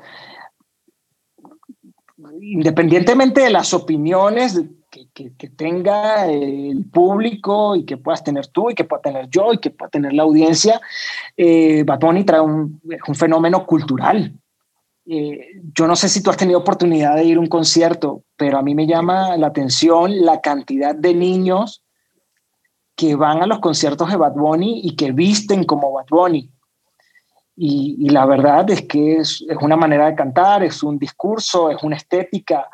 independientemente 2.42 3.42
de 3.42 3.50
las 3.50 3.74
opiniones 3.74 4.62
que, 4.90 5.50
tenga 5.50 6.28
el 6.28 6.86
público 6.92 7.76
y 7.76 7.86
que 7.86 7.98
puedas 7.98 8.24
tener 8.24 8.48
tú 8.48 8.70
y 8.70 8.76
que 8.76 8.84
pueda 8.84 9.02
tener 9.02 9.28
yo 9.30 9.54
y 9.54 9.58
que 9.58 9.72
pueda 9.72 9.90
tener 9.90 10.14
la 10.14 10.24
audiencia, 10.24 10.80
eh, 11.36 11.84
Bad 11.84 12.00
trae 12.26 12.42
un, 12.42 12.80
un 13.08 13.16
fenómeno 13.16 13.66
cultural. 13.66 14.34
Eh, 15.06 15.62
yo 15.74 15.86
no 15.86 15.96
sé 15.96 16.08
si 16.08 16.24
tú 16.24 16.30
has 16.30 16.38
tenido 16.38 16.60
oportunidad 16.60 17.16
de 17.16 17.26
ir 17.26 17.38
a 17.38 17.42
un 17.42 17.48
concierto, 17.48 18.24
pero 18.38 18.58
a 18.58 18.62
mí 18.62 18.74
me 18.74 18.88
llama 18.88 19.36
la 19.38 19.48
atención 19.48 20.22
la 20.22 20.40
cantidad 20.40 20.96
de 20.96 21.14
niños 21.14 21.83
que 22.96 23.16
van 23.16 23.42
a 23.42 23.48
los 23.48 23.60
conciertos 23.60 24.10
de 24.10 24.18
Bad 24.18 24.34
Bunny 24.34 24.82
y 24.84 24.96
que 24.96 25.12
visten 25.12 25.64
como 25.64 25.94
Bad 25.94 26.08
Bunny. 26.10 26.50
Y, 27.56 28.10
la 28.10 28.26
verdad 28.26 28.70
es 28.72 28.84
que 28.84 29.18
es, 29.18 29.44
una 29.62 29.76
manera 29.76 30.08
de 30.08 30.16
cantar, 30.16 30.64
es 30.64 30.82
un 30.82 30.98
discurso, 30.98 31.70
es 31.70 31.84
una 31.84 31.96
estética. 31.96 32.68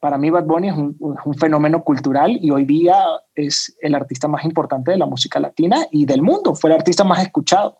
Para 0.00 0.16
mí 0.16 0.30
Bad 0.30 0.44
Bunny 0.44 0.68
es 0.68 0.76
un, 0.76 0.96
un, 0.98 1.34
fenómeno 1.34 1.84
cultural 1.84 2.38
y 2.40 2.50
hoy 2.50 2.64
día 2.64 2.96
es 3.34 3.76
el 3.80 3.94
artista 3.94 4.28
más 4.28 4.44
importante 4.44 4.90
de 4.90 4.98
la 4.98 5.06
música 5.06 5.38
latina 5.38 5.86
y 5.90 6.06
del 6.06 6.22
mundo. 6.22 6.54
Fue 6.54 6.70
el 6.70 6.76
artista 6.76 7.04
más 7.04 7.22
escuchado. 7.22 7.76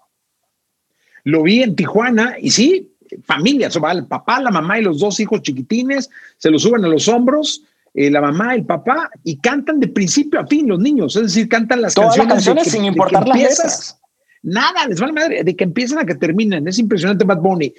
Lo 1.25 1.43
vi 1.43 1.63
en 1.63 1.75
Tijuana 1.75 2.37
y 2.39 2.51
sí, 2.51 2.93
familia, 3.25 3.69
el 3.93 4.07
papá, 4.07 4.41
la 4.41 4.51
mamá 4.51 4.79
y 4.79 4.83
los 4.83 4.99
dos 4.99 5.21
hijos 5.21 5.43
chiquitines 5.43 6.11
se 6.37 6.51
lo 6.51 6.59
suben 6.59 6.85
a 6.85 6.89
los 6.89 7.09
hombros 7.09 7.63
eh, 7.95 8.11
la 8.11 8.21
mamá, 8.21 8.55
el 8.55 8.65
papá, 8.65 9.11
y 9.23 9.39
cantan 9.39 9.79
de 9.79 9.89
principio 9.89 10.41
a 10.41 10.47
fin 10.47 10.69
los 10.69 10.79
niños, 10.79 11.15
es 11.17 11.23
decir, 11.23 11.49
cantan 11.49 11.83
las 11.83 11.95
canciones, 11.95 12.29
las 12.29 12.35
canciones 12.35 12.71
sin 12.71 12.85
importar 12.85 13.29
las 13.29 13.39
letras. 13.39 14.01
Nada, 14.43 14.87
les 14.89 14.99
vale 14.99 15.13
madre, 15.13 15.45
de 15.45 15.55
que 15.55 15.65
empiezan 15.65 15.99
a 15.99 16.07
que 16.07 16.15
terminen, 16.15 16.67
es 16.67 16.79
impresionante 16.79 17.25
Bad 17.25 17.41
Bunny. 17.41 17.73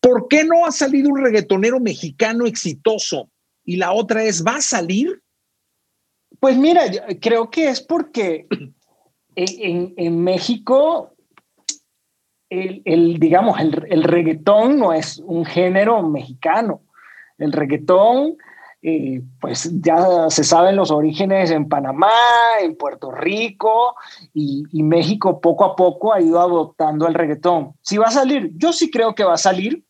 ¿Por 0.00 0.26
qué 0.28 0.44
no 0.44 0.66
ha 0.66 0.72
salido 0.72 1.10
un 1.10 1.22
reggaetonero 1.22 1.80
mexicano 1.80 2.46
exitoso? 2.46 3.30
Y 3.64 3.76
la 3.76 3.92
otra 3.92 4.24
es, 4.24 4.44
¿va 4.44 4.56
a 4.56 4.60
salir? 4.60 5.20
Pues 6.40 6.56
mira, 6.56 6.82
creo 7.20 7.50
que 7.50 7.68
es 7.68 7.80
porque 7.80 8.46
en, 9.36 9.94
en 9.96 10.24
México 10.24 11.12
el, 12.48 12.82
el, 12.84 13.18
digamos, 13.18 13.58
el, 13.60 13.84
el, 13.90 14.02
reggaetón 14.04 14.78
no 14.78 14.92
es 14.92 15.18
un 15.18 15.44
género 15.44 16.02
mexicano. 16.02 16.82
El 17.38 17.52
reggaetón 17.52 18.36
eh, 18.82 19.22
pues 19.40 19.70
ya 19.80 20.28
se 20.28 20.44
saben 20.44 20.76
los 20.76 20.90
orígenes 20.90 21.50
en 21.50 21.68
Panamá, 21.68 22.12
en 22.60 22.76
Puerto 22.76 23.10
Rico 23.10 23.96
y, 24.32 24.64
México 24.82 25.40
poco 25.40 25.64
a 25.64 25.74
poco 25.74 26.12
ha 26.12 26.20
ido 26.20 26.40
adoptando 26.40 27.08
el 27.08 27.14
reggaetón. 27.14 27.72
Si 27.82 27.96
va 27.96 28.06
a 28.06 28.12
salir, 28.12 28.52
yo 28.56 28.72
sí 28.72 28.90
creo 28.90 29.14
que 29.14 29.24
va 29.24 29.34
a 29.34 29.38
salir. 29.38 29.84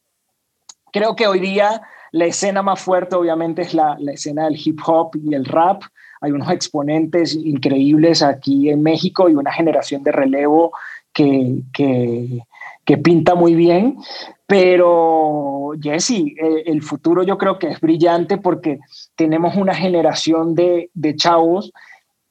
Creo 0.92 1.14
que 1.14 1.26
hoy 1.26 1.40
día 1.40 1.82
la 2.12 2.24
escena 2.24 2.62
más 2.62 2.80
fuerte 2.80 3.16
obviamente 3.16 3.62
es 3.62 3.74
la, 3.74 3.98
escena 4.10 4.44
del 4.44 4.56
hip 4.56 4.80
hop 4.86 5.10
y 5.22 5.34
el 5.34 5.44
rap. 5.44 5.82
Hay 6.22 6.32
unos 6.32 6.50
exponentes 6.50 7.34
increíbles 7.34 8.22
aquí 8.22 8.70
en 8.70 8.82
México 8.82 9.28
y 9.28 9.34
una 9.34 9.52
generación 9.52 10.02
de 10.02 10.12
relevo 10.12 10.72
que, 11.12 11.60
que, 11.74 12.40
que 12.86 12.96
pinta 12.96 13.34
muy 13.34 13.54
bien, 13.54 13.98
pero 14.46 15.72
Jesse, 15.80 16.34
el 16.66 16.82
futuro 16.82 17.22
yo 17.22 17.36
creo 17.36 17.58
que 17.58 17.68
es 17.68 17.80
brillante 17.80 18.38
porque 18.38 18.78
tenemos 19.16 19.56
una 19.56 19.74
generación 19.74 20.54
de, 20.54 20.90
de 20.94 21.16
chavos 21.16 21.72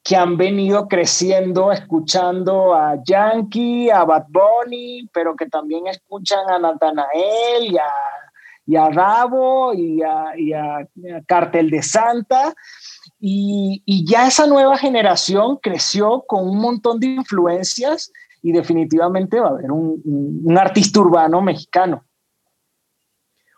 que 0.05 0.15
han 0.15 0.37
venido 0.37 0.87
creciendo 0.87 1.71
escuchando 1.71 2.75
a 2.75 3.03
Yankee, 3.03 3.89
a 3.89 4.03
Bad 4.05 4.25
Bunny, 4.29 5.09
pero 5.11 5.35
que 5.35 5.47
también 5.47 5.87
escuchan 5.87 6.47
a 6.47 6.59
Nathanael 6.59 7.71
y 7.71 7.77
a, 7.79 7.89
y 8.67 8.75
a 8.75 8.89
Rabo 8.89 9.73
y 9.73 10.03
a, 10.03 10.29
a, 10.29 10.87
Cartel 11.25 11.71
de 11.71 11.81
Santa. 11.81 12.53
Y, 13.19 14.05
ya 14.07 14.27
esa 14.27 14.45
nueva 14.45 14.77
generación 14.77 15.57
creció 15.57 16.23
con 16.27 16.47
un 16.47 16.59
montón 16.59 16.99
de 16.99 17.07
influencias 17.07 18.11
y 18.45 18.51
definitivamente 18.51 19.39
va 19.39 19.47
a 19.47 19.51
haber 19.53 19.71
un, 19.71 20.55
artista 20.55 20.99
urbano 20.99 21.41
mexicano. 21.41 22.05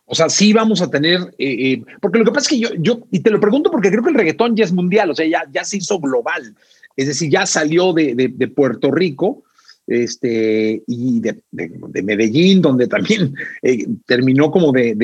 O 0.05 0.15
sea, 0.15 0.29
sí 0.29 0.53
vamos 0.53 0.81
a 0.81 0.89
tener, 0.89 1.19
eh, 1.38 1.73
eh, 1.73 1.83
porque 1.99 2.19
lo 2.19 2.23
que 2.23 2.31
pasa 2.31 2.43
es 2.43 2.47
que 2.47 2.59
yo, 2.59 2.69
yo, 2.79 3.05
y 3.11 3.19
te 3.19 3.29
lo 3.29 3.41
pregunto 3.41 3.69
porque 3.69 3.89
creo 3.89 4.01
que 4.01 4.11
el 4.11 4.15
reggaetón 4.15 4.55
ya 4.55 4.63
es 4.63 4.71
mundial, 4.71 5.11
o 5.11 5.15
sea, 5.15 5.27
ya, 5.27 5.43
ya 5.51 5.65
se 5.65 5.75
hizo 5.75 5.99
global, 5.99 6.55
es 6.95 7.07
decir, 7.07 7.29
ya 7.29 7.45
salió 7.45 7.91
de, 7.91 8.15
de, 8.15 8.47
Puerto 8.47 8.91
Rico 8.91 9.43
este, 9.85 10.83
y 10.88 11.19
de, 11.19 11.43
de 11.51 12.03
Medellín, 12.03 12.61
donde 12.61 12.88
también 12.88 13.35
eh, 13.61 13.85
terminó 14.05 14.51
como 14.51 14.71
de, 14.71 14.95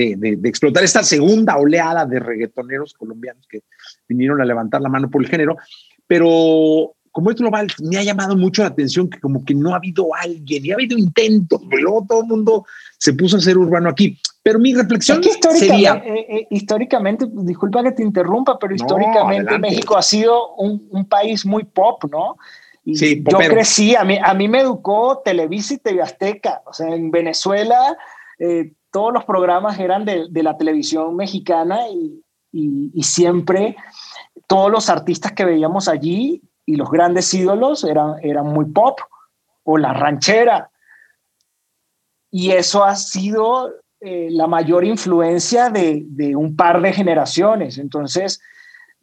explotar 0.45 0.85
esta 0.85 1.03
segunda 1.03 1.57
oleada 1.57 2.05
de 2.05 2.21
reggaetoneros 2.21 2.93
colombianos 2.93 3.45
que 3.49 3.63
vinieron 4.07 4.39
a 4.39 4.45
levantar 4.45 4.79
la 4.79 4.87
mano 4.87 5.09
por 5.09 5.21
el 5.21 5.29
género, 5.29 5.57
pero 6.07 6.95
como 7.13 7.29
es 7.29 7.37
global, 7.37 7.67
me 7.79 7.97
ha 7.97 8.03
llamado 8.03 8.35
mucho 8.35 8.63
la 8.63 8.69
atención 8.69 9.07
que 9.07 9.19
como 9.19 9.45
que 9.45 9.53
no 9.53 9.71
ha 9.71 9.75
habido 9.75 10.07
alguien 10.15 10.65
y 10.65 10.71
ha 10.71 10.73
habido 10.73 10.97
intentos, 10.97 11.61
pero 11.69 11.83
luego 11.83 12.05
todo 12.09 12.21
el 12.21 12.27
mundo 12.27 12.65
se 12.97 13.13
puso 13.13 13.37
a 13.37 13.39
ser 13.39 13.55
urbano 13.55 13.87
aquí. 13.87 14.19
Pero 14.41 14.57
mi 14.57 14.73
reflexión 14.73 15.19
es 15.19 15.27
que 15.27 15.33
históricamente, 15.33 16.09
eh, 16.09 16.25
eh, 16.27 16.47
históricamente, 16.49 17.27
disculpa 17.31 17.83
que 17.83 17.91
te 17.91 18.01
interrumpa, 18.01 18.57
pero 18.57 18.73
históricamente 18.73 19.59
México 19.59 19.95
ha 19.95 20.01
sido 20.01 20.55
un, 20.55 21.05
país 21.07 21.45
muy 21.45 21.63
pop, 21.65 22.03
¿no? 22.11 22.35
sí, 22.95 23.23
yo 23.23 23.37
crecí, 23.37 23.95
a 23.95 24.03
mí, 24.03 24.17
a 24.21 24.33
mí 24.33 24.47
me 24.47 24.61
educó 24.61 25.21
Televisa 25.23 25.75
y 25.75 25.77
TV 25.77 26.01
Azteca, 26.01 26.63
o 26.65 26.73
sea, 26.73 26.95
en 26.95 27.11
Venezuela 27.11 27.95
eh, 28.39 28.73
todos 28.91 29.13
los 29.13 29.23
programas 29.25 29.79
eran 29.79 30.03
de, 30.03 30.25
de 30.31 30.43
la 30.43 30.57
televisión 30.57 31.15
mexicana 31.15 31.87
y, 31.89 32.23
y, 32.51 32.91
y 32.91 33.03
siempre 33.03 33.75
todos 34.47 34.71
los 34.71 34.89
artistas 34.89 35.33
que 35.33 35.45
veíamos 35.45 35.87
allí 35.87 36.41
y 36.65 36.75
los 36.75 36.89
grandes 36.89 37.33
ídolos 37.33 37.83
eran, 37.83 38.15
eran 38.21 38.47
muy 38.47 38.65
pop 38.65 38.99
o 39.63 39.77
la 39.77 39.93
ranchera. 39.93 40.71
Y 42.31 42.51
eso 42.51 42.83
ha 42.83 42.95
sido 42.95 43.71
eh, 43.99 44.29
la 44.31 44.47
mayor 44.47 44.83
influencia 44.85 45.69
de, 45.69 46.03
de, 46.07 46.35
un 46.35 46.55
par 46.55 46.81
de 46.81 46.93
generaciones. 46.93 47.77
Entonces, 47.77 48.39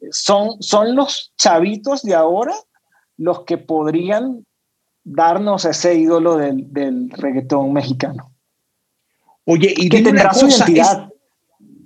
son, 0.09 0.61
son 0.61 0.95
los 0.95 1.33
chavitos 1.37 2.01
de 2.01 2.15
ahora 2.15 2.55
los 3.17 3.43
que 3.45 3.57
podrían 3.57 4.45
darnos 5.03 5.65
ese 5.65 5.95
ídolo 5.95 6.37
del, 6.37 6.71
del 6.73 7.09
reggaetón 7.11 7.73
mexicano. 7.73 8.31
Oye, 9.45 9.73
y 9.75 9.89
que 9.89 10.01
tendrá 10.01 10.33
su 10.33 10.47
identidad. 10.47 11.10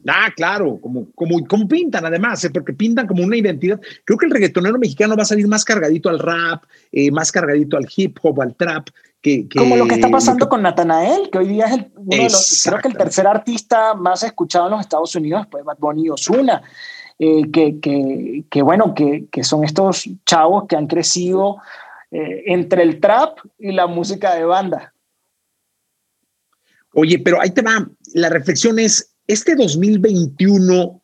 Ah, 0.07 0.31
claro, 0.35 0.79
como, 0.79 1.07
como, 1.15 1.45
como 1.47 1.67
pintan 1.67 2.05
además, 2.05 2.43
¿eh? 2.43 2.51
porque 2.51 2.73
pintan 2.73 3.07
como 3.07 3.23
una 3.23 3.37
identidad. 3.37 3.79
Creo 4.03 4.17
que 4.17 4.27
el 4.27 4.31
reggaetonero 4.31 4.77
mexicano 4.77 5.15
va 5.15 5.23
a 5.23 5.25
salir 5.25 5.47
más 5.47 5.65
cargadito 5.65 6.09
al 6.09 6.19
rap, 6.19 6.63
eh, 6.91 7.09
más 7.11 7.31
cargadito 7.31 7.75
al 7.75 7.87
hip 7.95 8.17
hop, 8.21 8.41
al 8.41 8.55
trap. 8.55 8.89
Que, 9.21 9.47
como 9.49 9.75
lo 9.75 9.87
que 9.87 9.95
está 9.95 10.09
pasando 10.11 10.47
con 10.47 10.61
Natanael, 10.61 11.31
que 11.31 11.39
hoy 11.39 11.47
día 11.47 11.65
es 11.65 11.73
el, 11.73 11.91
uno 11.95 12.15
de 12.15 12.23
los, 12.25 12.61
creo 12.63 12.79
que 12.79 12.87
el 12.89 12.97
tercer 12.97 13.25
artista 13.25 13.95
más 13.95 14.21
escuchado 14.21 14.65
en 14.65 14.73
los 14.73 14.81
Estados 14.81 15.15
Unidos, 15.15 15.41
después 15.41 15.65
Bad 15.65 15.77
Bunny 15.79 16.05
y 16.05 16.09
Ozuna. 16.09 16.61
Eh, 17.17 17.49
que, 17.51 17.79
que, 17.79 18.43
que, 18.49 18.61
bueno, 18.61 18.93
que, 18.93 19.25
que, 19.31 19.43
son 19.43 19.63
estos 19.63 20.07
chavos 20.25 20.65
que 20.67 20.75
han 20.75 20.85
crecido 20.85 21.57
entre 22.11 22.83
el 22.83 22.99
trap 22.99 23.39
y 23.57 23.71
la 23.71 23.87
música 23.87 24.35
de 24.35 24.45
banda. 24.45 24.93
Oye, 26.93 27.19
pero 27.19 27.41
ahí 27.41 27.49
te 27.49 27.61
va, 27.61 27.85
la 28.13 28.29
reflexión 28.29 28.79
es, 28.79 29.14
este 29.27 29.55
2021 29.55 31.01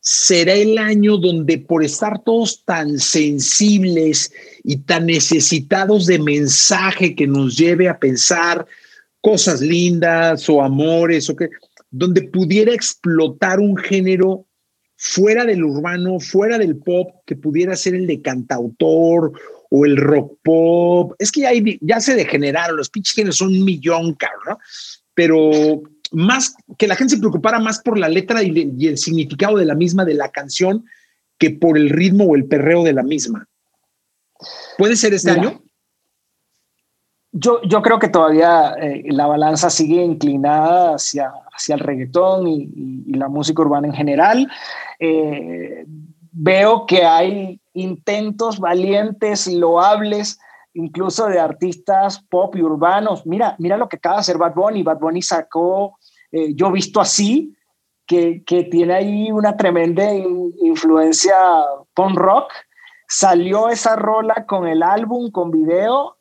será 0.00 0.54
el 0.54 0.78
año 0.78 1.18
donde 1.18 1.58
por 1.58 1.84
estar 1.84 2.22
todos 2.24 2.64
tan 2.64 2.98
sensibles 2.98 4.32
y 4.64 4.78
tan 4.78 5.06
necesitados 5.06 6.06
de 6.06 6.18
mensaje 6.18 7.14
que 7.14 7.26
nos 7.26 7.56
lleve 7.56 7.88
a 7.88 7.98
pensar 7.98 8.66
cosas 9.20 9.60
lindas 9.60 10.48
o 10.48 10.62
amores 10.62 11.28
o 11.28 11.36
que 11.36 11.50
donde 11.90 12.22
pudiera 12.22 12.72
explotar 12.72 13.60
un 13.60 13.76
género 13.76 14.46
fuera 14.96 15.44
del 15.44 15.64
urbano, 15.64 16.20
fuera 16.20 16.58
del 16.58 16.76
pop, 16.76 17.10
que 17.26 17.34
pudiera 17.36 17.74
ser 17.74 17.94
el 17.94 18.06
de 18.06 18.22
cantautor 18.22 19.32
o 19.70 19.86
el 19.86 19.96
rock 19.96 20.38
pop. 20.42 21.14
Es 21.18 21.32
que 21.32 21.40
ya, 21.40 21.50
ya 21.80 22.00
se 22.00 22.14
degeneraron, 22.14 22.76
los 22.76 22.90
pinches 22.90 23.14
géneros 23.14 23.38
son 23.38 23.48
un 23.48 23.64
millón, 23.64 24.16
¿no? 24.46 24.58
Pero 25.14 25.82
más 26.12 26.54
que 26.78 26.88
la 26.88 26.96
gente 26.96 27.14
se 27.14 27.20
preocupara 27.20 27.58
más 27.60 27.80
por 27.80 27.98
la 27.98 28.08
letra 28.08 28.42
y, 28.42 28.86
el 28.86 28.98
significado 28.98 29.56
de 29.56 29.64
la 29.64 29.74
misma 29.74 30.04
de 30.04 30.14
la 30.14 30.30
canción 30.30 30.84
que 31.38 31.50
por 31.50 31.78
el 31.78 31.90
ritmo 31.90 32.24
o 32.24 32.36
el 32.36 32.46
perreo 32.46 32.82
de 32.82 32.92
la 32.92 33.02
misma. 33.02 33.46
¿Puede 34.76 34.96
ser 34.96 35.14
este 35.14 35.30
año? 35.30 35.62
Yo, 37.32 37.62
yo 37.62 37.80
creo 37.80 37.98
que 37.98 38.08
todavía 38.08 38.74
eh, 38.80 39.04
la 39.10 39.26
balanza 39.26 39.70
sigue 39.70 40.02
inclinada 40.02 40.96
hacia, 40.96 41.32
hacia 41.54 41.76
el 41.76 41.80
reggaetón 41.80 42.48
y, 42.48 43.12
la 43.16 43.28
música 43.28 43.62
urbana 43.62 43.86
en 43.86 43.94
general. 43.94 44.50
Eh, 44.98 45.84
veo 46.32 46.86
que 46.86 47.04
hay 47.04 47.60
intentos 47.74 48.58
valientes, 48.58 49.46
loables, 49.46 50.38
incluso 50.74 51.26
de 51.26 51.38
artistas 51.38 52.20
pop 52.28 52.54
y 52.56 52.62
urbanos. 52.62 53.26
Mira, 53.26 53.56
mira 53.58 53.76
lo 53.76 53.88
que 53.88 53.96
acaba 53.96 54.16
de 54.16 54.20
hacer 54.20 54.38
Bad 54.38 54.54
Bunny. 54.54 54.82
Bad 54.82 54.98
Bunny 54.98 55.22
sacó 55.22 55.98
eh, 56.32 56.54
Yo 56.54 56.70
Visto 56.70 57.00
Así, 57.00 57.56
que, 58.06 58.42
que, 58.44 58.64
tiene 58.64 58.94
ahí 58.94 59.32
una 59.32 59.56
tremenda 59.56 60.12
influencia 60.62 61.34
punk 61.94 62.16
rock. 62.16 62.52
Salió 63.08 63.68
esa 63.68 63.96
rola 63.96 64.46
con 64.46 64.66
el 64.66 64.82
álbum, 64.82 65.30
con 65.30 65.50
video. 65.50 66.16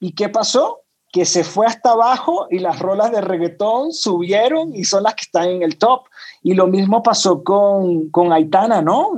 ¿Y 0.00 0.12
qué 0.14 0.28
pasó? 0.28 0.80
Que 1.12 1.24
se 1.24 1.44
fue 1.44 1.66
hasta 1.66 1.92
abajo 1.92 2.46
y 2.50 2.58
las 2.58 2.78
rolas 2.80 3.12
de 3.12 3.20
reggaetón 3.20 3.92
subieron 3.92 4.74
y 4.74 4.84
son 4.84 5.04
las 5.04 5.14
que 5.14 5.22
están 5.22 5.48
en 5.48 5.62
el 5.62 5.78
top. 5.78 6.02
Y 6.42 6.54
lo 6.54 6.66
mismo 6.66 7.02
pasó 7.02 7.44
con, 7.44 8.10
con 8.10 8.32
Aitana, 8.32 8.82
¿no? 8.82 9.10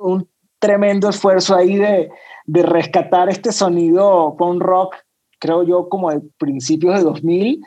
un 0.00 0.28
tremendo 0.58 1.08
esfuerzo 1.08 1.54
ahí 1.56 1.76
de, 1.76 2.10
de 2.46 2.62
rescatar 2.62 3.28
este 3.28 3.52
sonido 3.52 4.34
punk 4.36 4.62
rock, 4.62 4.96
creo 5.38 5.62
yo, 5.62 5.88
como 5.88 6.10
de 6.10 6.20
principios 6.38 6.96
de 6.96 7.04
2000 7.04 7.60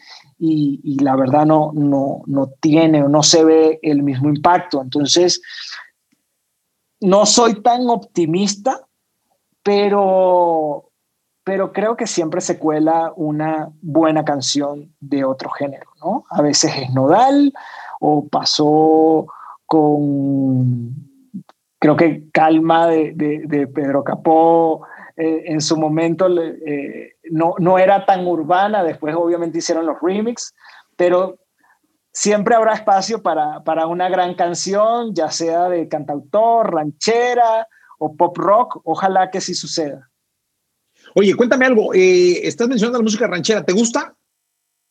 y, 0.46 1.00
la 1.00 1.16
verdad 1.16 1.46
no, 1.46 1.72
no, 1.74 2.22
no 2.26 2.52
tiene 2.60 3.02
o 3.02 3.08
no 3.08 3.24
se 3.24 3.46
ve 3.46 3.80
el 3.82 4.04
mismo 4.04 4.28
impacto. 4.28 4.82
Entonces, 4.82 5.41
no 7.00 7.26
soy 7.26 7.62
tan 7.62 7.89
optimista, 7.89 8.86
pero, 9.64 10.91
pero 11.46 11.72
creo 11.72 11.96
que 11.96 12.08
siempre 12.08 12.41
se 12.41 12.60
cuela 12.60 13.14
una 13.16 13.72
buena 13.82 14.26
canción 14.26 14.94
de 15.00 15.24
otro 15.24 15.50
género, 15.50 15.89
¿no? 16.02 16.26
A 16.30 16.41
veces 16.41 16.74
es 16.76 16.94
nodal 16.94 17.54
o 18.02 18.28
pasó 18.28 19.28
con 19.66 20.94
creo 21.80 21.96
que 21.96 22.30
Calma 22.32 22.88
de, 22.88 23.70
Pedro 23.74 24.04
Capó 24.04 24.86
eh, 25.16 25.44
en 25.46 25.62
su 25.62 25.78
momento 25.78 26.28
eh, 26.38 27.12
no, 27.32 27.55
no 27.59 27.78
era 27.80 28.05
tan 28.05 28.26
urbana, 28.28 28.84
después 28.84 29.15
obviamente 29.15 29.59
hicieron 29.59 29.86
los 29.86 29.97
remix, 30.01 30.53
pero 30.95 31.39
siempre 32.11 32.55
habrá 32.55 32.74
espacio 32.74 33.21
para, 33.21 33.63
para 33.63 33.88
una 33.88 34.09
gran 34.09 34.36
canción, 34.36 35.13
ya 35.13 35.32
sea 35.32 35.69
de 35.69 35.88
cantautor, 35.88 36.74
ranchera 36.74 37.67
o 37.99 38.15
pop 38.15 38.38
rock, 38.38 38.82
ojalá 38.84 39.32
que 39.32 39.41
sí 39.41 39.53
suceda. 39.53 40.09
Oye, 41.15 41.36
cuéntame 41.36 41.65
algo, 41.65 41.93
eh, 41.93 42.45
estás 42.47 42.67
mencionando 42.67 42.99
la 42.99 43.03
música 43.03 43.28
ranchera, 43.28 43.63
¿te 43.63 43.74
gusta? 43.74 44.15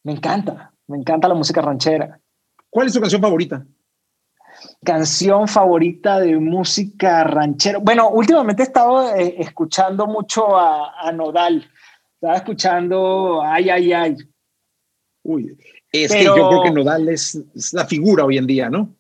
Me 0.04 0.12
encanta, 0.12 0.72
me 0.86 0.98
encanta 0.98 1.28
la 1.28 1.34
música 1.34 1.60
ranchera. 1.60 2.20
¿Cuál 2.70 2.86
es 2.86 2.92
tu 2.92 3.00
canción 3.00 3.20
favorita? 3.20 3.64
canción 4.84 5.48
favorita 5.48 6.20
de 6.20 6.36
música 6.38 7.24
ranchera. 7.24 7.78
Bueno, 7.78 8.10
últimamente 8.10 8.62
he 8.62 8.66
estado 8.66 9.14
eh, 9.14 9.36
escuchando 9.38 10.06
mucho 10.06 10.56
a, 10.56 11.10
Nodal. 11.12 11.68
Estaba 12.22 12.36
escuchando 12.36 13.42
Ay, 13.42 13.68
ay, 13.68 13.92
ay. 13.92 14.16
Uy, 15.24 15.58
es 15.90 16.12
que 16.12 16.22
yo 16.22 16.34
creo 16.34 16.62
que 16.62 16.70
Nodal 16.70 17.08
es, 17.08 17.36
la 17.72 17.84
figura 17.84 18.24
hoy 18.24 18.38
en 18.38 18.46
día, 18.46 18.70
¿no? 18.70 18.94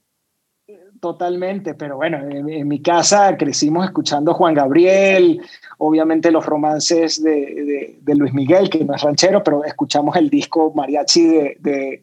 Totalmente, 1.02 1.74
pero 1.74 1.96
bueno, 1.96 2.18
en, 2.30 2.68
mi 2.68 2.80
casa 2.80 3.36
crecimos 3.36 3.84
escuchando 3.84 4.34
Juan 4.34 4.54
Gabriel, 4.54 5.42
obviamente 5.78 6.30
los 6.30 6.46
romances 6.46 7.20
de, 7.20 7.98
Luis 8.06 8.32
Miguel, 8.32 8.70
que 8.70 8.84
no 8.84 8.94
es 8.94 9.02
ranchero, 9.02 9.42
pero 9.42 9.64
escuchamos 9.64 10.14
el 10.14 10.30
disco 10.30 10.72
mariachi 10.72 11.56
de, 11.58 12.02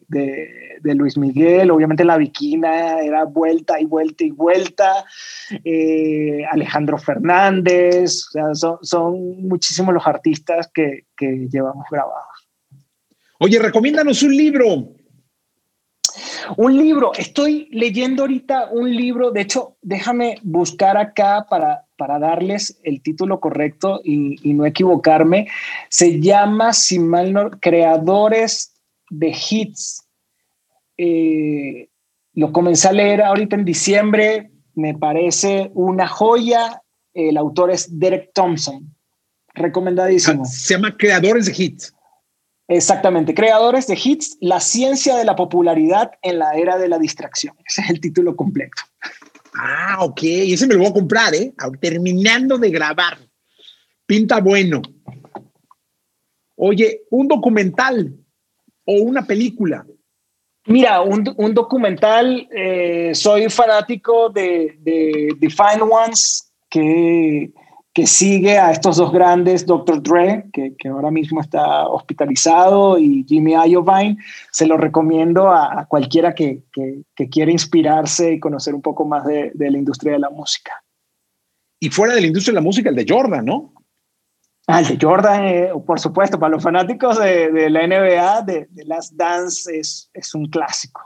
Luis 0.84 1.18
Miguel, 1.18 1.72
obviamente 1.72 2.04
la 2.04 2.18
viquina 2.18 3.00
era 3.00 3.24
vuelta 3.24 3.80
y 3.80 3.86
vuelta 3.86 4.26
y 4.26 4.32
vuelta, 4.32 5.06
eh, 5.64 6.44
Alejandro 6.52 6.98
Fernández, 6.98 8.26
son, 8.82 9.48
muchísimos 9.48 9.94
los 9.94 10.06
artistas 10.06 10.70
que, 10.74 11.06
que 11.16 11.48
llevamos 11.50 11.86
grabados. 11.90 12.50
Oye, 13.38 13.60
recomiéndanos 13.60 14.22
un 14.24 14.36
libro. 14.36 14.99
Un 16.58 16.78
libro, 16.78 17.12
estoy 17.14 17.68
leyendo 17.72 18.24
ahorita 18.24 18.70
un 18.72 18.96
libro, 18.96 19.32
de 19.32 19.42
hecho, 19.42 19.78
déjame 19.82 20.38
buscar 20.44 20.98
acá 20.98 21.46
para, 21.50 21.86
para 21.98 22.18
darles 22.18 22.80
el 22.84 23.02
título 23.02 23.40
correcto 23.40 24.02
y, 24.04 24.54
no 24.54 24.66
equivocarme. 24.66 25.48
Se 25.90 26.20
llama, 26.20 26.74
si 26.74 26.98
mal 26.98 27.60
Creadores 27.60 28.74
de 29.10 29.36
Hits. 29.50 30.08
Eh, 30.98 31.90
lo 32.34 32.52
comencé 32.52 32.88
a 32.88 32.94
leer 32.94 33.22
ahorita 33.22 33.56
en 33.56 33.66
diciembre, 33.66 34.52
me 34.76 34.98
parece 34.98 35.72
una 35.74 36.08
joya. 36.08 36.82
El 37.14 37.38
autor 37.38 37.72
es 37.72 38.00
Derek 38.00 38.32
Thompson. 38.34 38.96
Recomendadísimo. 39.54 40.46
Se 40.46 40.76
llama 40.76 40.96
Creadores 40.96 41.46
de 41.48 41.64
Hits. 41.64 41.94
Exactamente, 42.72 43.34
creadores 43.34 43.88
de 43.88 44.00
hits, 44.02 44.38
la 44.42 44.60
ciencia 44.60 45.16
de 45.16 45.26
la 45.26 45.36
popularidad 45.36 46.12
en 46.22 46.38
la 46.38 46.54
era 46.54 46.78
de 46.78 46.88
la 46.88 47.00
distracción. 47.00 47.56
Ese 47.66 47.82
es 47.82 47.90
el 47.90 48.00
título 48.00 48.36
completo. 48.36 48.84
Ah, 49.56 49.98
ok, 50.02 50.20
ese 50.22 50.68
me 50.68 50.76
lo 50.76 50.82
voy 50.82 50.90
a 50.90 50.94
comprar, 50.94 51.34
¿eh? 51.34 51.52
Terminando 51.82 52.60
de 52.60 52.70
grabar. 52.70 53.18
Pinta 54.06 54.40
bueno. 54.40 54.82
Oye, 56.56 57.02
un 57.10 57.28
documental 57.28 58.16
o 58.86 58.94
una 58.94 59.26
película. 59.26 59.86
Mira, 60.68 61.02
un, 61.02 61.54
documental, 61.54 62.48
eh, 62.56 63.12
soy 63.16 63.50
fanático 63.50 64.30
de, 64.30 64.78
de 64.80 65.36
Defined 65.40 65.82
Ones, 65.82 66.54
que 66.70 67.52
que 67.94 68.06
sigue 68.06 68.58
a 68.58 68.72
estos 68.72 68.98
dos 68.98 69.12
grandes, 69.12 69.66
Dr. 69.66 70.02
Dre, 70.02 70.46
que, 70.54 70.76
que 70.78 70.90
ahora 70.90 71.10
mismo 71.10 71.42
está 71.42 71.88
hospitalizado, 71.88 73.00
y 73.00 73.26
Jimmy 73.28 73.54
Iovine, 73.54 74.18
se 74.52 74.68
lo 74.68 74.78
recomiendo 74.78 75.52
a, 75.52 75.86
cualquiera 75.88 76.36
que, 76.36 76.64
que, 76.72 77.02
que, 77.16 77.30
quiera 77.30 77.52
inspirarse 77.52 78.34
y 78.34 78.40
conocer 78.40 78.76
un 78.76 78.82
poco 78.82 79.06
más 79.06 79.26
de, 79.26 79.52
de, 79.54 79.72
la 79.72 79.78
industria 79.78 80.14
de 80.14 80.20
la 80.20 80.30
música. 80.30 80.84
Y 81.80 81.90
fuera 81.90 82.14
de 82.14 82.22
la 82.22 82.28
industria 82.28 82.54
de 82.54 82.62
la 82.62 82.66
música, 82.66 82.90
el 82.90 82.96
de 82.96 83.06
Jordan, 83.08 83.46
¿no? 83.46 83.74
Ah, 84.68 84.82
el 84.82 84.88
de 84.88 84.98
Jordan, 85.04 85.46
eh, 85.46 85.72
por 85.86 86.00
supuesto, 86.00 86.40
para 86.40 86.52
los 86.52 86.62
fanáticos 86.62 87.18
de, 87.20 87.52
de 87.52 87.70
la 87.72 87.88
NBA, 87.88 88.42
de, 88.44 88.68
de 88.70 88.86
Last 88.86 89.14
Dance 89.14 89.76
es, 89.76 90.12
es 90.14 90.36
un 90.36 90.46
clásico. 90.46 91.02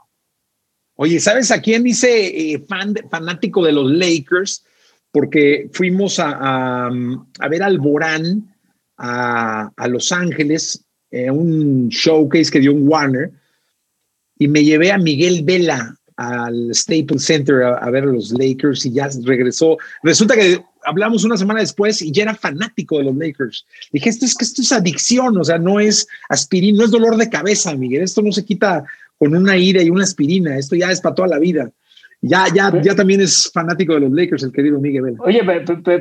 Oye, 0.96 1.20
¿sabes 1.20 1.50
a 1.50 1.62
quién 1.62 1.84
dice 1.84 2.54
eh, 2.54 2.64
fan, 2.68 2.94
fanático 3.10 3.64
de 3.64 3.72
los 3.72 3.90
Lakers? 3.90 4.66
Porque 5.14 5.70
fuimos 5.72 6.20
a, 6.20 6.89
ver 7.49 7.64
al 7.64 7.78
Borán 7.78 8.53
a, 8.97 9.88
Los 9.88 10.11
Ángeles, 10.11 10.84
eh, 11.11 11.30
un 11.30 11.88
showcase 11.89 12.51
que 12.51 12.59
dio 12.59 12.74
un 12.74 12.88
Warner, 12.88 13.32
y 14.38 14.47
me 14.47 14.66
llevé 14.66 14.91
a 14.91 14.97
Miguel 14.97 15.43
Vela 15.43 15.95
al 16.18 16.74
Staples 16.74 17.24
Center 17.24 17.64
a, 17.64 17.78
a, 17.78 17.89
ver 17.91 18.03
a 18.03 18.07
los 18.07 18.32
Lakers 18.32 18.86
y 18.86 18.93
ya 18.93 19.09
regresó. 19.24 19.78
Resulta 20.01 20.36
que 20.36 20.59
hablamos 20.84 21.24
una 21.24 21.38
semana 21.38 21.59
después 21.59 22.01
y 22.01 22.11
ya 22.11 22.24
era 22.24 22.36
fanático 22.36 22.97
de 22.97 23.05
los 23.05 23.16
Lakers. 23.16 23.66
Dije, 23.91 24.09
esto 24.09 24.26
es 24.26 24.36
que 24.36 24.45
esto 24.45 24.61
es 24.64 24.72
adicción, 24.72 25.38
o 25.38 25.43
sea, 25.43 25.57
no 25.57 25.80
es 25.80 26.07
aspirina, 26.30 26.80
no 26.80 26.86
es 26.86 26.91
dolor 26.91 27.18
de 27.18 27.30
cabeza, 27.30 27.76
Miguel. 27.76 28.03
Esto 28.03 28.22
no 28.22 28.32
se 28.32 28.45
quita 28.45 28.84
con 29.18 29.36
una 29.36 29.57
ira 29.57 29.82
y 29.82 29.89
una 29.89 30.03
aspirina. 30.03 30.57
Esto 30.57 30.76
ya 30.76 30.91
es 30.91 31.01
para 31.01 31.16
toda 31.16 31.28
la 31.28 31.39
vida. 31.39 31.72
Ya, 32.26 32.45
ya, 32.55 32.71
ya 32.82 32.95
también 32.95 33.19
es 33.19 33.51
fanático 33.53 33.95
de 33.95 33.99
los 33.99 34.11
Lakers, 34.13 34.43
el 34.43 34.53
querido 34.53 34.80
Miguel 34.80 35.17
Oye, 35.19 35.41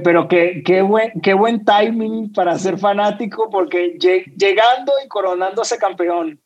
pero, 0.05 0.29
qué, 0.29 0.63
qué, 0.65 0.81
buen, 0.81 1.11
qué 1.21 1.35
buen 1.35 1.65
timing 1.65 2.33
para 2.33 2.57
ser 2.61 2.79
fanático, 2.79 3.51
porque 3.51 3.99
llegando 3.99 4.93
y 5.05 5.09
coronándose 5.09 5.77
campeón. 5.79 6.39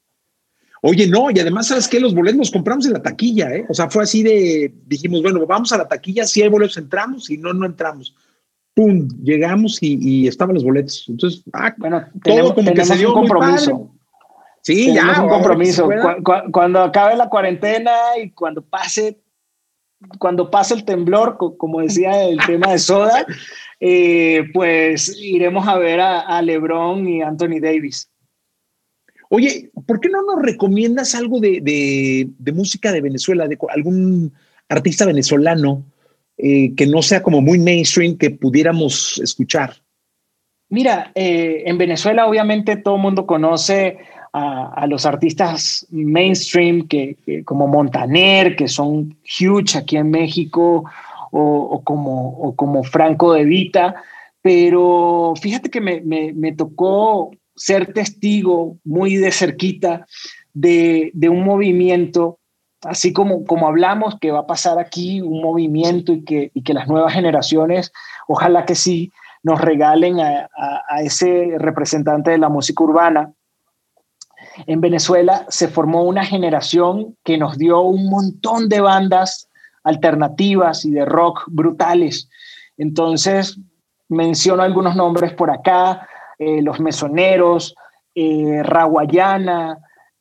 Oye, 0.80 1.06
no, 1.06 1.30
y 1.30 1.38
además, 1.40 1.66
¿sabes 1.66 1.88
qué? 1.88 2.00
Los 2.00 2.14
boletos 2.14 2.38
los 2.38 2.50
compramos 2.50 2.86
en 2.86 2.94
la 2.94 3.02
taquilla, 3.02 3.54
¿eh? 3.54 3.66
O 3.68 3.74
sea, 3.74 3.90
fue 3.90 4.04
así 4.04 4.22
de, 4.22 4.72
dijimos, 4.86 5.20
bueno, 5.20 5.44
vamos 5.46 5.70
a 5.72 5.76
la 5.76 5.86
taquilla, 5.86 6.24
si 6.24 6.40
hay 6.40 6.48
boletos 6.48 6.78
entramos, 6.78 7.26
si 7.26 7.36
no, 7.36 7.52
no 7.52 7.66
entramos. 7.66 8.16
¡Pum! 8.72 9.06
Llegamos 9.22 9.76
y, 9.82 10.26
estaban 10.26 10.54
los 10.54 10.64
boletos. 10.64 11.04
Entonces, 11.06 11.42
ah, 11.52 11.74
bueno, 11.76 12.02
todo 12.24 12.54
como 12.54 12.72
que 12.72 12.84
se 12.84 12.96
dio 12.96 13.08
un 13.08 13.26
compromiso. 13.26 13.90
Sí, 14.62 14.94
ya. 14.94 15.22
un 15.22 15.28
compromiso. 15.28 15.86
cuando 16.50 16.80
acabe 16.80 17.14
la 17.14 17.28
cuarentena 17.28 17.92
y 18.22 18.30
cuando 18.30 18.62
pase, 18.62 19.20
cuando 20.18 20.51
pase 20.51 20.74
el 20.74 20.84
temblor, 20.84 21.36
como 21.57 21.80
decía 21.80 22.24
el 22.24 22.38
tema 22.47 22.72
de 22.72 22.78
Soda, 22.78 23.26
eh, 23.80 24.44
pues 24.53 25.16
iremos 25.20 25.66
a 25.66 25.78
ver 25.78 26.01
a, 26.01 26.40
LeBron 26.42 27.07
y 27.09 27.22
Anthony 27.22 27.61
Davis. 27.61 28.11
Oye, 29.28 29.70
¿por 29.86 30.01
qué 30.01 30.09
no 30.09 30.22
nos 30.22 30.42
recomiendas 30.42 31.14
algo 31.14 31.40
de, 31.40 32.28
música 32.55 32.92
de 32.92 33.01
Venezuela, 33.01 33.49
de 33.49 33.59
algún 33.70 34.32
artista 34.68 35.05
venezolano 35.05 35.84
eh, 36.38 36.74
que 36.76 36.86
no 36.86 37.03
sea 37.03 37.22
como 37.22 37.40
muy 37.40 37.59
mainstream 37.59 38.16
que 38.16 38.30
pudiéramos 38.30 39.18
escuchar? 39.22 39.74
Mira, 40.68 41.12
eh, 41.14 41.62
en 41.66 41.78
Venezuela 41.78 42.26
obviamente 42.26 42.76
todo 42.76 42.97
el 42.97 43.03
mundo 43.03 43.26
conoce 43.26 43.99
a, 44.39 44.87
los 44.87 45.07
artistas 45.07 45.87
mainstream 45.91 46.87
que, 46.89 47.16
como 47.47 47.66
Montaner, 47.66 48.55
que 48.55 48.68
son 48.68 49.16
huge 49.24 49.78
aquí 49.78 49.97
en 49.97 50.11
México, 50.11 50.84
o, 51.30 51.82
como, 51.82 52.55
como 52.55 52.82
Franco 52.82 53.32
de 53.32 53.45
Vita, 53.45 53.95
pero 54.43 55.32
fíjate 55.41 55.70
que 55.70 55.80
me, 55.80 56.53
tocó 56.53 57.30
ser 57.55 57.95
testigo 57.95 58.76
muy 58.84 59.16
de 59.16 59.32
cerquita 59.32 60.07
de, 60.53 61.12
un 61.30 61.43
movimiento, 61.43 62.39
así 62.82 63.14
como, 63.14 63.45
como 63.45 63.66
hablamos 63.68 64.18
que 64.20 64.32
va 64.32 64.41
a 64.41 64.47
pasar 64.47 64.78
aquí 64.78 65.22
un 65.22 65.41
movimiento 65.41 66.12
y 66.12 66.24
que, 66.24 66.53
que 66.62 66.74
las 66.74 66.89
nuevas 66.89 67.14
generaciones, 67.14 67.91
ojalá 68.28 68.66
que 68.66 68.74
sí, 68.74 69.11
nos 69.43 69.62
regalen 69.62 70.20
a, 70.20 70.49
ese 71.03 71.55
representante 71.59 72.32
de 72.32 72.39
la 72.39 72.51
música 72.51 72.84
urbana 72.84 73.32
en 74.66 74.80
Venezuela 74.80 75.46
se 75.48 75.68
formó 75.68 76.04
una 76.04 76.24
generación 76.24 77.16
que 77.24 77.38
nos 77.38 77.59
dio 77.59 77.80
un 77.82 78.09
montón 78.09 78.68
de 78.68 78.80
bandas 78.80 79.48
alternativas 79.84 80.84
y 80.84 80.90
de 80.90 81.04
rock 81.04 81.44
brutales. 81.48 82.28
Entonces, 82.76 83.59
menciono 84.09 84.62
algunos 84.62 84.96
nombres 84.96 85.32
por 85.32 85.50
acá, 85.50 86.09
eh, 86.38 86.62
Los 86.62 86.80
Mesoneros, 86.80 87.74
eh, 88.14 88.62
Raguayana, 88.62 89.78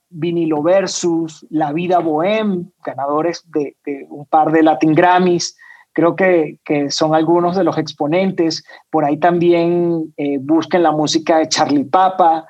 Vinilo 0.10 0.62
Versus, 0.62 1.46
La 1.50 1.74
Vida 1.74 2.00
Bohem, 2.00 2.72
ganadores 2.84 3.44
de, 3.52 3.76
un 4.10 4.26
par 4.26 4.52
de 4.52 4.64
Latin 4.64 4.94
Grammys. 4.94 5.58
Creo 5.94 6.16
que, 6.16 6.60
son 6.90 7.16
algunos 7.16 7.56
de 7.56 7.64
los 7.64 7.78
exponentes. 7.78 8.64
Por 8.90 9.06
ahí 9.06 9.18
también 9.18 10.14
eh, 10.18 10.38
busquen 10.40 10.84
la 10.84 10.92
música 10.92 11.38
de 11.38 11.50
Charlie 11.50 11.86
Papa, 11.86 12.46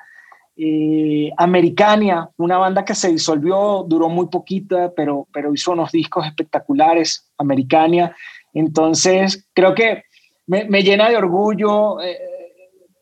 eh, 0.58 1.30
Americania, 1.36 2.30
una 2.38 2.56
banda 2.56 2.84
que 2.84 2.94
se 2.94 3.12
disolvió, 3.12 3.84
duró 3.86 4.08
muy 4.08 4.28
poquita, 4.28 4.92
pero, 4.96 5.28
pero 5.32 5.52
hizo 5.52 5.72
unos 5.72 5.92
discos 5.92 6.26
espectaculares, 6.26 7.30
Americania. 7.36 8.16
Entonces, 8.54 9.46
creo 9.52 9.74
que 9.74 10.04
me, 10.46 10.82
llena 10.82 11.10
de 11.10 11.16
orgullo 11.16 12.00
eh, 12.00 12.18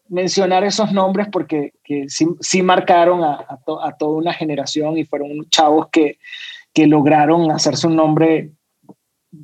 mencionar 0.09 0.65
esos 0.65 0.93
nombres 0.93 1.29
porque 1.31 1.75
que 1.85 2.07
sí, 2.09 2.63
marcaron 2.63 3.23
a, 3.23 3.61
toda 3.67 4.17
una 4.17 4.33
generación 4.33 4.99
y 4.99 5.05
fueron 5.05 5.49
chavos 5.51 5.89
que, 5.93 6.19
que 6.73 6.87
lograron 6.87 7.51
hacerse 7.51 7.87
un 7.87 7.97
nombre 7.97 8.51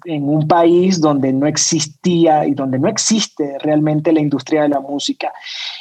en 0.04 0.28
un 0.28 0.46
país 0.46 1.00
donde 1.00 1.32
no 1.32 1.46
existía 1.46 2.46
y 2.46 2.54
donde 2.54 2.78
no 2.78 2.88
existe 2.88 3.58
realmente 3.58 4.12
la 4.12 4.20
industria 4.20 4.62
de 4.62 4.70
la 4.70 4.80
música. 4.80 5.32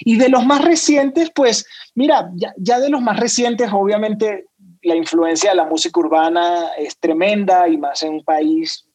Y 0.01 0.18
de 0.18 0.30
los 0.30 0.45
más 0.45 0.64
recientes, 0.64 1.32
pues 1.34 1.66
mira, 1.95 2.32
ya, 2.36 2.80
de 2.80 2.89
los 2.89 3.01
más 3.01 3.20
recientes, 3.20 3.70
obviamente 3.72 4.45
la 4.84 4.95
influencia 4.95 5.51
de 5.51 5.57
la 5.57 5.66
música 5.66 5.99
urbana 5.99 6.70
es 6.78 6.97
tremenda 6.99 7.68
y 7.68 7.78
más 7.78 8.01
en 8.03 8.14
un 8.14 8.24
país 8.24 8.86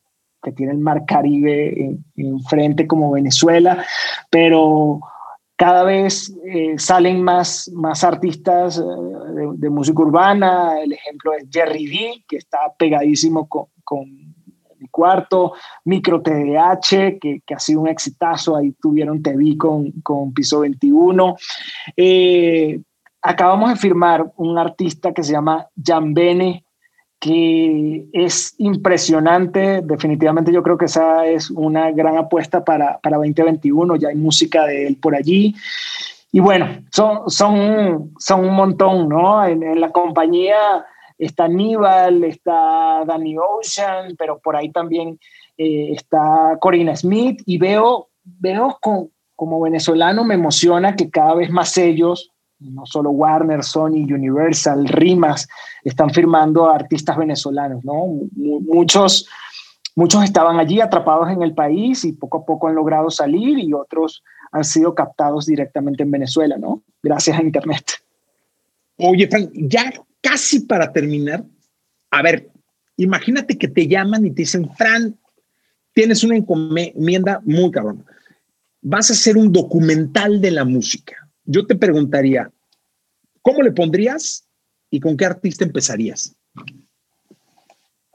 que 0.42 0.52
tiene 0.52 0.72
el 0.72 0.78
mar 0.78 1.04
Caribe 1.06 1.98
enfrente 2.16 2.86
como 2.86 3.12
Venezuela, 3.12 3.84
pero 4.30 5.00
cada 5.56 5.84
vez 5.84 6.34
eh, 6.46 6.74
salen 6.78 7.22
más, 7.22 7.70
más 7.72 8.02
artistas 8.02 8.78
eh, 8.78 8.82
de, 9.54 9.70
música 9.70 10.02
urbana. 10.02 10.80
El 10.80 10.92
ejemplo 10.92 11.32
es 11.32 11.46
Jerry 11.50 11.86
D, 11.86 12.24
que 12.28 12.36
está 12.36 12.58
pegadísimo 12.76 13.48
con, 13.48 13.66
con 13.84 14.23
cuarto, 14.94 15.54
Micro 15.84 16.22
TDH, 16.22 17.18
que, 17.20 17.40
que, 17.44 17.54
ha 17.54 17.58
sido 17.58 17.80
un 17.80 17.88
exitazo, 17.88 18.56
ahí 18.56 18.70
tuvieron 18.80 19.20
TV 19.20 19.56
con, 19.58 19.90
con 20.02 20.32
Piso 20.32 20.60
21. 20.60 21.36
Eh, 21.96 22.80
acabamos 23.20 23.70
de 23.70 23.76
firmar 23.76 24.24
un 24.36 24.56
artista 24.56 25.12
que 25.12 25.24
se 25.24 25.32
llama 25.32 25.66
Jan 25.84 26.14
Bene, 26.14 26.64
que 27.18 28.06
es 28.12 28.54
impresionante, 28.58 29.80
definitivamente 29.82 30.52
yo 30.52 30.62
creo 30.62 30.78
que 30.78 30.84
esa 30.84 31.26
es 31.26 31.50
una 31.50 31.90
gran 31.90 32.16
apuesta 32.16 32.64
para, 32.64 32.98
para 32.98 33.16
2021, 33.16 33.96
ya 33.96 34.08
hay 34.10 34.14
música 34.14 34.64
de 34.66 34.86
él 34.86 34.96
por 34.96 35.16
allí. 35.16 35.56
Y 36.30 36.38
bueno, 36.38 36.68
son, 36.92 37.28
son, 37.30 38.12
son 38.18 38.44
un 38.44 38.54
montón, 38.54 39.08
¿no? 39.08 39.44
En, 39.44 39.62
en 39.62 39.80
la 39.80 39.90
compañía 39.90 40.84
está 41.18 41.44
Aníbal, 41.44 42.24
está 42.24 43.04
Danny 43.06 43.36
Ocean, 43.38 44.14
pero 44.18 44.38
por 44.38 44.56
ahí 44.56 44.70
también 44.70 45.18
eh, 45.56 45.92
está 45.92 46.58
Corina 46.60 46.96
Smith 46.96 47.42
y 47.46 47.58
veo, 47.58 48.08
veo 48.24 48.78
como 48.80 49.60
venezolano 49.60 50.24
me 50.24 50.34
emociona 50.34 50.96
que 50.96 51.10
cada 51.10 51.34
vez 51.34 51.50
más 51.50 51.76
ellos, 51.76 52.30
no 52.58 52.86
solo 52.86 53.10
Warner, 53.10 53.62
Sony, 53.62 54.04
Universal, 54.10 54.86
Rimas, 54.88 55.48
están 55.82 56.10
firmando 56.10 56.68
a 56.68 56.76
artistas 56.76 57.16
venezolanos, 57.16 57.84
¿no? 57.84 58.06
Muchos, 58.34 59.28
muchos 59.96 60.24
estaban 60.24 60.58
allí 60.58 60.80
atrapados 60.80 61.30
en 61.30 61.42
el 61.42 61.54
país 61.54 62.04
y 62.04 62.12
poco 62.12 62.38
a 62.38 62.44
poco 62.44 62.68
han 62.68 62.74
logrado 62.74 63.10
salir 63.10 63.58
y 63.58 63.72
otros 63.72 64.22
han 64.52 64.64
sido 64.64 64.94
captados 64.94 65.46
directamente 65.46 66.04
en 66.04 66.10
Venezuela, 66.10 66.56
¿no? 66.56 66.82
Gracias 67.02 67.38
a 67.38 67.42
Internet. 67.42 67.84
Oye, 68.96 69.26
Frank, 69.26 69.50
ya 69.54 69.92
casi 70.24 70.60
para 70.60 70.90
terminar, 70.90 71.44
a 72.10 72.22
ver, 72.22 72.50
imagínate 72.96 73.58
que 73.58 73.68
te 73.68 73.86
llaman 73.86 74.24
y 74.24 74.30
te 74.30 74.42
dicen, 74.42 74.70
Fran, 74.74 75.18
tienes 75.92 76.24
una 76.24 76.36
encomienda 76.36 77.40
muy 77.44 77.70
cabrón. 77.70 78.04
Vas 78.80 79.10
a 79.10 79.12
hacer 79.12 79.36
un 79.36 79.52
documental 79.52 80.40
de 80.40 80.50
la 80.50 80.64
música. 80.64 81.14
Yo 81.44 81.66
te 81.66 81.76
preguntaría, 81.76 82.50
¿cómo 83.42 83.62
le 83.62 83.72
pondrías 83.72 84.46
y 84.90 84.98
con 84.98 85.16
qué 85.16 85.26
artista 85.26 85.64
empezarías? 85.64 86.34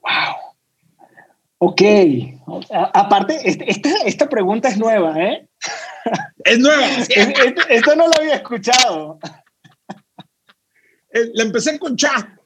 Wow. 0.02 0.50
Ok. 1.60 1.82
aparte, 2.72 3.38
esta, 3.44 3.90
esta, 4.06 4.30
pregunta 4.30 4.70
es 4.70 4.78
nueva, 4.78 5.22
¿eh? 5.22 5.48
Es 6.46 6.58
nueva. 6.58 6.88
esto 7.70 7.96
no 7.96 8.08
lo 8.08 8.14
había 8.18 8.36
escuchado. 8.36 9.20
Eh, 11.20 11.32
la 11.34 11.44
empecé 11.44 11.78
con 11.80 11.96
cha. 11.96 12.38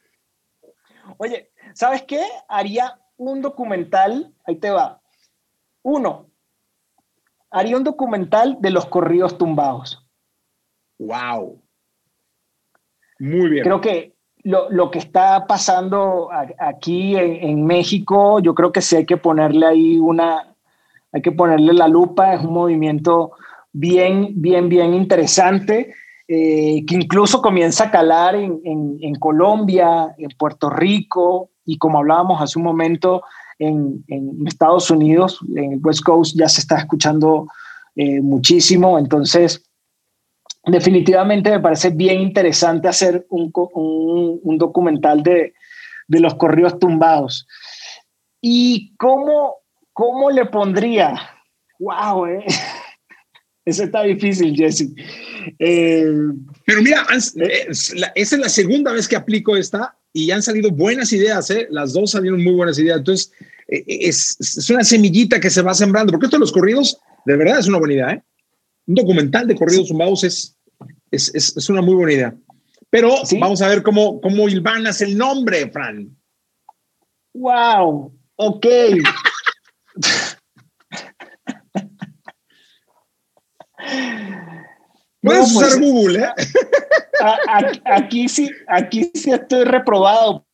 Oye, 1.18 1.52
¿sabes 1.74 2.04
qué? 2.04 2.24
Haría 2.48 3.00
un 3.18 3.42
documental, 3.42 4.34
ahí 4.46 4.56
te 4.58 4.70
va. 4.70 5.02
Uno, 5.84 6.30
haría 7.52 7.78
un 7.78 7.84
documental 7.84 8.58
de 8.60 8.72
los 8.72 8.86
corridos 8.86 9.38
tumbados. 9.38 10.06
Wow. 11.00 11.62
Muy 13.20 13.50
bien. 13.50 13.64
Creo 13.64 13.82
que, 13.82 14.14
lo, 14.44 14.92
que 14.92 15.00
está 15.00 15.46
pasando 15.48 16.30
aquí 16.60 17.16
en, 17.16 17.66
México, 17.66 18.40
yo 18.40 18.54
creo 18.54 18.72
que 18.72 18.82
sí 18.82 18.98
hay 18.98 19.06
que 19.06 19.18
ponerle 19.18 19.66
ahí 19.66 19.98
una, 19.98 20.54
hay 21.12 21.22
que 21.22 21.32
ponerle 21.32 21.74
la 21.74 21.88
lupa, 21.88 22.34
es 22.34 22.42
un 22.42 22.54
movimiento 22.54 23.32
bien, 23.72 24.34
bien, 24.36 24.68
bien 24.68 24.94
interesante, 24.94 25.94
eh, 26.28 26.86
que 26.86 26.96
incluso 26.96 27.42
comienza 27.42 27.86
a 27.86 27.92
calar 27.92 28.36
en, 28.36 28.62
en, 28.64 29.16
Colombia, 29.16 30.16
en 30.18 30.30
Puerto 30.38 30.70
Rico, 30.70 31.52
y 31.66 31.78
como 31.78 32.00
hablábamos 32.00 32.42
hace 32.42 32.58
un 32.58 32.66
momento, 32.66 33.24
en, 33.60 34.04
en 34.08 34.48
Estados 34.48 34.90
Unidos, 34.90 35.40
en 35.56 35.74
el 35.74 35.80
West 35.84 36.04
Coast 36.04 36.38
ya 36.38 36.48
se 36.48 36.62
está 36.62 36.78
escuchando 36.78 37.48
eh, 37.96 38.22
muchísimo, 38.22 38.98
entonces 38.98 39.64
definitivamente 40.66 41.52
me 41.52 41.60
parece 41.60 41.90
bien 41.90 42.22
interesante 42.22 42.88
hacer 42.88 43.26
un, 43.30 43.52
un, 43.54 44.58
documental 44.58 45.22
de, 45.24 45.54
de, 46.08 46.20
los 46.22 46.36
corridos 46.36 46.80
tumbados. 46.80 47.46
¿Y 48.40 48.96
cómo, 48.96 49.58
cómo 49.92 50.32
le 50.32 50.46
pondría? 50.46 51.16
¡Wow! 51.80 52.28
Eh. 52.28 52.46
Eso 53.66 53.84
está 53.84 54.04
difícil, 54.04 54.56
Jesse. 54.56 54.90
Eh, 55.60 56.06
Pero 56.66 56.82
mira, 56.82 57.06
eh, 57.12 57.68
esa 57.70 58.14
es 58.16 58.34
la 58.34 58.50
segunda 58.50 58.92
vez 58.92 59.08
que 59.08 59.16
aplico 59.16 59.56
esta 59.56 59.98
y 60.12 60.32
han 60.32 60.44
salido 60.44 60.70
buenas 60.70 61.14
ideas, 61.14 61.50
¿eh? 61.50 61.68
Las 61.70 61.94
dos 61.94 62.12
salieron 62.12 62.44
muy 62.44 62.54
buenas 62.54 62.78
ideas. 62.78 62.98
Entonces, 62.98 63.32
es, 63.68 64.36
es, 64.40 64.70
una 64.70 64.84
semillita 64.84 65.40
que 65.40 65.50
se 65.50 65.62
va 65.62 65.74
sembrando, 65.74 66.12
porque 66.12 66.26
esto 66.26 66.38
de 66.38 66.42
los 66.42 66.52
corridos, 66.52 67.00
de 67.26 67.38
verdad, 67.38 67.60
es 67.60 67.68
una 67.68 67.80
buena 67.80 67.94
idea, 67.94 68.12
¿eh? 68.12 68.24
Un 68.86 68.96
documental 68.96 69.48
de 69.48 69.56
corridos 69.56 69.88
tumbados 69.88 70.26
es, 70.26 70.58
es, 71.10 71.34
es, 71.34 71.70
una 71.70 71.82
muy 71.82 71.96
buena 71.96 72.14
idea. 72.14 72.36
Pero 72.90 73.16
vamos 73.40 73.62
a 73.62 73.70
ver 73.70 73.82
cómo, 73.82 74.20
cómo 74.20 74.50
hilvanas 74.50 75.02
el 75.02 75.18
nombre, 75.18 75.70
Fran. 75.72 76.16
¡Wow! 77.34 78.14
Ok. 78.36 78.68
Puedes 85.22 85.56
usar 85.56 85.70
pues, 85.70 85.80
Google, 85.80 86.20
¿eh? 86.20 86.30
aquí 87.86 88.28
sí, 88.28 88.50
aquí 88.68 89.10
sí 89.14 89.32
estoy 89.32 89.64
reprobado. 89.64 90.46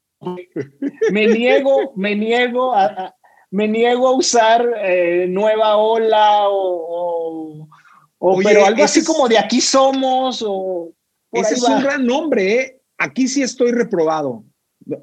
Me 1.12 1.28
niego, 1.28 1.94
me 1.96 2.16
niego 2.16 2.76
a, 2.76 3.16
me 3.52 3.68
niego 3.68 4.08
a 4.08 4.16
usar 4.16 4.68
eh, 4.78 5.26
Nueva 5.28 5.78
Ola 5.78 6.44
o, 6.50 7.68
pero 8.44 8.66
algo 8.66 8.84
así 8.84 9.04
como 9.04 9.28
de 9.28 9.38
aquí 9.38 9.62
somos 9.62 10.44
o... 10.46 10.92
Ese 11.32 11.56
es 11.56 11.64
un 11.64 11.82
gran 11.82 12.06
nombre, 12.06 12.54
¿eh? 12.54 12.82
Aquí 12.98 13.28
sí 13.28 13.42
estoy 13.42 13.72
reprobado. 13.72 14.44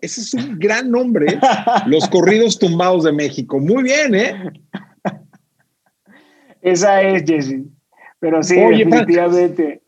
Ese 0.01 0.20
es 0.20 0.34
un 0.34 0.59
gran 0.59 0.91
nombre, 0.91 1.34
¿eh? 1.34 1.41
Los 1.87 2.09
corridos 2.09 2.59
tumbados 2.59 3.05
de 3.05 3.12
México. 3.12 3.59
Muy 3.59 3.84
bien, 3.84 4.14
¿eh? 4.14 4.53
Esa 6.61 7.01
es, 7.03 7.24
Jesse. 7.24 7.62
Pero 8.27 8.43
sí, 8.43 8.59
Oye, 8.59 8.85
definitivamente. 8.85 9.83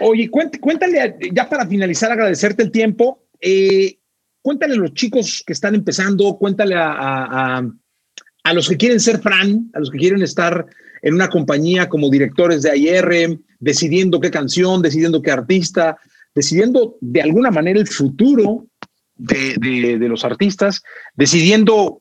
Oye, 0.00 0.28
cuéntale, 0.28 1.16
ya 1.32 1.48
para 1.48 1.66
finalizar, 1.66 2.12
agradecerte 2.12 2.62
el 2.62 2.70
tiempo. 2.70 3.22
Eh, 3.40 3.96
cuéntale 4.42 4.74
a 4.74 4.76
los 4.76 4.92
chicos 4.92 5.42
que 5.46 5.54
están 5.54 5.74
empezando, 5.74 6.36
cuéntale 6.36 6.74
a, 6.76 7.62
a, 8.44 8.52
los 8.52 8.68
que 8.68 8.76
quieren 8.76 9.00
ser 9.00 9.20
Fran, 9.20 9.70
a 9.72 9.78
los 9.78 9.90
que 9.90 9.96
quieren 9.96 10.20
estar 10.20 10.66
en 11.00 11.14
una 11.14 11.30
compañía 11.30 11.88
como 11.88 12.10
directores 12.10 12.60
de 12.60 12.72
AIR, 12.72 13.38
decidiendo 13.58 14.20
qué 14.20 14.30
canción, 14.30 14.82
decidiendo 14.82 15.22
qué 15.22 15.30
artista, 15.30 15.96
decidiendo 16.34 16.98
de 17.00 17.22
alguna 17.22 17.50
manera 17.50 17.80
el 17.80 17.88
futuro 17.88 18.66
de, 19.16 19.96
de, 19.98 20.08
los 20.08 20.26
artistas, 20.26 20.82
decidiendo 21.14 22.00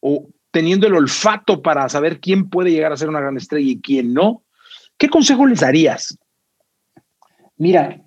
o 0.00 0.28
teniendo 0.54 0.86
el 0.86 0.94
olfato 0.94 1.62
para 1.62 1.88
saber 1.88 2.20
quién 2.20 2.48
puede 2.48 2.70
llegar 2.70 2.92
a 2.92 2.96
ser 2.96 3.08
una 3.08 3.20
gran 3.20 3.36
estrella 3.36 3.72
y 3.72 3.80
quién 3.80 4.14
no. 4.14 4.43
¿Qué 4.98 5.08
consejo 5.08 5.46
les 5.46 5.60
darías? 5.60 6.16
Mira, 7.56 8.00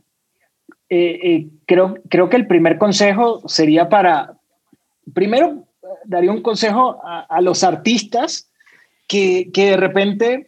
eh, 0.89 1.19
eh, 1.23 1.47
creo, 1.65 1.95
creo 2.09 2.29
que 2.29 2.37
el 2.37 2.47
primer 2.47 2.77
consejo 2.77 3.47
sería 3.47 3.89
para, 3.89 4.37
primero, 5.13 5.67
daría 6.05 6.31
un 6.31 6.41
consejo 6.41 7.01
a, 7.03 7.41
los 7.41 7.63
artistas 7.63 8.49
que, 9.07 9.49
que, 9.53 9.71
de 9.71 9.77
repente 9.77 10.47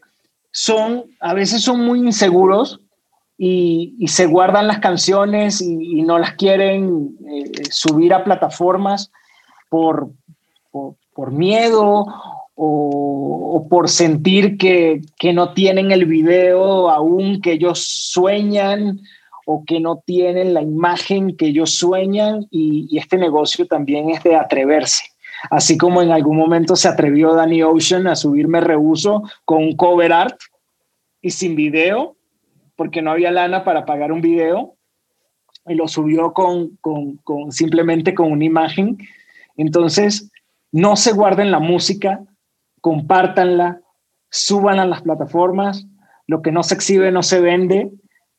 son, 0.51 1.05
a 1.19 1.33
veces 1.33 1.61
son 1.61 1.81
muy 1.81 1.99
inseguros 1.99 2.81
y, 3.37 4.05
se 4.07 4.25
guardan 4.25 4.67
las 4.67 4.79
canciones 4.79 5.61
y, 5.61 6.01
no 6.03 6.19
las 6.19 6.33
quieren 6.33 7.17
eh, 7.27 7.63
subir 7.69 8.13
a 8.13 8.23
plataformas 8.23 9.11
por, 9.69 10.11
por, 10.71 10.95
por 11.13 11.31
miedo 11.31 12.05
o, 12.61 13.55
o, 13.55 13.67
por 13.69 13.87
sentir 13.87 14.57
que, 14.57 14.99
que 15.17 15.31
no 15.31 15.53
tienen 15.53 15.91
el 15.93 16.05
video 16.05 16.89
aún 16.89 17.39
que 17.39 17.53
ellos 17.53 17.79
sueñan 17.79 18.99
o 19.45 19.63
que 19.65 19.79
no 19.79 20.03
tienen 20.05 20.53
la 20.53 20.61
imagen 20.61 21.37
que 21.37 21.47
ellos 21.47 21.71
sueñan 21.75 22.47
y, 22.51 22.97
este 22.97 23.17
negocio 23.17 23.65
también 23.65 24.09
es 24.09 24.21
de 24.23 24.35
atreverse. 24.35 25.05
Así 25.49 25.77
como 25.77 26.01
en 26.01 26.11
algún 26.11 26.35
momento 26.35 26.75
se 26.75 26.89
atrevió 26.89 27.33
Danny 27.33 27.63
Ocean 27.63 28.07
a 28.07 28.17
subirme 28.17 28.59
reuso 28.59 29.23
con 29.45 29.63
un 29.63 29.77
cover 29.77 30.11
art 30.11 30.37
y 31.21 31.29
sin 31.29 31.55
video, 31.55 32.17
porque 32.75 33.01
no 33.01 33.11
había 33.11 33.31
lana 33.31 33.63
para 33.63 33.85
pagar 33.85 34.11
un 34.11 34.19
video, 34.19 34.75
y 35.65 35.75
lo 35.75 35.87
subió 35.87 36.33
con, 36.33 36.77
con, 36.81 37.15
con 37.23 37.53
simplemente 37.53 38.13
con 38.13 38.33
una 38.33 38.43
imagen. 38.43 38.97
Entonces, 39.55 40.29
no 40.73 40.97
se 40.97 41.13
guarden 41.13 41.51
la 41.51 41.59
música, 41.59 42.21
compártanla, 42.81 43.81
suban 44.29 44.79
a 44.79 44.85
las 44.85 45.01
plataformas, 45.01 45.87
lo 46.27 46.41
que 46.41 46.51
no 46.51 46.63
se 46.63 46.75
exhibe 46.75 47.11
no 47.11 47.23
se 47.23 47.41
vende 47.41 47.91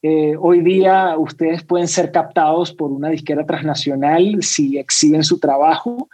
eh, 0.02 0.34
hoy 0.40 0.62
día 0.62 1.14
ustedes 1.18 1.62
pueden 1.62 1.86
ser 1.86 2.10
captados 2.10 2.72
por 2.72 2.90
una 2.90 3.10
disquera 3.10 3.44
transnacional 3.44 4.42
si 4.42 4.78
exhiben 4.78 5.24
su 5.24 5.38
trabajo. 5.38 6.08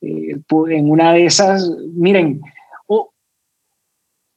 Eh, 0.00 0.36
en 0.68 0.90
una 0.90 1.12
de 1.12 1.26
esas, 1.26 1.70
miren, 1.94 2.40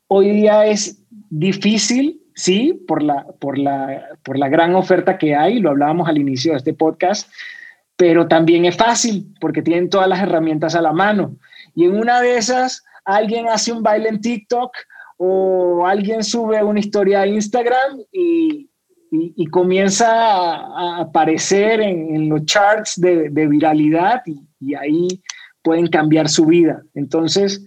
hoy 0.08 0.30
día 0.30 0.68
es 0.68 1.02
difícil, 1.10 2.22
sí, 2.36 2.80
por 2.88 3.02
la, 3.02 3.26
por, 3.40 3.58
la, 3.58 4.10
por 4.24 4.38
la 4.38 4.48
gran 4.48 4.76
oferta 4.76 5.18
que 5.18 5.36
hay, 5.36 5.60
lo 5.60 5.72
hablábamos 5.72 6.08
al 6.08 6.20
inicio 6.20 6.52
de 6.52 6.60
este 6.60 6.74
podcast, 6.74 7.32
pero 7.96 8.28
también 8.28 8.66
es 8.66 8.78
fácil 8.78 9.34
porque 9.40 9.64
tienen 9.64 9.90
todas 9.90 10.08
las 10.08 10.22
herramientas 10.22 10.76
a 10.76 10.82
la 10.84 10.94
mano. 10.94 11.36
Y 11.74 11.86
en 11.86 11.98
una 11.98 12.22
de 12.22 12.38
esas, 12.38 12.84
alguien 13.06 13.47
hace 13.49 13.72
un 13.72 13.84
baile 13.84 14.10
en 14.10 14.22
TikTok 14.22 14.72
o 15.18 15.86
alguien 15.86 16.24
sube 16.24 16.64
una 16.64 16.80
historia 16.80 17.22
a 17.22 17.28
Instagram 17.28 17.99
y, 18.12 18.70
y, 19.12 19.45
comienza 19.47 20.10
a, 20.10 21.01
aparecer 21.01 21.82
en, 21.82 22.30
los 22.30 22.45
charts 22.45 22.99
de, 22.99 23.30
viralidad 23.30 24.24
y, 24.26 24.74
ahí 24.76 25.22
pueden 25.62 25.88
cambiar 25.88 26.28
su 26.30 26.45
vida. 26.45 26.82
Entonces, 26.93 27.64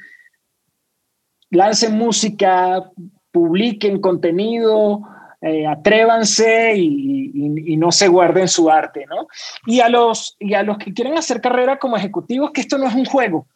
lancen 1.51 1.97
música, 1.97 2.91
publiquen 3.31 4.01
contenido, 4.01 5.03
eh, 5.41 5.67
atrévanse 5.67 6.77
y, 6.77 7.77
no 7.77 7.93
se 7.93 8.09
guarden 8.09 8.49
su 8.49 8.71
arte, 8.71 9.05
¿no? 9.07 9.29
Y 9.67 9.81
a, 9.81 9.89
los, 9.89 10.35
y 10.39 10.55
a 10.55 10.63
los 10.63 10.79
que 10.79 10.95
quieren 10.95 11.19
hacer 11.19 11.43
carrera 11.43 11.79
como 11.79 11.97
ejecutivos, 11.97 12.51
que 12.51 12.63
esto 12.63 12.79
no 12.79 12.89
es 12.89 12.95
un 12.95 13.05
juego, 13.05 13.47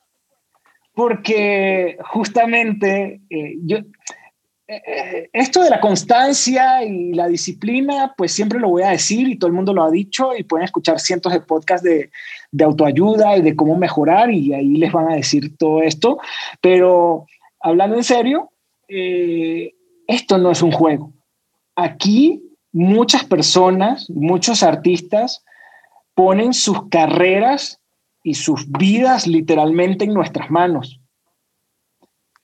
porque 1.01 1.97
justamente 2.13 3.23
eh, 3.31 3.55
yo, 3.65 3.79
eh, 4.69 5.31
esto 5.33 5.63
de 5.63 5.71
la 5.71 5.81
constancia 5.81 6.85
y 6.85 7.15
la 7.15 7.27
disciplina, 7.27 8.13
pues 8.19 8.33
siempre 8.33 8.61
lo 8.61 8.69
voy 8.69 8.83
a 8.83 8.91
decir 8.91 9.27
y 9.27 9.39
todo 9.39 9.49
el 9.49 9.55
mundo 9.55 9.73
lo 9.73 9.83
ha 9.83 9.91
dicho 9.91 10.37
y 10.37 10.45
pueden 10.45 10.67
escuchar 10.67 11.01
cientos 11.01 11.33
de 11.33 11.41
podcasts 11.41 11.89
de, 11.89 12.11
autoayuda 12.63 13.39
y 13.39 13.41
de 13.41 13.57
cómo 13.57 13.77
mejorar 13.77 14.31
y 14.31 14.53
ahí 14.53 14.77
les 14.77 14.93
van 14.93 15.11
a 15.11 15.17
decir 15.17 15.57
todo 15.57 15.81
esto. 15.81 16.19
Pero 16.61 17.25
hablando 17.61 17.97
en 17.97 18.05
serio, 18.05 18.51
eh, 18.87 19.73
esto 20.07 20.37
no 20.37 20.51
es 20.51 20.61
un 20.61 20.73
juego. 20.73 21.15
Aquí 21.77 22.43
muchas 22.73 23.25
personas, 23.25 24.11
muchos 24.11 24.63
artistas 24.63 25.47
ponen 26.13 26.53
sus 26.53 26.91
carreras 26.91 27.80
y 28.23 28.35
sus 28.35 28.71
vidas 28.71 29.27
literalmente 29.27 30.05
en 30.05 30.15
nuestras 30.15 30.51
manos 30.51 31.01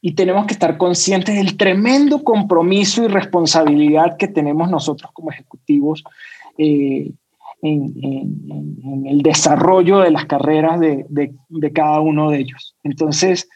y 0.06 0.14
tenemos 0.14 0.46
que 0.46 0.52
estar 0.52 0.78
conscientes 0.78 1.34
del 1.34 1.56
tremendo 1.56 2.22
compromiso 2.22 3.02
y 3.02 3.08
responsabilidad 3.08 4.16
que 4.16 4.28
tenemos 4.28 4.70
nosotros 4.70 5.10
como 5.12 5.32
ejecutivos 5.32 6.04
eh, 6.58 7.10
en, 7.60 9.04
el 9.06 9.22
desarrollo 9.22 9.98
de 9.98 10.12
las 10.12 10.26
carreras 10.26 10.78
de, 10.78 11.72
cada 11.74 12.00
uno 12.00 12.30
de 12.30 12.38
ellos. 12.38 12.76
Entonces, 12.84 13.48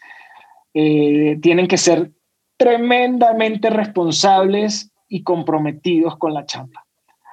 eh, 0.75 1.39
tienen 1.41 1.69
que 1.69 1.77
ser 1.77 2.11
tremendamente 2.57 3.71
responsables 3.71 4.91
y 5.09 5.23
comprometidos 5.23 6.17
con 6.17 6.35
la 6.35 6.47
chamba. 6.47 6.85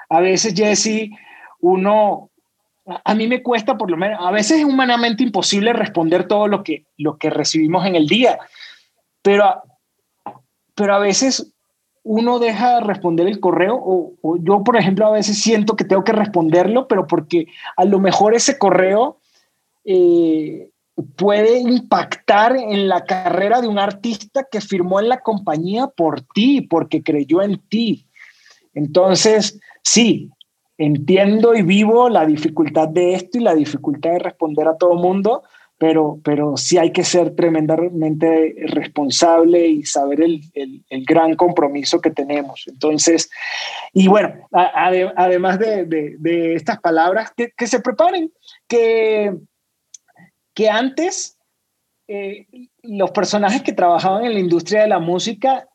A 0.09 0.19
veces, 0.19 0.53
Jesse, 0.53 1.09
uno, 1.59 2.29
a 2.87 3.15
mí 3.15 3.27
me 3.27 3.43
cuesta 3.43 3.77
por 3.77 3.91
lo 3.91 3.97
menos, 3.97 4.19
a 4.21 4.31
veces 4.31 4.59
es 4.59 4.65
humanamente 4.65 5.23
imposible 5.23 5.73
responder 5.73 6.27
todo 6.27 6.47
lo 6.47 6.63
que, 6.63 6.85
lo 6.97 7.17
que 7.17 7.29
recibimos 7.29 7.85
en 7.85 7.95
el 7.95 8.07
día, 8.07 8.39
pero, 9.21 9.61
pero 10.73 10.95
a 10.95 10.99
veces 10.99 11.53
uno 12.03 12.39
deja 12.39 12.75
de 12.75 12.81
responder 12.81 13.27
el 13.27 13.41
correo 13.41 13.77
o, 13.77 14.37
yo, 14.37 14.63
por 14.63 14.77
ejemplo, 14.77 15.05
a 15.05 15.11
veces 15.11 15.41
siento 15.41 15.75
que 15.75 15.83
tengo 15.83 16.05
que 16.05 16.13
responderlo, 16.13 16.87
pero 16.87 17.05
porque 17.05 17.47
a 17.75 17.83
lo 17.83 17.99
mejor 17.99 18.33
ese 18.33 18.57
correo 18.57 19.19
eh, 19.83 20.69
puede 21.17 21.59
impactar 21.59 22.55
en 22.55 22.87
la 22.87 23.03
carrera 23.03 23.59
de 23.59 23.67
un 23.67 23.77
artista 23.77 24.47
que 24.49 24.61
firmó 24.61 25.01
en 25.01 25.09
la 25.09 25.19
compañía 25.19 25.87
por 25.87 26.21
ti, 26.21 26.61
porque 26.61 27.03
creyó 27.03 27.41
en 27.41 27.57
ti. 27.67 28.07
Entonces, 28.73 29.59
sí, 29.83 30.29
entiendo 30.77 31.55
y 31.55 31.63
vivo 31.63 32.09
la 32.09 32.25
dificultad 32.25 32.87
de 32.87 33.13
esto 33.13 33.37
y 33.37 33.41
la 33.41 33.55
dificultad 33.55 34.11
de 34.11 34.19
responder 34.19 34.67
a 34.67 34.77
todo 34.77 34.95
mundo, 34.95 35.43
pero, 35.77 36.19
pero 36.23 36.57
sí 36.57 36.77
hay 36.77 36.91
que 36.91 37.03
ser 37.03 37.35
tremendamente 37.35 38.55
responsable 38.67 39.67
y 39.67 39.83
saber 39.83 40.21
el, 40.21 40.41
gran 41.05 41.35
compromiso 41.35 42.01
que 42.01 42.11
tenemos. 42.11 42.63
Entonces, 42.67 43.29
y 43.93 44.07
bueno, 44.07 44.47
además 44.51 45.59
de, 45.59 46.55
estas 46.55 46.79
palabras, 46.79 47.31
que, 47.35 47.67
se 47.67 47.79
preparen, 47.79 48.31
que, 48.67 49.35
que 50.53 50.69
antes 50.69 51.37
eh, 52.07 52.47
los 52.81 53.11
personajes 53.11 53.61
que 53.61 53.73
trabajaban 53.73 54.25
en 54.25 54.33
la 54.33 54.39
industria 54.39 54.81
de 54.81 54.87
la 54.87 54.99
música 54.99 55.67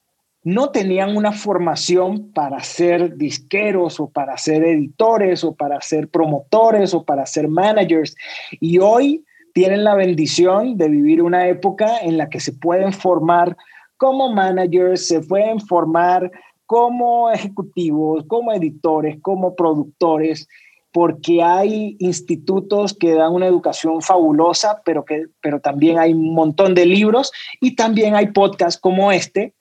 no 0.44 0.70
tenían 0.70 1.16
una 1.16 1.32
formación 1.32 2.32
para 2.32 2.60
ser 2.62 3.16
disqueros 3.16 4.00
o 4.00 4.08
para 4.08 4.36
ser 4.36 4.64
editores 4.64 5.44
o 5.44 5.54
para 5.54 5.80
ser 5.80 6.08
promotores 6.08 6.94
o 6.94 7.04
para 7.04 7.26
ser 7.26 7.48
managers. 7.48 8.16
Y 8.60 8.78
hoy 8.78 9.24
tienen 9.54 9.84
la 9.84 9.94
bendición 9.94 10.76
de 10.76 10.88
vivir 10.88 11.22
una 11.22 11.46
época 11.48 11.98
en 12.00 12.18
la 12.18 12.28
que 12.28 12.40
se 12.40 12.52
pueden 12.52 12.92
formar 12.92 13.56
como 13.96 14.32
managers, 14.32 15.06
se 15.06 15.20
pueden 15.20 15.60
formar 15.60 16.30
como 16.66 17.30
ejecutivos, 17.30 18.24
como 18.26 18.52
editores, 18.52 19.18
como 19.20 19.54
productores, 19.54 20.48
porque 20.90 21.42
hay 21.42 21.96
institutos 22.00 22.94
que 22.94 23.14
dan 23.14 23.32
una 23.32 23.46
educación 23.46 24.02
fabulosa, 24.02 24.82
pero, 24.84 25.04
que, 25.04 25.26
pero 25.40 25.60
también 25.60 25.98
hay 25.98 26.12
un 26.12 26.34
montón 26.34 26.74
de 26.74 26.86
libros 26.86 27.30
y 27.60 27.76
también 27.76 28.16
hay 28.16 28.28
podcasts 28.28 28.80
como 28.80 29.12
este, 29.12 29.54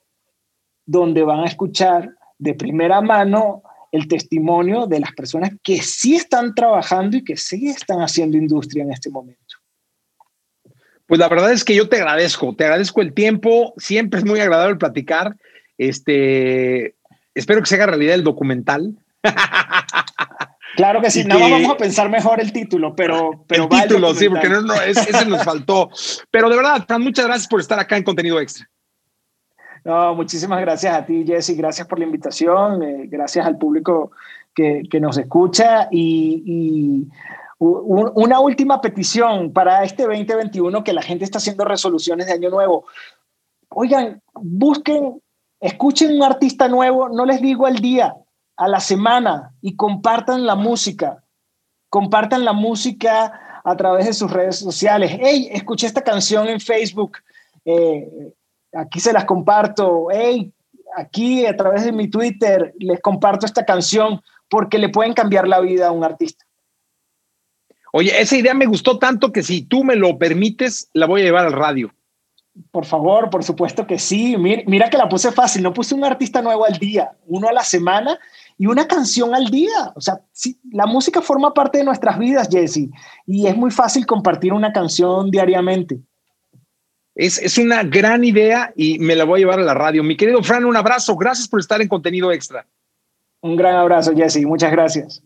donde 0.84 1.22
van 1.22 1.40
a 1.40 1.46
escuchar 1.46 2.10
de 2.38 2.54
primera 2.54 3.00
mano 3.00 3.62
el 3.92 4.08
testimonio 4.08 4.86
de 4.86 5.00
las 5.00 5.12
personas 5.12 5.50
que 5.62 5.82
sí 5.82 6.16
están 6.16 6.54
trabajando 6.54 7.18
y 7.18 7.24
que 7.24 7.36
sí 7.36 7.68
están 7.68 8.00
haciendo 8.00 8.38
industria 8.38 8.82
en 8.82 8.92
este 8.92 9.10
momento. 9.10 9.40
Pues 11.06 11.18
la 11.20 11.28
verdad 11.28 11.52
es 11.52 11.62
que 11.62 11.74
yo 11.74 11.88
te 11.88 11.96
agradezco, 11.96 12.54
te 12.56 12.64
agradezco 12.64 13.02
el 13.02 13.12
tiempo, 13.12 13.74
siempre 13.76 14.20
es 14.20 14.24
muy 14.24 14.40
agradable 14.40 14.76
platicar. 14.76 15.36
Este, 15.76 16.96
espero 17.34 17.60
que 17.60 17.66
se 17.66 17.74
haga 17.74 17.86
realidad 17.86 18.14
el 18.14 18.24
documental. 18.24 18.96
Claro 20.74 21.02
que 21.02 21.10
sí, 21.10 21.24
no 21.24 21.38
vamos 21.38 21.70
a 21.70 21.76
pensar 21.76 22.08
mejor 22.08 22.40
el 22.40 22.52
título, 22.52 22.96
pero, 22.96 23.44
pero 23.46 23.68
el 23.70 23.82
título, 23.82 24.14
sí, 24.14 24.28
porque 24.28 24.48
no, 24.48 24.62
no 24.62 24.74
ese 24.74 25.26
nos 25.26 25.44
faltó. 25.44 25.90
Pero 26.30 26.48
de 26.48 26.56
verdad, 26.56 26.86
muchas 26.98 27.26
gracias 27.26 27.46
por 27.46 27.60
estar 27.60 27.78
acá 27.78 27.96
en 27.96 28.04
Contenido 28.04 28.40
Extra. 28.40 28.66
No, 29.84 30.14
muchísimas 30.14 30.60
gracias 30.60 30.94
a 30.94 31.04
ti, 31.04 31.24
Jesse, 31.26 31.56
gracias 31.56 31.88
por 31.88 31.98
la 31.98 32.04
invitación, 32.04 32.82
eh, 32.82 33.06
gracias 33.08 33.44
al 33.44 33.58
público 33.58 34.12
que, 34.54 34.82
que 34.88 35.00
nos 35.00 35.18
escucha 35.18 35.88
y, 35.90 36.42
y 36.46 37.08
una 37.58 38.40
última 38.40 38.80
petición 38.80 39.52
para 39.52 39.84
este 39.84 40.02
2021 40.02 40.82
que 40.82 40.92
la 40.92 41.02
gente 41.02 41.24
está 41.24 41.38
haciendo 41.38 41.64
resoluciones 41.64 42.26
de 42.26 42.32
año 42.32 42.50
nuevo. 42.50 42.86
Oigan, 43.68 44.20
busquen, 44.34 45.22
escuchen 45.60 46.16
un 46.16 46.24
artista 46.24 46.66
nuevo, 46.66 47.08
no 47.08 47.24
les 47.24 47.40
digo 47.40 47.66
al 47.66 47.76
día, 47.76 48.16
a 48.56 48.68
la 48.68 48.80
semana 48.80 49.52
y 49.60 49.76
compartan 49.76 50.44
la 50.44 50.56
música. 50.56 51.22
Compartan 51.88 52.44
la 52.44 52.52
música 52.52 53.60
a 53.64 53.76
través 53.76 54.06
de 54.06 54.12
sus 54.12 54.30
redes 54.30 54.56
sociales. 54.56 55.16
Hey, 55.20 55.48
escuché 55.52 55.86
esta 55.86 56.02
canción 56.02 56.48
en 56.48 56.58
Facebook. 56.58 57.18
Eh, 57.64 58.32
aquí 58.74 59.00
se 59.00 59.12
las 59.12 59.24
comparto. 59.24 60.08
Hey, 60.10 60.52
aquí 60.96 61.46
a 61.46 61.56
través 61.56 61.84
de 61.84 61.92
mi 61.92 62.08
Twitter 62.08 62.74
les 62.78 63.00
comparto 63.00 63.46
esta 63.46 63.64
canción 63.64 64.20
porque 64.48 64.78
le 64.78 64.88
pueden 64.88 65.14
cambiar 65.14 65.48
la 65.48 65.60
vida 65.60 65.88
a 65.88 65.92
un 65.92 66.04
artista. 66.04 66.44
Oye, 67.92 68.20
esa 68.20 68.36
idea 68.36 68.54
me 68.54 68.66
gustó 68.66 68.98
tanto 68.98 69.32
que 69.32 69.42
si 69.42 69.62
tú 69.62 69.84
me 69.84 69.96
lo 69.96 70.18
permites, 70.18 70.88
la 70.94 71.06
voy 71.06 71.20
a 71.20 71.24
llevar 71.24 71.46
al 71.46 71.52
radio. 71.52 71.92
Por 72.70 72.84
favor, 72.84 73.30
por 73.30 73.44
supuesto 73.44 73.86
que 73.86 73.98
sí. 73.98 74.36
Mira, 74.38 74.90
que 74.90 74.96
la 74.96 75.08
puse 75.08 75.30
fácil, 75.32 75.62
no 75.62 75.72
puse 75.72 75.94
un 75.94 76.04
artista 76.04 76.42
nuevo 76.42 76.66
al 76.66 76.78
día, 76.78 77.12
uno 77.26 77.48
a 77.48 77.52
la 77.52 77.64
semana 77.64 78.18
y 78.58 78.66
una 78.66 78.86
canción 78.86 79.34
al 79.34 79.46
día. 79.46 79.92
O 79.94 80.00
sea, 80.00 80.20
la 80.70 80.86
música 80.86 81.20
forma 81.22 81.52
parte 81.52 81.78
de 81.78 81.84
nuestras 81.84 82.18
vidas, 82.18 82.48
Jesse, 82.50 82.88
y 83.26 83.46
es 83.46 83.56
muy 83.56 83.70
fácil 83.70 84.06
compartir 84.06 84.52
una 84.52 84.72
canción 84.72 85.30
diariamente. 85.30 86.00
Es, 87.14 87.38
es, 87.38 87.58
una 87.58 87.82
gran 87.82 88.24
idea 88.24 88.72
y 88.74 88.98
me 88.98 89.14
la 89.14 89.24
voy 89.24 89.38
a 89.38 89.40
llevar 89.40 89.58
a 89.58 89.62
la 89.62 89.74
radio. 89.74 90.02
Mi 90.02 90.16
querido 90.16 90.42
Fran, 90.42 90.64
un 90.64 90.76
abrazo. 90.76 91.16
Gracias 91.16 91.46
por 91.46 91.60
estar 91.60 91.80
en 91.82 91.88
contenido 91.88 92.32
extra. 92.32 92.66
Un 93.42 93.56
gran 93.56 93.76
abrazo, 93.76 94.14
Jesse. 94.16 94.42
Muchas 94.46 94.72
gracias. 94.72 95.22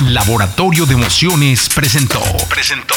Laboratorio 0.00 0.86
de 0.86 0.94
Emociones 0.94 1.68
presentó. 1.68 2.20
Presentó. 2.48 2.94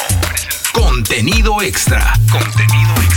Contenido 0.74 1.62
extra. 1.62 2.14
Contenido 2.32 2.94
extra. 3.04 3.13